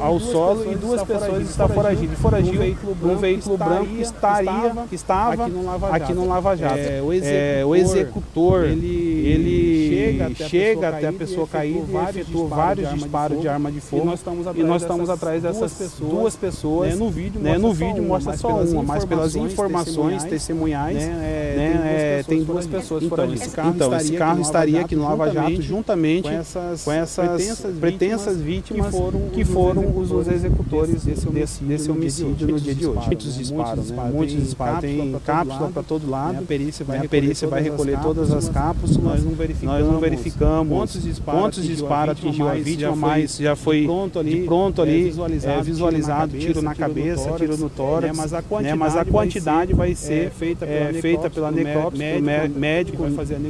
ao 0.00 0.20
solo 0.20 0.70
e 0.70 0.74
duas 0.76 1.02
pessoas 1.02 1.48
estão 1.48 1.68
foragidas. 1.68 2.18
Foragiu 2.18 2.60
um 3.02 3.16
veículo 3.16 3.56
branco 3.56 3.86
que 3.86 4.02
estaria, 4.02 4.72
que 4.88 4.94
estava 4.94 5.44
aqui 5.90 6.12
no 6.12 6.28
Lava 6.28 6.56
Jato. 6.56 6.78
É, 6.78 7.00
o, 7.02 7.12
executor, 7.12 7.39
é, 7.40 7.64
o 7.64 7.74
executor, 7.74 8.64
ele, 8.64 9.26
ele 9.26 9.88
chega 9.88 10.26
até 10.26 10.44
a 10.44 10.48
chega 10.48 10.74
pessoa, 10.74 10.96
até 10.96 11.08
a 11.08 11.12
pessoa 11.12 11.46
cair 11.46 11.82
e 11.88 12.10
efetua 12.10 12.48
vários 12.48 12.92
disparos 12.94 13.40
de 13.40 13.48
arma 13.48 13.72
de 13.72 13.80
fogo. 13.80 14.02
E 14.02 14.06
nós 14.06 14.20
estamos 14.20 14.46
atrás, 14.46 14.68
nós 14.68 14.82
estamos 14.82 15.10
atrás 15.10 15.42
dessas 15.42 15.72
pessoas, 15.72 16.10
duas 16.10 16.36
pessoas. 16.36 16.90
Né, 16.90 16.96
no 16.96 17.10
vídeo, 17.10 17.40
né, 17.40 17.58
no 17.58 17.72
vídeo 17.72 18.02
mostra 18.02 18.36
só 18.36 18.62
uma, 18.62 18.82
mas 18.82 19.04
pelas 19.04 19.34
informações 19.36 20.24
testemunhais, 20.24 20.96
né, 20.96 21.20
é, 21.22 22.09
tem 22.30 22.44
duas 22.44 22.66
pessoas 22.66 23.02
então, 23.02 23.32
esse 23.34 23.50
carro, 23.50 23.72
então, 23.74 23.96
esse 23.96 24.12
carro 24.12 24.40
estaria 24.40 24.80
aqui 24.80 24.94
no 24.94 25.02
Lava 25.02 25.30
Jato 25.30 25.60
juntamente 25.60 26.28
com 26.84 26.92
essas 26.92 27.20
pretensas 27.80 28.40
vítimas 28.40 28.94
que 29.32 29.44
foram 29.44 29.96
os 29.96 30.28
executores 30.28 31.04
desse 31.04 31.90
homicídio 31.90 32.48
no 32.48 32.60
dia 32.60 32.74
de 32.74 32.86
hoje. 32.86 33.06
Muitos 33.06 33.36
disparos, 33.36 33.90
muitos 33.90 34.36
disparos. 34.36 34.80
Tem 34.80 35.16
cápsula 35.24 35.70
para 35.70 35.82
todo 35.82 36.08
lado. 36.08 36.38
A 36.38 36.42
perícia 36.42 36.84
vai, 36.84 36.98
a 36.98 37.08
perícia 37.08 37.48
vai 37.48 37.62
recolher 37.62 37.98
todas 38.00 38.30
as 38.32 38.48
cápsulas. 38.48 38.96
Nós 38.96 39.24
não 39.24 39.32
verificamos, 39.32 39.80
nós 39.80 39.92
não 39.92 40.00
verificamos. 40.00 40.76
Quantos 40.76 41.02
disparos, 41.02 41.40
quantos 41.40 41.64
disparos 41.64 42.12
atingiu 42.12 42.48
a 42.48 42.54
vítima, 42.54 42.94
mas 42.94 43.36
já 43.36 43.56
foi 43.56 43.84
pronto 43.84 44.18
ali, 44.18 44.44
pronto 44.44 44.82
ali 44.82 45.08
é, 45.44 45.62
visualizado, 45.62 46.36
é, 46.36 46.38
tiro 46.38 46.62
na 46.62 46.74
cabeça, 46.74 47.32
tiro 47.32 47.56
no 47.56 47.68
tórax, 47.68 48.16
né, 48.16 48.22
mas, 48.22 48.32
a 48.32 48.42
quantidade, 48.42 48.64
né, 48.64 48.74
mas 48.74 48.96
a 48.96 49.04
quantidade 49.04 49.72
vai 49.74 49.94
ser, 49.94 50.26
é, 50.26 50.30
feita 50.30 50.66
pela, 50.66 50.92
feita 51.00 51.30
pela 51.30 51.50
necrópsia, 51.50 52.19
médico, 52.20 52.96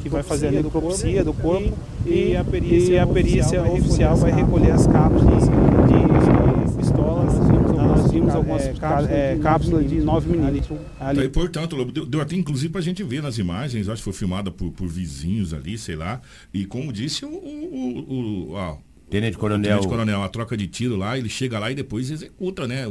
que 0.03 0.09
vai 0.09 0.23
fazer 0.23 0.49
a 0.49 0.51
necropsia 0.51 1.25
do 1.25 1.33
corpo 1.35 1.77
e, 2.07 2.37
a 2.37 2.45
perícia, 2.45 2.95
e 2.95 2.99
a 2.99 3.07
perícia 3.07 3.62
oficial 3.62 4.16
vai 4.16 4.33
recolher 4.33 4.73
as 4.73 4.87
cápsulas 4.87 5.45
de 5.45 6.77
pistolas 6.77 7.51
nós 7.91 8.11
vimos 8.11 8.35
algumas 8.35 8.62
é, 8.62 9.33
é, 9.33 9.39
cápsulas 9.43 9.89
de 9.89 10.01
9 10.01 10.29
milímetros. 10.31 10.79
Ali. 10.99 11.25
E, 11.25 11.29
portanto, 11.29 11.85
deu, 11.85 12.07
deu, 12.07 12.21
até 12.21 12.37
inclusive 12.37 12.73
pra 12.73 12.81
gente 12.81 13.03
ver 13.03 13.23
nas 13.23 13.39
imagens, 13.39 13.89
acho 13.89 13.99
que 13.99 14.05
foi 14.05 14.12
filmada 14.12 14.51
por, 14.51 14.71
por 14.71 14.89
vizinhos 14.89 15.53
ali, 15.53 15.77
sei 15.77 15.97
lá. 15.97 16.21
E 16.53 16.64
como 16.64 16.93
disse 16.93 17.25
o, 17.25 17.29
o, 17.29 18.05
o, 18.09 18.53
o 18.53 18.79
Tenente 19.11 19.37
Coronel. 19.37 19.71
Tenente 19.71 19.89
Coronel, 19.89 20.23
a 20.23 20.29
troca 20.29 20.57
de 20.57 20.67
tiro 20.69 20.97
lá, 20.97 21.19
ele 21.19 21.29
chega 21.29 21.59
lá 21.59 21.71
e 21.71 21.75
depois 21.75 22.11
executa, 22.11 22.67
né? 22.67 22.85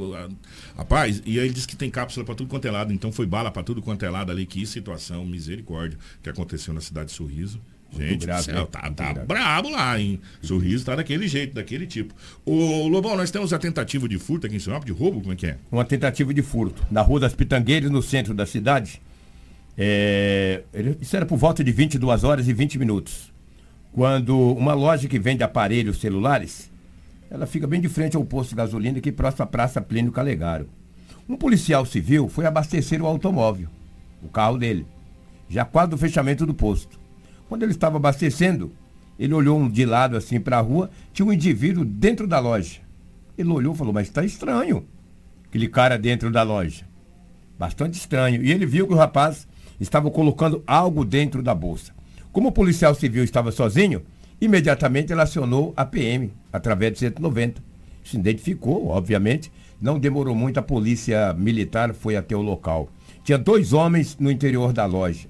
Rapaz, 0.78 1.22
e 1.26 1.40
aí 1.40 1.46
ele 1.46 1.54
diz 1.54 1.66
que 1.66 1.76
tem 1.76 1.90
cápsula 1.90 2.26
para 2.26 2.36
tudo 2.36 2.50
quanto 2.50 2.68
é 2.68 2.72
lado, 2.72 2.92
então 2.92 3.12
foi 3.12 3.26
bala 3.26 3.50
para 3.50 3.64
tudo 3.64 3.82
quanto 3.82 4.04
é 4.04 4.10
lado 4.10 4.32
ali. 4.32 4.46
Que 4.46 4.66
situação, 4.66 5.26
misericórdia, 5.26 5.98
que 6.22 6.30
aconteceu 6.30 6.74
na 6.74 6.82
cidade 6.82 7.08
de 7.08 7.14
Sorriso. 7.14 7.62
Gente 7.98 8.26
grave, 8.26 8.44
céu, 8.44 8.56
né? 8.56 8.68
tá, 8.70 8.92
tá 8.92 9.14
brabo 9.26 9.70
lá, 9.70 10.00
hein? 10.00 10.20
Sorriso 10.44 10.86
tá 10.86 10.96
daquele 10.96 11.28
jeito, 11.28 11.56
daquele 11.56 11.88
tipo. 11.88 12.14
Ô, 12.46 12.88
Lobão, 12.88 13.18
nós 13.18 13.32
temos 13.32 13.52
a 13.52 13.58
tentativa 13.58 14.08
de 14.08 14.20
furto 14.20 14.46
aqui 14.46 14.58
em 14.58 14.60
Sinop, 14.60 14.84
de 14.86 14.92
roubo, 14.92 15.22
como 15.22 15.34
é 15.34 15.36
que 15.36 15.48
é? 15.48 15.58
Uma 15.72 15.84
tentativa 15.84 16.32
de 16.34 16.42
furto. 16.44 16.86
Na 16.92 17.02
Rua 17.02 17.22
das 17.22 17.34
Pitangueiras, 17.34 17.90
no 17.90 18.04
centro 18.04 18.34
da 18.34 18.46
cidade. 18.46 19.02
É... 19.76 20.64
Isso 21.02 21.16
era 21.16 21.26
por 21.26 21.38
volta 21.38 21.64
de 21.64 21.72
22 21.72 22.24
horas 22.24 22.48
e 22.48 22.54
20 22.54 22.78
minutos. 22.78 23.34
Quando 23.92 24.38
uma 24.54 24.74
loja 24.74 25.08
que 25.08 25.20
vende 25.20 25.44
aparelhos 25.44 26.00
celulares, 26.00 26.72
ela 27.30 27.46
fica 27.46 27.68
bem 27.68 27.82
de 27.82 27.90
frente 27.90 28.16
ao 28.16 28.24
posto 28.24 28.52
de 28.52 28.56
gasolina 28.56 29.00
aqui 29.00 29.12
próximo 29.12 29.44
à 29.44 29.48
Praça 29.48 29.82
Plínio 29.82 30.12
Calegaro. 30.12 30.70
Um 31.28 31.36
policial 31.36 31.86
civil 31.86 32.28
foi 32.28 32.46
abastecer 32.46 33.02
o 33.02 33.06
automóvel, 33.06 33.68
o 34.24 34.28
carro 34.28 34.58
dele, 34.58 34.86
já 35.48 35.66
quase 35.66 35.92
do 35.92 35.98
fechamento 35.98 36.46
do 36.46 36.54
posto. 36.54 37.00
Quando 37.48 37.64
ele 37.64 37.72
estava 37.72 37.98
abastecendo, 37.98 38.72
ele 39.18 39.34
olhou 39.34 39.68
de 39.68 39.86
lado 39.86 40.16
assim 40.16 40.40
para 40.40 40.58
a 40.58 40.62
rua, 40.62 40.90
tinha 41.12 41.26
um 41.26 41.34
indivíduo 41.34 41.84
dentro 41.84 42.28
da 42.28 42.40
loja. 42.40 42.80
Ele 43.38 43.50
olhou 43.50 43.74
e 43.74 43.78
falou, 43.78 43.94
mas 43.94 44.08
está 44.08 44.24
estranho. 44.24 44.86
Aquele 45.46 45.68
cara 45.68 45.98
dentro 45.98 46.32
da 46.32 46.44
loja. 46.44 46.86
Bastante 47.58 47.96
estranho. 47.96 48.44
E 48.44 48.52
ele 48.52 48.66
viu 48.66 48.88
que 48.88 48.94
o 48.94 48.98
rapaz 48.98 49.48
estava 49.80 50.10
colocando 50.12 50.64
algo 50.66 51.04
dentro 51.04 51.42
da 51.42 51.56
bolsa. 51.56 51.99
Como 52.32 52.50
o 52.50 52.52
policial 52.52 52.94
civil 52.96 53.24
estava 53.24 53.52
sozinho, 53.52 54.02
imediatamente 54.40 55.12
ele 55.12 55.22
acionou 55.22 55.74
a 55.76 55.86
PM 55.86 56.32
através 56.52 56.94
de 56.94 57.00
190. 57.00 57.62
Se 58.04 58.18
identificou, 58.18 58.88
obviamente. 58.88 59.52
Não 59.82 59.98
demorou 59.98 60.36
muito, 60.36 60.60
a 60.60 60.64
polícia 60.64 61.34
militar 61.34 61.94
foi 61.94 62.16
até 62.18 62.36
o 62.36 62.42
local. 62.42 62.90
Tinha 63.24 63.38
dois 63.38 63.72
homens 63.72 64.18
no 64.20 64.30
interior 64.30 64.74
da 64.74 64.86
loja 64.86 65.28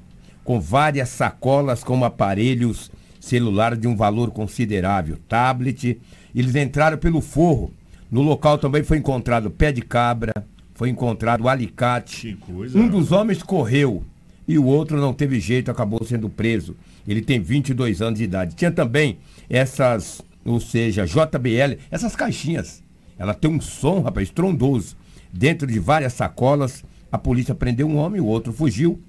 com 0.50 0.60
várias 0.60 1.10
sacolas 1.10 1.84
com 1.84 2.04
aparelhos 2.04 2.90
celulares 3.20 3.78
de 3.78 3.88
um 3.88 3.96
valor 3.96 4.32
considerável, 4.32 5.16
tablet. 5.28 6.02
Eles 6.34 6.56
entraram 6.56 6.98
pelo 6.98 7.22
forro. 7.22 7.72
No 8.10 8.24
local 8.24 8.58
também 8.58 8.82
foi 8.82 8.98
encontrado 8.98 9.52
pé 9.52 9.72
de 9.72 9.84
cabra, 9.84 10.34
foi 10.74 10.90
encontrado 10.90 11.48
alicate. 11.48 12.36
Um 12.74 12.88
dos 12.88 13.12
homens 13.12 13.44
correu 13.44 14.04
e 14.48 14.58
o 14.58 14.66
outro 14.66 15.00
não 15.00 15.14
teve 15.14 15.40
jeito, 15.40 15.70
acabou 15.70 16.04
sendo 16.04 16.28
preso. 16.28 16.76
Ele 17.10 17.24
tem 17.24 17.40
22 17.40 18.04
anos 18.04 18.20
de 18.20 18.26
idade. 18.26 18.56
Tinha 18.56 18.70
também 18.70 19.18
essas, 19.50 20.22
ou 20.46 20.60
seja, 20.60 21.08
JBL, 21.08 21.80
essas 21.90 22.16
caixinhas. 22.16 22.84
Ela 23.18 23.34
tem 23.34 23.50
um 23.50 23.60
som, 23.60 24.02
rapaz, 24.02 24.28
estrondoso. 24.28 24.96
Dentro 25.34 25.66
de 25.66 25.80
várias 25.80 26.14
sacolas, 26.14 26.84
a 27.12 27.18
polícia 27.18 27.56
prendeu 27.56 27.88
um 27.88 27.98
homem, 27.98 28.22
o 28.22 28.26
outro 28.26 28.54
fugiu. 28.54 29.02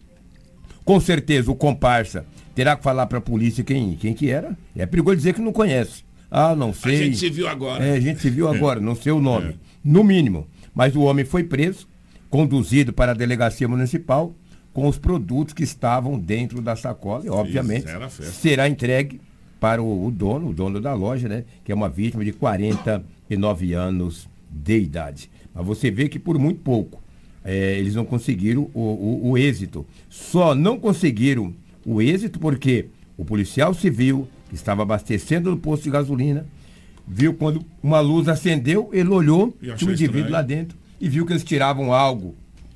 Com 0.83 0.99
certeza 0.99 1.51
o 1.51 1.55
comparsa 1.55 2.25
terá 2.55 2.75
que 2.75 2.83
falar 2.83 3.07
para 3.07 3.19
a 3.19 3.21
polícia 3.21 3.63
quem, 3.63 3.95
quem 3.97 4.15
que 4.15 4.31
era. 4.31 4.57
É 4.75 4.87
perigoso 4.87 5.19
dizer 5.19 5.35
que 5.35 5.41
não 5.43 5.53
conhece. 5.53 6.03
Ah, 6.31 6.57
não 6.57 6.73
sei. 6.73 6.95
A 6.95 7.05
gente 7.05 7.19
se 7.19 7.29
viu 7.29 7.49
agora. 7.49 7.85
É, 7.85 7.97
a 7.97 8.01
gente 8.01 8.21
se 8.21 8.31
viu 8.31 8.49
agora, 8.53 8.81
não 8.81 8.95
sei 8.95 9.13
o 9.13 9.21
nome. 9.21 9.51
É. 9.51 9.55
No 9.85 10.03
mínimo. 10.03 10.47
Mas 10.75 10.97
o 10.97 11.03
homem 11.03 11.25
foi 11.25 11.45
preso, 11.45 11.87
conduzido 12.31 12.95
para 12.95 13.13
a 13.13 13.15
delegacia 13.15 13.69
municipal, 13.69 14.35
com 14.73 14.87
os 14.89 14.99
produtos 14.99 15.53
que 15.55 15.63
estavam 15.63 16.19
dentro 16.19 16.61
da 16.63 16.77
sacola 16.77 17.25
e, 17.25 17.29
obviamente, 17.31 17.85
será 18.33 18.69
entregue 18.69 19.21
para 19.59 19.83
o, 19.83 20.07
o 20.07 20.11
dono, 20.11 20.49
o 20.51 20.55
dono 20.55 20.81
da 20.81 20.95
loja, 20.95 21.29
né? 21.29 21.45
Que 21.65 21.73
é 21.73 21.75
uma 21.75 21.89
vítima 21.89 22.25
de 22.25 22.33
49 22.33 23.75
anos 23.75 24.29
de 24.51 24.79
idade. 24.79 25.31
Mas 25.55 25.67
você 25.67 25.91
vê 25.91 26.09
que 26.09 26.19
por 26.19 26.39
muito 26.39 26.61
pouco 26.61 27.03
eh, 27.45 27.77
eles 27.79 27.95
não 27.95 28.05
conseguiram 28.05 28.71
o, 28.75 28.81
o- 28.81 29.31
o 29.31 29.39
êxito. 29.39 29.87
Só 30.09 30.55
não 30.55 30.79
conseguiram 30.79 31.53
o 31.85 32.01
êxito 32.01 32.39
porque 32.39 32.87
o 33.17 33.25
policial 33.25 33.75
civil 33.75 34.29
que 34.49 34.55
estava 34.55 34.83
abastecendo 34.83 35.51
no 35.51 35.57
posto 35.57 35.85
de 35.85 35.91
gasolina 35.91 36.47
viu 37.07 37.35
quando 37.35 37.65
uma 37.83 38.01
luz 38.01 38.29
acendeu, 38.29 38.89
ele 38.93 39.09
olhou, 39.09 39.55
tinha 39.77 39.91
um 39.91 39.93
indivíduo 39.95 40.21
estranho. 40.21 40.33
lá 40.33 40.43
dentro 40.43 40.79
e 41.01 41.09
viu 41.09 41.27
que 41.27 41.33
eles 41.33 41.45
tiravam 41.45 41.93
algo 41.93 42.35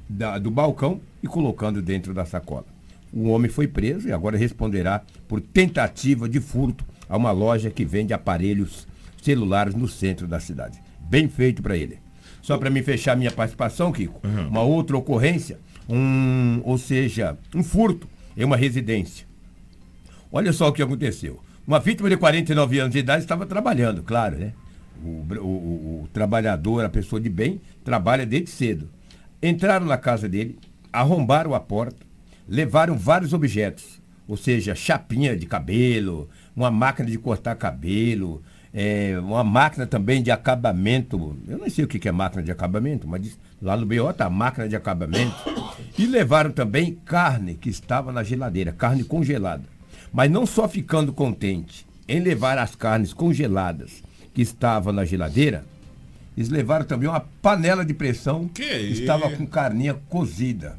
da- 0.09 0.39
do 0.39 0.51
balcão 0.51 1.01
e 1.23 1.27
colocando 1.27 1.81
dentro 1.83 2.13
da 2.15 2.25
sacola. 2.25 2.67
O 3.13 3.29
homem 3.29 3.51
foi 3.51 3.67
preso 3.69 4.09
e 4.09 4.13
agora 4.13 4.37
responderá 4.37 5.03
por 5.29 5.41
tentativa 5.41 6.29
de 6.29 6.41
furto 6.41 6.85
a 7.09 7.17
uma 7.17 7.31
loja 7.31 7.71
que 7.71 7.85
vende 7.85 8.13
aparelhos 8.13 8.87
celulares 9.23 9.75
no 9.75 9.87
centro 9.89 10.27
da 10.27 10.41
cidade. 10.41 10.79
Bem 11.01 11.29
feito 11.29 11.63
para 11.63 11.77
ele. 11.77 11.99
Só 12.43 12.59
para 12.59 12.69
me 12.71 12.83
fechar 12.83 13.17
minha 13.17 13.31
participação, 13.31 13.93
Kiko, 13.93 14.21
uma 14.51 14.61
outra 14.63 14.97
ocorrência, 14.97 15.59
um, 15.89 16.61
ou 16.65 16.77
seja, 16.77 17.39
um 17.55 17.63
furto 17.63 18.07
em 18.37 18.45
uma 18.45 18.57
residência. 18.57 19.27
Olha 20.33 20.53
só 20.53 20.69
o 20.69 20.73
que 20.73 20.83
aconteceu. 20.83 21.41
Uma 21.67 21.79
vítima 21.81 22.11
de 22.11 22.17
49 22.17 22.79
anos 22.81 22.93
de 22.93 22.99
idade 22.99 23.23
estava 23.23 23.47
trabalhando, 23.47 24.03
claro, 24.03 24.37
né? 24.39 24.53
O, 25.03 25.09
o- 25.09 25.45
o- 25.45 26.03
o 26.05 26.09
trabalhador, 26.13 26.85
a 26.85 26.89
pessoa 26.89 27.21
de 27.21 27.29
bem, 27.29 27.61
trabalha 27.85 28.27
desde 28.27 28.51
cedo. 28.51 28.89
Entraram 29.47 29.85
na 29.85 29.99
casa 29.99 30.27
dele, 30.27 30.59
arrombaram 30.91 31.55
a 31.55 31.61
porta, 31.61 31.99
levaram 32.49 32.97
vários 32.97 33.35
objetos, 33.35 34.01
ou 34.27 34.39
seja, 34.39 34.75
chapinha 34.75 35.37
de 35.37 35.45
cabelo, 35.45 36.31
uma 36.57 36.71
máquina 36.71 37.11
de 37.11 37.19
cortar 37.19 37.55
cabelo, 37.57 38.43
é, 38.73 39.19
uma 39.19 39.45
máquina 39.45 39.87
também 39.87 40.23
de 40.23 40.31
acabamento. 40.31 41.37
Eu 41.47 41.59
não 41.59 41.69
sei 41.69 41.85
o 41.85 41.89
que 41.89 42.09
é 42.09 42.11
máquina 42.11 42.43
de 42.43 42.51
acabamento, 42.51 43.07
mas 43.07 43.39
lá 43.61 43.77
no 43.77 43.85
BO 43.85 44.11
tá 44.15 44.31
máquina 44.31 44.67
de 44.67 44.77
acabamento. 44.77 45.37
E 45.99 46.07
levaram 46.07 46.51
também 46.51 46.99
carne 47.05 47.53
que 47.53 47.69
estava 47.69 48.11
na 48.11 48.23
geladeira, 48.23 48.73
carne 48.73 49.05
congelada. 49.05 49.65
Mas 50.11 50.31
não 50.31 50.47
só 50.47 50.67
ficando 50.67 51.13
contente 51.13 51.87
em 52.09 52.19
levar 52.19 52.57
as 52.57 52.75
carnes 52.75 53.13
congeladas 53.13 54.03
que 54.33 54.41
estavam 54.41 54.91
na 54.91 55.05
geladeira, 55.05 55.67
eles 56.37 56.49
levaram 56.49 56.85
também 56.85 57.09
uma 57.09 57.21
panela 57.21 57.85
de 57.85 57.95
pressão 57.95 58.49
que 58.49 58.63
estava 58.63 59.31
com 59.31 59.47
carninha 59.47 59.95
cozida. 60.09 60.77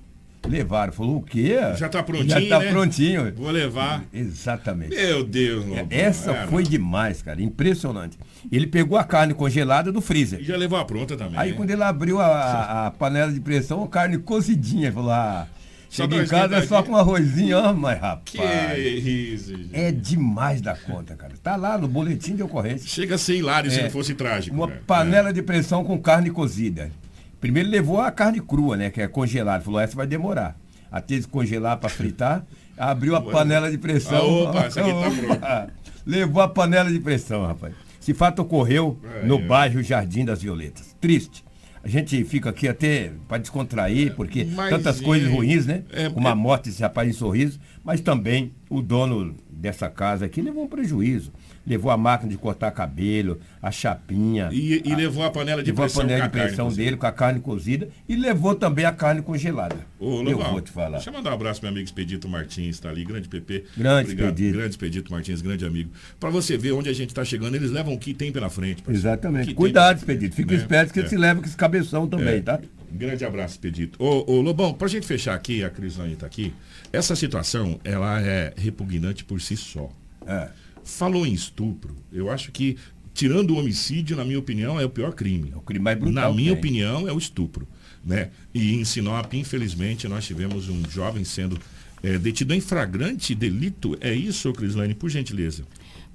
Levaram, 0.48 0.94
falou 0.94 1.18
o 1.18 1.22
quê? 1.24 1.58
Já 1.76 1.90
tá 1.90 2.04
prontinho, 2.04 2.30
Já 2.30 2.48
tá 2.48 2.60
né? 2.60 2.70
prontinho. 2.72 3.34
Vou 3.36 3.50
levar. 3.50 4.04
Exatamente. 4.14 4.96
Meu 4.96 5.24
Deus, 5.24 5.66
É, 5.66 5.68
Lobão. 5.70 5.88
Essa 5.90 6.48
foi 6.48 6.62
demais, 6.62 7.24
cara. 7.24 7.42
Impressionante. 7.42 8.16
Ele 8.52 8.68
pegou 8.68 8.96
a 8.96 9.04
carne 9.04 9.34
congelada 9.34 9.92
do 9.92 10.02
freezer. 10.02 10.40
E 10.40 10.44
já 10.44 10.56
levou 10.56 10.78
a 10.78 10.86
pronta 10.86 11.18
também. 11.18 11.40
Aí 11.40 11.50
né? 11.50 11.58
quando 11.58 11.72
ele 11.72 11.82
abriu 11.82 12.20
a, 12.20 12.28
a- 12.28 12.88
a 12.88 12.92
panela 12.92 13.32
de 13.32 13.40
pressão, 13.40 13.84
a 13.84 13.88
carne 13.88 14.20
cozidinha. 14.20 14.86
Ele 14.90 14.94
Falou, 14.94 15.10
ah, 15.12 15.48
cheguei 15.96 16.22
em 16.22 16.28
casa 16.28 16.56
é 16.58 16.62
só 16.66 16.84
com 16.84 16.96
arrozinho, 16.96 17.58
ó, 17.58 17.74
mas 17.74 18.00
rapaz. 18.00 18.22
Que 18.26 18.90
isso, 19.00 19.56
gente. 19.56 19.70
É 19.74 19.92
demais 19.92 20.62
da 20.62 20.76
conta, 20.76 21.16
cara. 21.16 21.34
Tá 21.42 21.56
lá 21.56 21.78
no 21.78 21.88
boletim 21.88 22.36
de 22.36 22.44
ocorrência. 22.44 22.88
Chega 22.88 23.16
a 23.16 23.18
ser 23.18 23.38
hilário 23.38 23.70
se 23.72 23.80
É. 23.80 23.84
não 23.84 23.90
fosse 23.90 24.14
trágico. 24.14 24.56
Uma 24.56 24.68
né? 24.68 24.80
panela 24.86 25.32
de 25.32 25.42
pressão 25.42 25.84
com 25.84 25.98
carne 26.00 26.30
cozida. 26.30 26.92
Primeiro 27.40 27.70
levou 27.70 28.02
a 28.02 28.12
carne 28.12 28.42
crua, 28.42 28.76
né? 28.76 28.90
Que 28.90 29.02
é 29.02 29.08
congelada. 29.08 29.64
Falou, 29.64 29.80
essa 29.80 29.96
vai 29.96 30.08
demorar. 30.08 30.58
Até 30.92 31.16
descongelar 31.16 31.78
para 31.78 31.90
fritar. 31.90 32.44
Abriu 32.78 33.16
a 33.16 33.22
panela 33.22 33.70
de 33.72 33.78
pressão. 33.78 34.18
Ah, 34.18 34.50
opa, 34.50 34.64
essa 34.66 34.82
aqui 34.82 34.90
tá 34.92 35.08
Opa. 35.34 35.68
Levou 36.06 36.42
a 36.42 36.48
panela 36.48 36.92
de 36.92 37.00
pressão, 37.00 37.46
rapaz. 37.46 37.74
Esse 38.02 38.14
fato 38.14 38.42
ocorreu 38.42 39.00
É, 39.22 39.26
no 39.26 39.40
é. 39.40 39.42
bairro 39.42 39.82
Jardim 39.82 40.26
das 40.26 40.42
Violetas. 40.42 40.96
Triste. 41.00 41.45
A 41.86 41.88
gente 41.88 42.24
fica 42.24 42.50
aqui 42.50 42.68
até 42.68 43.12
para 43.28 43.38
descontrair, 43.38 44.16
porque 44.16 44.44
Mas, 44.44 44.72
tantas 44.72 45.00
é, 45.00 45.04
coisas 45.04 45.30
ruins, 45.32 45.68
né? 45.68 45.84
é, 45.92 46.10
Como 46.10 46.28
é- 46.28 46.34
morte 46.34 46.68
desse 46.68 46.82
rapaz 46.82 47.08
em 47.08 47.14
sorriso, 47.14 47.60
mas 47.84 48.02
também 48.02 48.54
o 48.72 48.82
dono 48.82 49.36
dessa 49.48 49.88
casa 49.88 50.26
aqui 50.26 50.42
levou 50.42 50.64
um 50.64 50.68
prejuízo. 50.68 51.32
Levou 51.66 51.90
a 51.92 51.98
máquina 51.98 52.30
de 52.32 52.38
cortar 52.38 52.70
cabelo, 52.72 53.40
a 53.62 53.72
chapinha. 53.72 54.50
E, 54.52 54.82
e 54.86 54.96
levou 54.96 55.24
a 55.24 55.32
panela 55.32 55.64
de 55.64 55.72
levou 55.72 55.86
pressão 55.86 56.02
a 56.04 56.06
panela 56.06 56.24
de 56.26 56.30
pressão 56.30 56.66
cozida. 56.68 56.84
dele 56.84 56.98
com 56.98 57.06
a 57.08 57.12
carne 57.12 57.40
cozida 57.40 57.90
e 58.08 58.16
levou 58.16 58.54
também 58.56 58.86
a 58.86 58.92
carne 58.92 59.22
congelada. 59.22 59.76
Ô, 60.00 60.18
Eu 60.20 60.22
Lobão, 60.38 60.52
vou 60.52 60.62
te 60.62 60.72
falar. 60.72 60.98
Deixa 60.98 61.10
eu 61.10 61.14
mandar 61.14 61.32
um 61.32 61.34
abraço 61.34 61.62
meu 61.62 61.72
amigo 61.72 61.86
Expedito 61.86 62.28
Martins, 62.30 62.80
tá 62.80 62.90
ali, 62.90 63.04
grande 63.04 63.28
PP. 63.28 63.64
Grande 63.78 64.12
Obrigado, 64.12 64.28
Expedito. 64.30 64.58
Grande 64.58 64.70
Expedito 64.72 65.12
Martins, 65.12 65.42
grande 65.42 65.66
amigo. 65.66 65.90
Pra 66.20 66.30
você 66.30 66.58
ver 66.58 66.72
onde 66.74 66.90
a 66.90 66.94
gente 66.94 67.14
tá 67.14 67.26
chegando, 67.26 67.56
eles 67.56 67.72
levam 67.72 67.94
o 67.94 68.00
que 68.00 68.14
tem 68.14 68.32
pela 68.32 68.50
frente. 68.50 68.84
parceiro. 68.84 69.00
Exatamente. 69.00 69.54
Cuidado, 69.54 69.96
tem- 69.96 70.16
Expedito. 70.16 70.36
Fica 70.36 70.54
né? 70.54 70.62
esperto 70.62 70.94
que 70.94 71.00
É. 71.00 71.08
se 71.08 71.18
leva 71.18 71.40
com 71.42 71.48
esse 71.48 71.58
cabeção 71.58 72.08
também, 72.08 72.36
É. 72.36 72.42
tá? 72.42 72.60
Grande 72.92 73.26
abraço, 73.26 73.56
Expedito. 73.56 74.02
Ô, 74.02 74.32
ô, 74.34 74.42
Lobão, 74.42 74.74
pra 74.74 74.88
gente 74.88 75.06
fechar 75.08 75.34
aqui, 75.34 75.64
a 75.64 75.70
Crislane 75.70 76.16
tá 76.16 76.26
aqui, 76.28 76.54
essa 76.94 77.16
situação, 77.16 77.80
ela 77.84 78.22
é 78.22 78.54
repugnante 78.56 79.26
por 79.26 79.42
si 79.42 79.58
só. 79.58 79.90
É. 80.28 80.48
Falou 80.86 81.26
em 81.26 81.34
estupro, 81.34 81.96
eu 82.14 82.30
acho 82.30 82.52
que, 82.52 82.78
tirando 83.14 83.52
o 83.52 83.58
homicídio, 83.58 84.16
na 84.16 84.24
minha 84.24 84.40
opinião, 84.40 84.80
é 84.80 84.86
o 84.86 84.90
pior 84.90 85.14
crime. 85.14 85.52
É 85.52 85.58
o 85.58 85.62
crime 85.62 85.84
mais 85.84 85.98
brutal 85.98 86.30
Na 86.30 86.36
minha 86.36 86.52
tem. 86.52 86.60
opinião, 86.60 87.08
é 87.08 87.12
o 87.12 87.18
estupro. 87.18 87.68
Né? 88.06 88.30
E 88.54 88.76
em 88.76 88.86
Sinop, 88.86 89.34
infelizmente, 89.34 90.08
nós 90.08 90.26
tivemos 90.26 90.70
um 90.70 90.88
jovem 90.88 91.24
sendo 91.24 91.60
eh, 92.04 92.20
detido 92.20 92.54
em 92.54 92.62
flagrante 92.62 93.34
delito. 93.34 93.98
É 94.00 94.14
isso, 94.14 94.54
Crislane, 94.54 94.94
por 94.94 95.10
gentileza. 95.10 95.64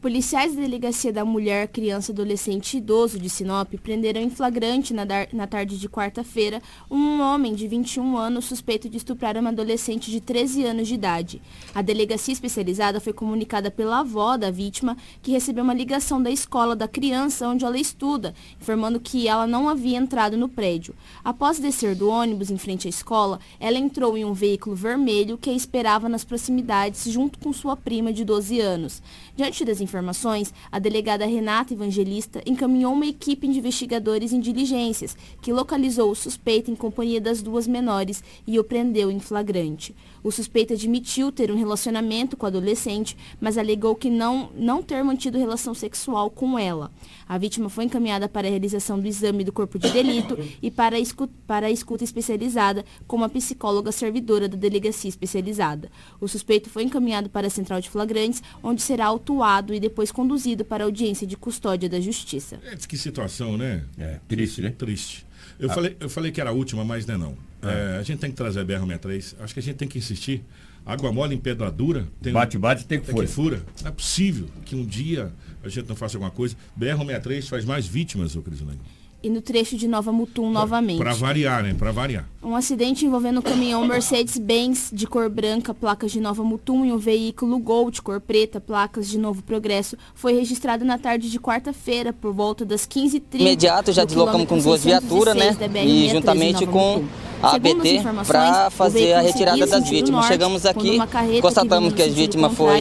Policiais 0.01 0.55
da 0.55 0.63
Delegacia 0.63 1.13
da 1.13 1.27
Mulher, 1.27 1.69
Criança, 1.69 2.11
Adolescente 2.11 2.73
e 2.73 2.79
Idoso 2.79 3.19
de 3.19 3.29
Sinop 3.29 3.75
prenderam 3.83 4.19
em 4.19 4.31
flagrante 4.31 4.95
na, 4.95 5.03
na 5.31 5.47
tarde 5.47 5.79
de 5.79 5.91
quarta-feira 5.91 6.63
um 6.91 7.21
homem 7.21 7.55
de 7.55 7.69
21 7.69 8.17
anos 8.17 8.47
suspeito 8.47 8.89
de 8.89 8.97
estuprar 8.97 9.37
uma 9.37 9.51
adolescente 9.51 10.11
de 10.11 10.19
13 10.19 10.65
anos 10.65 10.89
de 10.89 10.95
idade. 10.95 11.43
A 11.75 11.83
delegacia 11.83 12.33
especializada 12.33 12.99
foi 12.99 13.13
comunicada 13.13 13.71
pela 13.71 13.99
avó 13.99 14.39
da 14.39 14.51
vítima, 14.51 14.97
que 15.21 15.33
recebeu 15.33 15.63
uma 15.63 15.75
ligação 15.75 16.23
da 16.23 16.31
escola 16.31 16.75
da 16.75 16.89
criança 16.89 17.47
onde 17.47 17.67
ela 17.67 17.79
estuda, 17.79 18.35
informando 18.59 19.01
que 19.01 19.29
ela 19.29 19.47
não 19.47 19.69
havia 19.69 19.99
entrado 19.99 20.35
no 20.35 20.49
prédio. 20.49 20.95
Após 21.23 21.59
descer 21.59 21.95
do 21.95 22.09
ônibus 22.09 22.51
em 22.51 22.57
frente 22.57 22.87
à 22.87 22.89
escola, 22.89 23.39
ela 23.61 23.77
entrou 23.77 24.17
em 24.17 24.25
um 24.25 24.33
veículo 24.33 24.75
vermelho 24.75 25.37
que 25.37 25.51
a 25.51 25.53
esperava 25.53 26.09
nas 26.09 26.25
proximidades 26.25 27.05
junto 27.13 27.39
com 27.39 27.53
sua 27.53 27.77
prima 27.77 28.15
de 28.15 28.25
12 28.25 28.61
anos. 28.61 29.03
Diante 29.37 29.63
das 29.63 29.83
informações, 29.91 30.55
a 30.70 30.78
delegada 30.78 31.26
Renata 31.26 31.74
Evangelista 31.74 32.41
encaminhou 32.47 32.93
uma 32.93 33.07
equipe 33.07 33.49
de 33.49 33.59
investigadores 33.59 34.32
em 34.32 34.38
diligências, 34.38 35.16
que 35.43 35.53
localizou 35.53 36.12
o 36.12 36.14
suspeito 36.14 36.70
em 36.70 36.76
companhia 36.76 37.20
das 37.20 37.43
duas 37.43 37.66
menores 37.66 38.22
e 38.47 38.59
o 38.59 38.64
prendeu 38.64 39.11
em 39.11 39.18
flagrante. 39.18 39.95
O 40.23 40.31
suspeito 40.31 40.75
admitiu 40.75 41.33
ter 41.33 41.51
um 41.51 41.57
relacionamento 41.57 42.37
com 42.37 42.47
a 42.47 42.49
adolescente, 42.49 43.16
mas 43.41 43.57
alegou 43.57 43.95
que 43.95 44.11
não, 44.11 44.51
não 44.55 44.83
ter 44.83 45.03
mantido 45.03 45.39
relação 45.39 45.75
sexual 45.75 46.31
com 46.31 46.59
ela. 46.59 46.91
A 47.29 47.39
vítima 47.39 47.68
foi 47.68 47.85
encaminhada 47.85 48.29
para 48.29 48.47
a 48.47 48.51
realização 48.51 48.99
do 48.99 49.07
exame 49.07 49.45
do 49.45 49.53
corpo 49.53 49.79
de 49.79 49.91
delito 49.91 50.39
e 50.62 50.71
para 50.71 50.97
a 50.97 51.01
escuta, 51.01 51.33
para 51.47 51.66
a 51.66 51.71
escuta 51.71 52.05
especializada 52.05 52.85
com 53.07 53.16
uma 53.16 53.29
psicóloga 53.29 53.93
servidora 53.93 54.49
da 54.49 54.57
delegacia 54.57 55.09
especializada. 55.09 55.91
O 56.21 56.29
suspeito 56.29 56.68
foi 56.68 56.83
encaminhado 56.83 57.31
para 57.31 57.47
a 57.47 57.51
central 57.51 57.81
de 57.81 57.89
flagrantes, 57.89 58.43
onde 58.62 58.83
será 58.83 59.07
autuado 59.07 59.73
e 59.73 59.81
depois 59.81 60.12
conduzido 60.12 60.64
para 60.64 60.85
a 60.85 60.87
audiência 60.87 61.27
de 61.27 61.37
custódia 61.37 61.89
da 61.89 62.01
justiça. 62.01 62.61
É, 62.64 62.77
que 62.77 62.97
situação, 62.97 63.57
né? 63.57 63.85
É, 63.99 64.21
triste, 64.29 64.61
né? 64.61 64.71
Triste. 64.71 65.30
Eu, 65.61 65.71
Ah. 65.71 65.75
falei, 65.75 65.97
eu 66.01 66.09
falei 66.09 66.33
que 66.33 66.41
era 66.41 66.51
a 66.51 66.53
última, 66.53 66.85
mas 66.85 67.07
não 67.07 67.15
é 67.15 67.19
não. 67.19 67.37
É, 67.63 67.99
a 67.99 68.03
gente 68.03 68.19
tem 68.19 68.31
que 68.31 68.37
trazer 68.37 68.61
a 68.61 68.65
BR-63. 68.65 69.35
Acho 69.41 69.53
que 69.55 69.61
a 69.61 69.63
gente 69.63 69.77
tem 69.77 69.87
que 69.87 69.99
insistir. 69.99 70.43
Água 70.87 71.13
mole 71.13 71.35
em 71.35 71.39
pedra 71.39 71.71
dura. 71.71 72.09
tem- 72.23 72.33
Bate, 72.33 72.57
bate, 72.57 72.87
tem 72.87 72.99
que 72.99 73.07
tem 73.07 73.15
fura. 73.15 73.27
que 73.27 73.33
fura. 73.33 73.63
Não 73.83 73.89
é 73.89 73.93
possível 73.93 74.49
que 74.65 74.75
um 74.75 74.85
dia 74.87 75.31
a 75.63 75.69
gente 75.69 75.87
não 75.87 75.95
faça 75.95 76.17
alguma 76.17 76.31
coisa. 76.31 76.57
BR-63 76.75 77.47
faz 77.49 77.65
mais 77.67 77.87
vítimas, 77.87 78.35
ô 78.35 78.41
Crislane. 78.43 78.81
E 79.23 79.29
no 79.29 79.43
trecho 79.43 79.77
de 79.77 79.87
Nova 79.87 80.11
Mutum 80.11 80.51
novamente. 80.51 80.99
Para 80.99 81.12
variar, 81.12 81.62
né? 81.62 81.75
Para 81.79 81.93
variar. 81.93 82.29
Um 82.43 82.57
acidente 82.57 83.05
envolvendo 83.05 83.41
um 83.41 83.43
caminhão 83.43 83.87
Mercedes-Benz 83.87 84.91
de 84.93 85.07
cor 85.07 85.29
branca, 85.29 85.75
placas 85.75 86.11
de 86.11 86.21
Nova 86.21 86.43
Mutum 86.43 86.87
e 86.87 86.93
um 86.93 86.97
veículo 86.97 87.59
Gol 87.59 87.91
de 87.91 88.01
cor 88.01 88.21
preta, 88.21 88.61
placas 88.61 89.09
de 89.09 89.18
Novo 89.18 89.43
Progresso, 89.43 89.97
foi 90.14 90.33
registrado 90.33 90.85
na 90.85 90.97
tarde 90.97 91.31
de 91.31 91.39
quarta-feira, 91.39 92.12
por 92.12 92.33
volta 92.33 92.64
das 92.64 92.87
15h30. 92.87 93.41
Imediato 93.41 93.93
já 93.93 94.05
deslocamos 94.05 94.47
com 94.47 94.59
duas 94.59 94.83
viaturas, 94.83 95.35
né? 95.35 95.53
606 95.53 95.59
da 95.59 95.66
E 95.66 96.07
BR-63 96.07 96.11
juntamente 96.11 96.66
com 96.66 96.95
Mutum. 96.95 97.30
ABT 97.43 98.03
para 98.26 98.70
fazer 98.70 99.14
a 99.14 99.20
retirada 99.20 99.66
das 99.66 99.88
vítimas. 99.88 100.26
Chegamos 100.26 100.66
aqui, 100.66 100.99
constatamos 101.41 101.95
que 101.95 102.03
as 102.03 102.12
vítimas 102.12 102.53
foi 102.55 102.80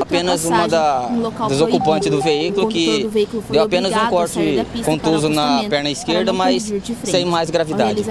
apenas 0.00 0.44
uma 0.44 0.66
da, 0.66 1.08
dos 1.48 1.60
ocupantes 1.60 2.10
do 2.10 2.20
veículo 2.20 2.68
que 2.68 3.08
deu 3.50 3.62
apenas 3.62 3.92
um 3.92 4.06
corte 4.08 4.66
contuso 4.84 5.28
na 5.28 5.64
perna 5.68 5.90
esquerda, 5.90 6.32
mas 6.32 6.72
sem 7.04 7.24
mais 7.24 7.50
gravidade. 7.50 8.02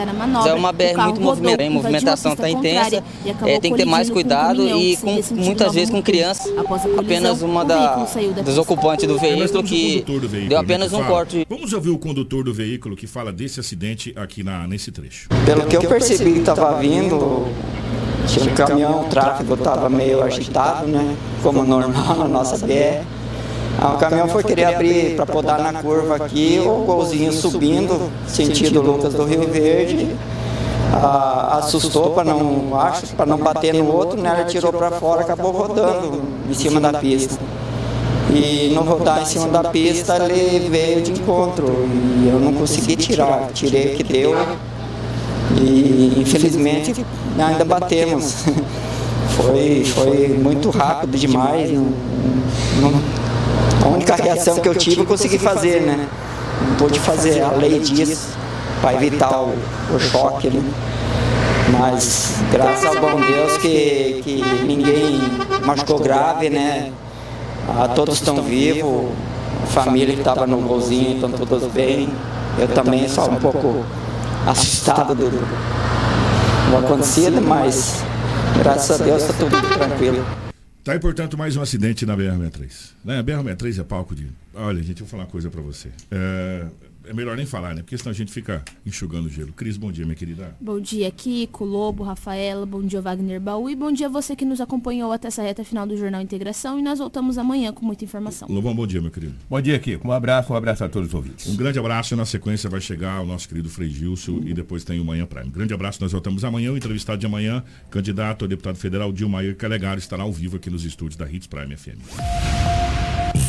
É 0.48 0.54
uma 0.54 0.72
BR 0.72 0.98
muito 0.98 1.22
movimentada, 1.22 1.68
a 1.68 1.72
movimentação 1.72 2.34
está 2.34 2.50
intensa, 2.50 3.04
é, 3.46 3.60
tem 3.60 3.72
que 3.72 3.78
ter 3.78 3.86
mais 3.86 4.10
cuidado 4.10 4.68
e 4.68 4.98
com, 4.98 5.20
muitas 5.36 5.74
vezes 5.74 5.90
com 5.90 6.02
crianças, 6.02 6.52
apenas 6.98 7.42
uma 7.42 7.66
da, 7.66 7.96
dos 8.44 8.58
ocupantes 8.58 9.08
do 9.08 9.18
veículo 9.18 9.64
que 9.64 10.04
deu 10.48 10.60
apenas 10.60 10.94
um 10.94 11.04
corte. 11.04 11.46
Vamos 11.50 11.74
ouvir 11.74 11.90
o 11.90 11.98
condutor 11.98 12.44
do 12.44 12.54
veículo 12.54 12.96
que 12.96 13.08
fala 13.08 13.32
desse 13.32 13.60
acidente 13.60 14.14
aqui 14.16 14.44
na, 14.44 14.68
nesse 14.68 14.92
trecho. 14.92 15.28
Pelo 15.46 15.66
que 15.66 15.76
eu 15.76 15.81
percebi 15.88 16.34
que 16.34 16.40
estava 16.40 16.78
vindo, 16.78 17.48
tinha 18.28 18.52
um 18.52 18.56
caminhão, 18.56 19.02
o 19.02 19.04
tráfego 19.06 19.54
estava 19.54 19.90
meio 19.90 20.24
agitado, 20.24 20.88
né? 20.88 21.16
Como 21.42 21.64
normal 21.64 22.16
na 22.18 22.28
nossa 22.28 22.58
BR. 22.66 23.04
Ah, 23.80 23.94
o 23.94 23.98
caminhão 23.98 24.28
foi 24.28 24.44
querer 24.44 24.66
abrir 24.66 25.16
para 25.16 25.26
podar 25.26 25.60
na 25.60 25.82
curva 25.82 26.18
aqui, 26.18 26.62
o 26.64 26.84
golzinho 26.86 27.32
subindo, 27.32 28.12
sentido 28.28 28.82
Lucas 28.82 29.14
do 29.14 29.24
Rio 29.26 29.48
Verde. 29.48 30.16
Ah, 30.94 31.60
assustou 31.60 32.12
para 32.12 32.26
não, 32.26 32.78
acho, 32.80 33.08
para 33.16 33.26
não 33.26 33.38
bater 33.38 33.74
no 33.74 33.92
outro, 33.92 34.22
né? 34.22 34.42
Ele 34.42 34.50
tirou 34.50 34.74
para 34.74 34.92
fora, 34.92 35.22
acabou 35.22 35.52
rodando 35.52 36.22
em 36.50 36.54
cima 36.54 36.80
da 36.80 36.94
pista. 37.00 37.40
E 38.34 38.72
no 38.74 38.82
rodar 38.82 39.22
em 39.22 39.26
cima 39.26 39.48
da 39.48 39.64
pista 39.64 40.16
ele 40.18 40.70
veio 40.70 41.02
de 41.02 41.12
encontro 41.12 41.66
e 42.24 42.30
eu 42.32 42.40
não 42.40 42.54
consegui 42.54 42.96
tirar, 42.96 43.50
tirei 43.54 43.94
o 43.94 43.98
que 43.98 44.04
deu. 44.04 44.36
E 45.60 46.22
infelizmente 46.22 47.06
ainda 47.38 47.66
batemos. 47.66 48.46
Foi, 49.32 49.86
foi 49.86 50.28
muito 50.28 50.70
rápido 50.70 51.18
demais. 51.18 51.72
Não, 51.72 51.86
não, 52.82 53.02
a 53.86 53.88
única 53.88 54.16
reação 54.16 54.60
que 54.60 54.68
eu 54.68 54.76
tive 54.76 55.02
eu 55.02 55.06
consegui 55.06 55.38
fazer, 55.38 55.82
né? 55.82 56.06
Não 56.68 56.76
pude 56.76 57.00
fazer, 57.00 57.42
a 57.42 57.52
lei 57.52 57.80
diz, 57.80 58.28
para 58.82 58.94
evitar 58.96 59.42
o, 59.42 59.54
o 59.96 60.00
choque, 60.00 60.50
né? 60.50 60.62
Mas 61.80 62.36
graças 62.52 62.86
ao 62.86 62.96
bom 63.00 63.20
Deus 63.22 63.58
que, 63.58 64.22
que 64.24 64.44
ninguém 64.66 65.22
machucou 65.66 66.00
grave, 66.00 66.50
né? 66.50 66.92
Ah, 67.70 67.88
todos 67.88 68.16
estão 68.16 68.42
vivos, 68.42 69.10
a 69.64 69.68
família 69.68 70.14
que 70.14 70.20
estava 70.20 70.46
no 70.46 70.58
golzinho 70.58 71.16
estão 71.16 71.30
todos 71.30 71.72
bem. 71.72 72.10
Eu 72.60 72.68
também 72.68 73.08
só 73.08 73.30
um 73.30 73.36
pouco 73.36 73.86
assustado 74.48 75.16
do, 75.16 75.30
do 75.30 76.78
acontecido, 76.78 77.42
mas 77.42 78.04
graças 78.58 79.00
a 79.00 79.04
Deus 79.04 79.22
está 79.24 79.34
tudo 79.34 79.62
tranquilo. 79.74 80.26
Tá 80.84 80.94
aí, 80.94 81.00
portanto, 81.00 81.38
mais 81.38 81.56
um 81.56 81.62
acidente 81.62 82.06
na 82.06 82.18
BR-63. 82.18 82.92
Né? 83.06 83.20
A 83.20 83.24
BR-63 83.24 83.80
é 83.80 83.84
palco 83.84 84.16
de. 84.16 84.28
Olha, 84.54 84.82
gente, 84.82 85.02
eu 85.02 85.06
vou 85.06 85.12
falar 85.12 85.24
uma 85.24 85.30
coisa 85.30 85.50
para 85.50 85.62
você. 85.62 85.90
É 86.10 86.66
é 87.06 87.14
melhor 87.14 87.36
nem 87.36 87.46
falar, 87.46 87.74
né? 87.74 87.82
Porque 87.82 87.98
senão 87.98 88.12
a 88.12 88.14
gente 88.14 88.32
fica 88.32 88.64
enxugando 88.86 89.30
gelo. 89.30 89.52
Cris, 89.54 89.78
bom 89.78 89.92
dia, 89.92 90.06
minha 90.06 90.16
querida. 90.16 90.56
Bom 90.60 90.80
dia, 90.80 91.10
Kiko, 91.12 91.66
Lobo, 91.66 92.04
Rafaela, 92.04 92.66
bom 92.66 92.82
dia, 92.82 93.02
Wagner 93.02 93.40
Baú 93.40 93.70
e 93.70 93.76
bom 93.76 93.92
dia 93.92 94.08
a 94.08 94.10
você 94.10 94.36
que 94.36 94.46
nos 94.46 94.62
acompanhou 94.62 95.12
até 95.12 95.28
essa 95.28 95.42
reta 95.42 95.64
final 95.64 95.86
do 95.88 95.98
Jornal 95.98 96.22
Integração 96.22 96.80
e 96.80 96.82
nós 96.82 97.00
voltamos 97.00 97.38
amanhã 97.38 97.72
com 97.72 97.86
muita 97.86 98.04
informação. 98.04 98.48
Lobão, 98.50 98.76
bom 98.76 98.86
dia, 98.86 99.02
meu 99.02 99.12
querido. 99.12 99.36
Bom 99.50 99.62
dia, 99.62 99.78
Kiko. 99.80 100.08
Um 100.08 100.12
abraço, 100.12 100.54
um 100.54 100.56
abraço 100.56 100.84
a 100.84 100.90
todos 100.90 101.10
os 101.10 101.14
ouvintes. 101.14 101.48
Um 101.48 101.56
grande 101.56 101.80
abraço 101.80 102.14
e 102.14 102.18
na 102.18 102.26
sequência 102.26 102.70
vai 102.70 102.82
chegar 102.82 103.22
o 103.22 103.26
nosso 103.26 103.48
querido 103.48 103.70
Frei 103.70 103.90
Gilson 103.90 104.42
e 104.46 104.54
depois 104.54 104.84
tem 104.84 105.00
o 105.00 105.06
Manhã 105.06 105.26
Prime. 105.26 105.48
Um 105.48 105.52
grande 105.52 105.74
abraço, 105.74 106.02
nós 106.02 106.12
voltamos 106.12 106.44
amanhã. 106.44 106.72
O 106.72 106.78
entrevistado 106.78 107.18
de 107.18 107.26
amanhã, 107.26 107.64
candidato 107.90 108.46
a 108.46 108.48
deputado 108.48 108.76
federal 108.76 109.12
Dilmair 109.12 109.56
Calegar, 109.56 109.98
estará 109.98 110.24
ao 110.24 110.32
vivo 110.32 110.58
aqui 110.58 110.70
nos 110.70 110.86
estúdios 110.86 111.16
da 111.16 111.30
Hits 111.30 111.48
Prime 111.48 111.76
FM. 111.76 112.91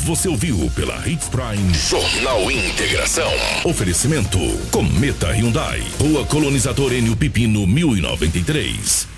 Você 0.00 0.28
ouviu 0.28 0.70
pela 0.74 1.06
Hits 1.06 1.28
Prime 1.28 1.72
Jornal 1.74 2.50
Integração. 2.50 3.30
Oferecimento 3.62 4.38
Cometa 4.70 5.28
Hyundai. 5.32 5.82
Rua 6.00 6.24
Colonizador 6.24 6.92
Enio 6.92 7.14
Pipino 7.14 7.66
1093. 7.66 9.11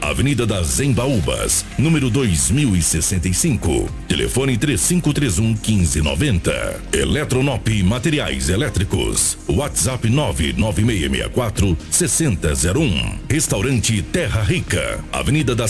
Avenida 0.00 0.46
das 0.46 0.80
Embaúbas, 0.80 1.64
número 1.78 2.10
2065. 2.10 3.88
Telefone 4.08 4.56
3531 4.58 5.56
1590. 5.62 6.80
Eletronop 6.92 7.68
Materiais 7.84 8.48
Elétricos. 8.48 9.38
WhatsApp 9.46 10.08
99664 10.08 11.76
6001. 11.90 13.20
Restaurante 13.28 14.02
Terra 14.02 14.42
Rica. 14.42 15.02
Avenida 15.12 15.54
das 15.54 15.60